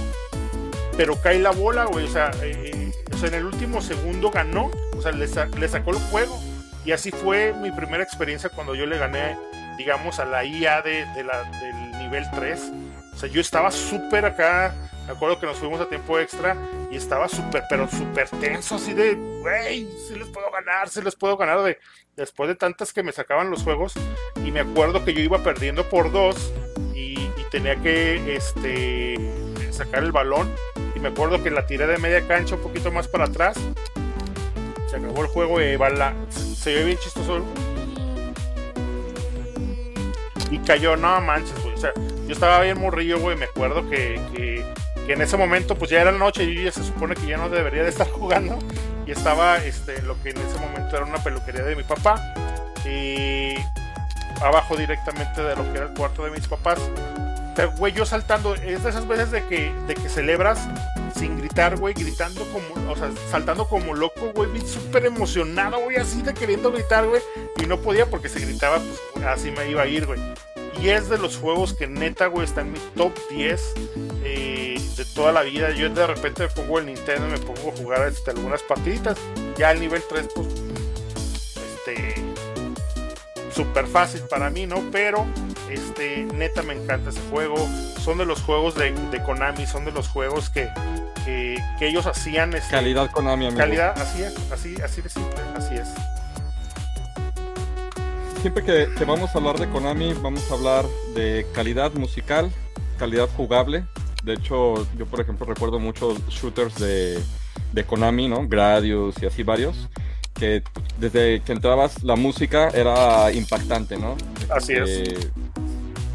[0.98, 2.06] pero cae la bola, güey.
[2.06, 2.87] O sea, eh,
[3.24, 6.40] en el último segundo ganó, o sea, le, sacó el juego.
[6.86, 9.38] Y así fue mi primera experiencia cuando yo le gané,
[9.78, 12.72] digamos, a la IA de, del nivel 3.
[13.14, 14.74] O sea, yo estaba súper acá.
[15.06, 16.56] Me acuerdo que nos fuimos a tiempo extra
[16.92, 21.16] y estaba súper, pero súper tenso, así de, güey, si les puedo ganar, si les
[21.16, 21.62] puedo ganar.
[21.62, 21.80] De,
[22.16, 23.94] después de tantas que me sacaban los juegos,
[24.44, 26.52] y me acuerdo que yo iba perdiendo por dos
[26.94, 29.16] y, y tenía que este,
[29.72, 30.54] sacar el balón
[30.98, 33.56] y me acuerdo que la tiré de media cancha un poquito más para atrás.
[34.90, 37.46] Se acabó el juego y va la, se ve bien chistoso.
[40.50, 41.76] Y cayó, no manches, güey.
[41.76, 41.92] O sea,
[42.26, 43.38] yo estaba bien morrillo, güey.
[43.38, 47.28] Me acuerdo que, que, en ese momento, pues ya era noche y se supone que
[47.28, 48.58] ya no debería de estar jugando.
[49.06, 52.34] Y estaba este, lo que en ese momento era una peluquería de mi papá.
[52.90, 53.54] Y
[54.42, 56.80] abajo directamente de lo que era el cuarto de mis papás
[57.66, 60.60] güey, yo saltando, es de esas veces de que, de que celebras
[61.18, 66.22] sin gritar, güey, gritando como, o sea, saltando como loco, güey, súper emocionado, güey, así
[66.22, 67.22] de queriendo gritar, güey,
[67.62, 68.80] y no podía porque se gritaba,
[69.14, 70.20] pues así me iba a ir, güey.
[70.82, 73.74] Y es de los juegos que neta, güey, está en mi top 10
[74.24, 75.72] eh, de toda la vida.
[75.72, 79.18] Yo de repente me pongo el Nintendo me pongo a jugar este, algunas partiditas.
[79.58, 80.48] Ya al nivel 3, pues,
[81.88, 82.27] este,
[83.58, 84.84] súper fácil para mí, ¿no?
[84.92, 85.26] Pero
[85.68, 87.56] este, neta me encanta ese juego.
[88.00, 88.94] Son de los juegos de,
[89.26, 90.70] Konami, son de los juegos que,
[91.26, 92.54] que, ellos hacían.
[92.54, 93.58] Este, calidad Konami, amigo.
[93.58, 95.88] Calidad, así es, así, así de simple, así es.
[98.42, 100.86] Siempre que, vamos a hablar de Konami, vamos a hablar
[101.16, 102.52] de calidad musical,
[103.00, 103.86] calidad jugable.
[104.24, 107.20] De hecho, yo por ejemplo recuerdo muchos shooters de,
[107.74, 108.48] de Konami, ¿no?
[108.48, 109.90] Gradius y así varios
[110.38, 110.64] que
[111.00, 114.16] desde que entrabas la música era impactante, ¿no?
[114.50, 114.90] Así es.
[114.90, 115.32] Eh,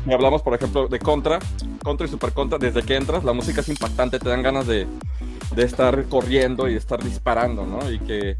[0.07, 1.39] y hablamos, por ejemplo, de Contra,
[1.83, 4.87] Contra y Super Contra, desde que entras, la música es impactante, te dan ganas de,
[5.55, 7.91] de estar corriendo y de estar disparando, ¿no?
[7.91, 8.37] Y que,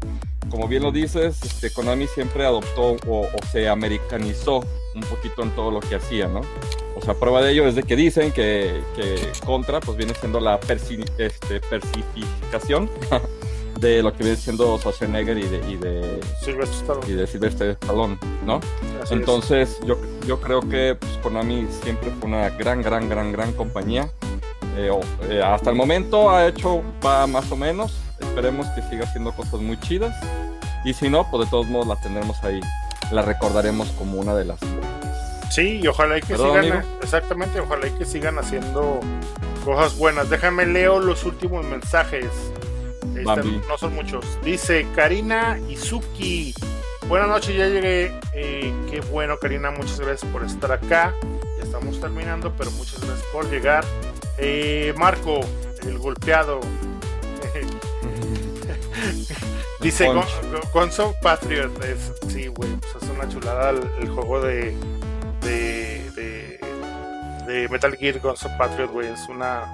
[0.49, 4.65] como bien lo dices, este, Konami siempre adoptó o, se americanizó
[4.95, 6.41] un poquito en todo lo que hacía, ¿no?
[6.95, 9.15] O sea, prueba de ello es de que dicen que, que
[9.45, 12.89] Contra, pues viene siendo la persi este, persificación
[13.83, 18.17] de lo que viene siendo Schwarzenegger y de, y de Stallone, y de Sylvester Stallone
[18.45, 18.61] ¿no?
[19.11, 24.09] Entonces yo, yo creo que pues, Konami siempre fue una gran, gran, gran, gran compañía.
[24.77, 24.89] Eh,
[25.29, 27.93] eh, hasta el momento ha hecho va más o menos.
[28.19, 30.15] Esperemos que siga haciendo cosas muy chidas.
[30.85, 32.61] Y si no, pues de todos modos la tendremos ahí.
[33.11, 34.59] La recordaremos como una de las
[35.49, 39.01] Sí, y ojalá y que sigan, exactamente, ojalá y que sigan haciendo
[39.63, 40.29] cosas buenas.
[40.29, 42.25] Déjame leo los últimos mensajes
[43.05, 44.25] no son muchos.
[44.43, 46.53] Dice Karina Izuki.
[47.07, 48.11] Buenas noches, ya llegué.
[48.33, 51.13] Eh, qué bueno, Karina, muchas gracias por estar acá.
[51.57, 53.83] Ya estamos terminando, pero muchas gracias por llegar.
[54.37, 55.41] Eh, Marco,
[55.85, 56.61] el golpeado.
[59.81, 60.07] Dice
[60.73, 61.83] Gonzo Patriot.
[61.83, 64.73] Es, sí, güey, pues es una chulada el, juego de,
[65.41, 66.59] de,
[67.45, 69.09] de, Metal Gear Gonzo Patriot, güey.
[69.09, 69.65] Es una.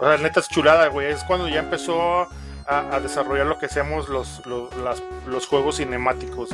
[0.00, 1.12] O sea, neta es chulada, güey.
[1.12, 2.28] Es cuando ya empezó
[2.66, 6.50] a, desarrollar lo que seamos los, los, juegos cinemáticos,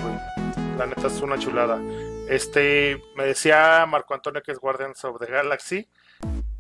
[0.77, 1.81] La neta es una chulada.
[2.29, 5.89] Este, me decía Marco Antonio que es Guardians of the Galaxy.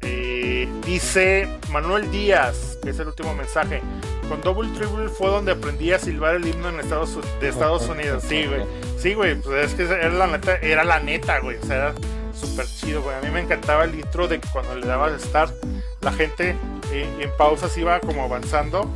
[0.00, 3.82] Eh, dice Manuel Díaz, que es el último mensaje.
[4.28, 8.24] Con Double Triple fue donde aprendí a silbar el himno en Estados, de Estados Unidos.
[8.26, 8.62] Sí, güey.
[8.98, 9.36] Sí, güey.
[9.36, 11.56] Pues es que era la neta, era la neta, güey.
[11.56, 11.94] O sea, era
[12.34, 13.16] súper chido, güey.
[13.16, 15.54] A mí me encantaba el intro de cuando le dabas start,
[16.00, 16.56] la gente
[16.92, 18.90] eh, en pausas iba como avanzando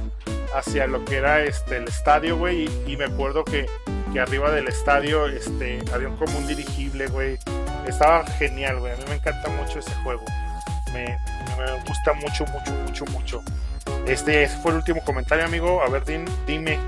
[0.54, 3.66] hacia lo que era este el estadio, güey, y, me acuerdo que,
[4.12, 7.38] que, arriba del estadio este había como un dirigible, güey.
[7.86, 8.92] Estaba genial, güey.
[8.92, 10.24] A mí me encanta mucho ese juego.
[10.92, 11.18] Me,
[11.56, 13.42] me gusta mucho, mucho, mucho, mucho.
[14.06, 15.82] Este ese fue el último comentario, amigo.
[15.82, 16.78] A ver, dime.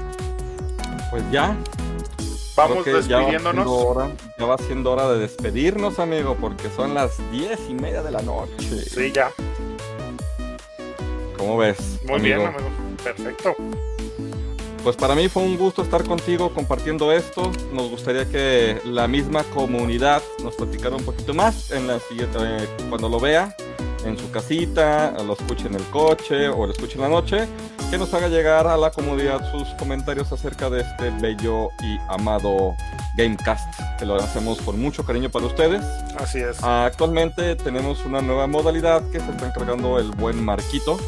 [1.11, 1.57] Pues ya.
[2.57, 4.13] Vamos despidiéndonos.
[4.39, 8.23] Ya va, siendo hora de despedirnos, amigo, porque son las diez y media de la
[8.23, 8.85] noche.
[8.85, 9.31] Sí, ya.
[11.37, 12.01] ¿Cómo ves?
[12.07, 12.84] Muy bien, amigo.
[13.05, 13.55] Perfecto.
[14.83, 17.51] Pues para mí fue un gusto estar contigo compartiendo esto.
[17.73, 22.69] Nos gustaría que la misma comunidad nos platicara un poquito más en la siguiente, eh,
[22.91, 23.57] cuando lo vea
[24.05, 27.49] en su casita, lo escuche en el coche o lo escuche en la noche,
[27.91, 32.77] que nos haga llegar a la comunidad sus comentarios acerca de este bello y amado
[33.17, 33.67] Gamecast,
[33.99, 35.83] que lo hacemos con mucho cariño para ustedes.
[36.19, 36.63] Así es.
[36.63, 40.99] Actualmente tenemos una nueva modalidad que se está encargando el buen Marquito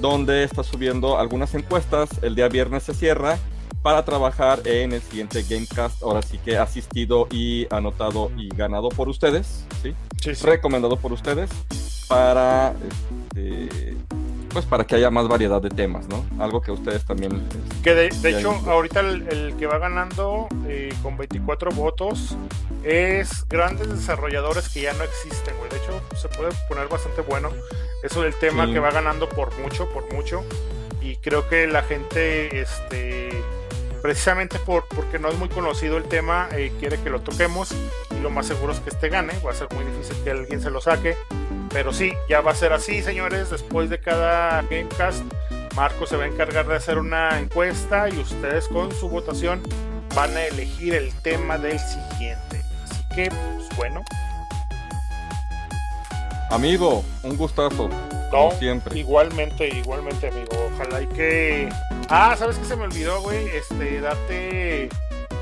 [0.00, 2.08] donde está subiendo algunas encuestas.
[2.22, 3.38] El día viernes se cierra
[3.82, 6.02] para trabajar en el siguiente Gamecast.
[6.02, 9.94] Ahora sí que asistido y anotado y ganado por ustedes, ¿sí?
[10.42, 11.50] Recomendado por ustedes
[12.08, 12.74] para
[13.34, 13.96] este,
[14.56, 16.24] pues para que haya más variedad de temas, ¿no?
[16.42, 17.46] Algo que ustedes también...
[17.82, 22.38] Que de, hecho, ahorita el, que va ganando eh, con 24 votos
[22.82, 25.68] es grandes desarrolladores que ya no existen, güey.
[25.68, 27.50] De hecho, se puede poner bastante bueno.
[28.02, 30.42] Eso es el tema que va ganando por mucho, por mucho.
[31.02, 33.28] Y creo que la gente, este
[34.02, 37.74] precisamente por, porque no es muy conocido el tema, eh, quiere que lo toquemos
[38.16, 40.60] y lo más seguro es que este gane, va a ser muy difícil que alguien
[40.60, 41.16] se lo saque,
[41.72, 45.22] pero sí, ya va a ser así, señores, después de cada Gamecast,
[45.76, 49.62] Marco se va a encargar de hacer una encuesta y ustedes con su votación
[50.14, 52.62] van a elegir el tema del siguiente.
[52.82, 54.02] Así que, pues bueno.
[56.50, 57.90] Amigo, un gustazo.
[58.30, 58.98] como siempre.
[58.98, 60.70] Igualmente, igualmente, amigo.
[60.74, 61.68] Ojalá y que
[62.08, 63.48] Ah, ¿sabes qué se me olvidó, güey?
[63.48, 64.88] Este, darte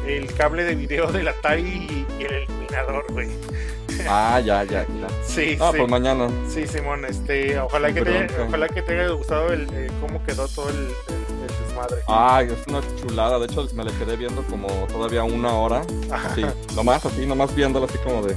[0.06, 3.28] el cable de video del Atari y el eliminador, güey.
[4.08, 5.08] Ah, ya, ya, ya.
[5.24, 6.28] Sí, ah, pues mañana.
[6.48, 10.48] Sí, Simón, este, ojalá que, te, ojalá que te haya gustado el, eh, cómo quedó
[10.48, 10.88] todo el,
[11.66, 11.96] desmadre.
[12.06, 13.38] Ay, es una chulada.
[13.38, 15.82] De hecho, me la quedé viendo como todavía una hora.
[16.34, 18.36] Sí, nomás así, nomás viéndolo así como de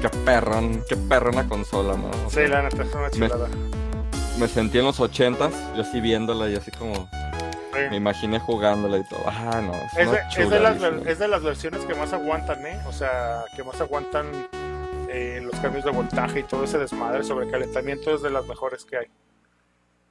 [0.00, 2.10] qué perrón, qué perrón la consola, ¿no?
[2.30, 3.48] sí, la neta, es una chulada.
[3.48, 7.08] Me, me sentí en los ochentas, yo así viéndola y así como
[7.90, 9.22] me imaginé jugándola y todo.
[9.26, 9.72] Ah, no.
[9.98, 10.50] Es,
[11.18, 12.80] de, las, versiones que más aguantan, ¿eh?
[12.86, 14.26] O sea, que más aguantan
[15.08, 18.84] eh, los cambios de voltaje y todo ese desmadre sobre calentamiento es de las mejores
[18.84, 19.06] que hay.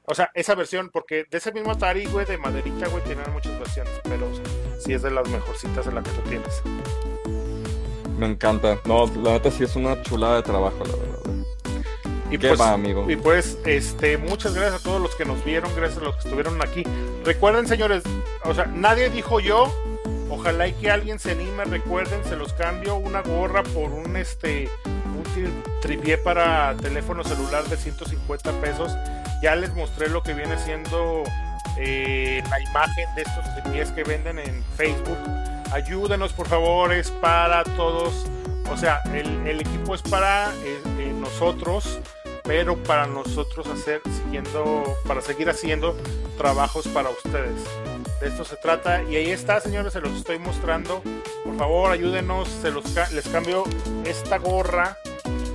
[0.06, 3.60] O sea, esa versión, porque de ese mismo Atari, güey, de maderita, güey, tienen muchas
[3.60, 4.28] versiones, pero
[4.80, 6.64] sí es de las mejorcitas de la que tú tienes.
[8.18, 8.80] Me encanta.
[8.86, 11.28] No, la neta sí es una chulada de trabajo, la verdad.
[12.30, 13.10] Y pues, amigo?
[13.10, 16.22] Y pues, este, muchas gracias a todos los que nos vieron, gracias a los que
[16.24, 16.84] estuvieron aquí.
[17.28, 18.04] Recuerden, señores,
[18.46, 19.70] o sea, nadie dijo yo.
[20.30, 24.70] Ojalá y que alguien se anime, recuerden, se los cambio una gorra por un este
[25.04, 28.94] un tripié para teléfono celular de 150 pesos.
[29.44, 31.24] Ya les mostré lo que viene siendo
[31.78, 35.18] eh, la imagen de estos tripiés que venden en Facebook.
[35.74, 38.26] Ayúdenos por favor, es para todos.
[38.72, 42.00] O sea, el, equipo es para eh, eh, nosotros,
[42.48, 45.98] pero para nosotros hacer, siguiendo, para seguir haciendo
[46.38, 47.62] trabajos para ustedes.
[48.22, 49.04] De esto se trata.
[49.04, 51.04] Y ahí está, señores, se los estoy mostrando.
[51.44, 52.48] Por favor, ayúdenos.
[52.48, 53.66] Se los les cambio
[54.06, 54.98] esta gorra.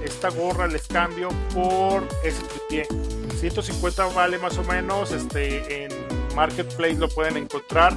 [0.04, 2.86] Esta gorra les cambio por ese tripié.
[3.40, 5.12] 150 vale más o menos.
[5.12, 5.90] Este, en
[6.36, 7.94] Marketplace lo pueden encontrar.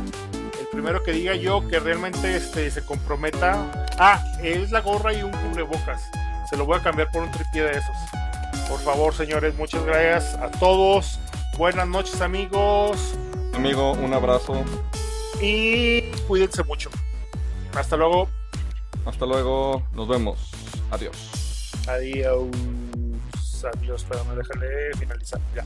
[0.59, 3.85] El primero que diga yo que realmente este, se comprometa.
[3.99, 6.01] Ah, es la gorra y un cubrebocas.
[6.49, 8.24] Se lo voy a cambiar por un tripié de esos.
[8.67, 11.19] Por favor, señores, muchas gracias a todos.
[11.57, 13.13] Buenas noches, amigos.
[13.53, 14.63] Amigo, un abrazo.
[15.41, 16.89] Y cuídense mucho.
[17.75, 18.29] Hasta luego.
[19.05, 19.83] Hasta luego.
[19.93, 20.51] Nos vemos.
[20.91, 21.71] Adiós.
[21.87, 22.47] Adiós.
[23.77, 24.05] Adiós.
[24.09, 25.39] Pero déjale finalizar.
[25.55, 25.65] Ya.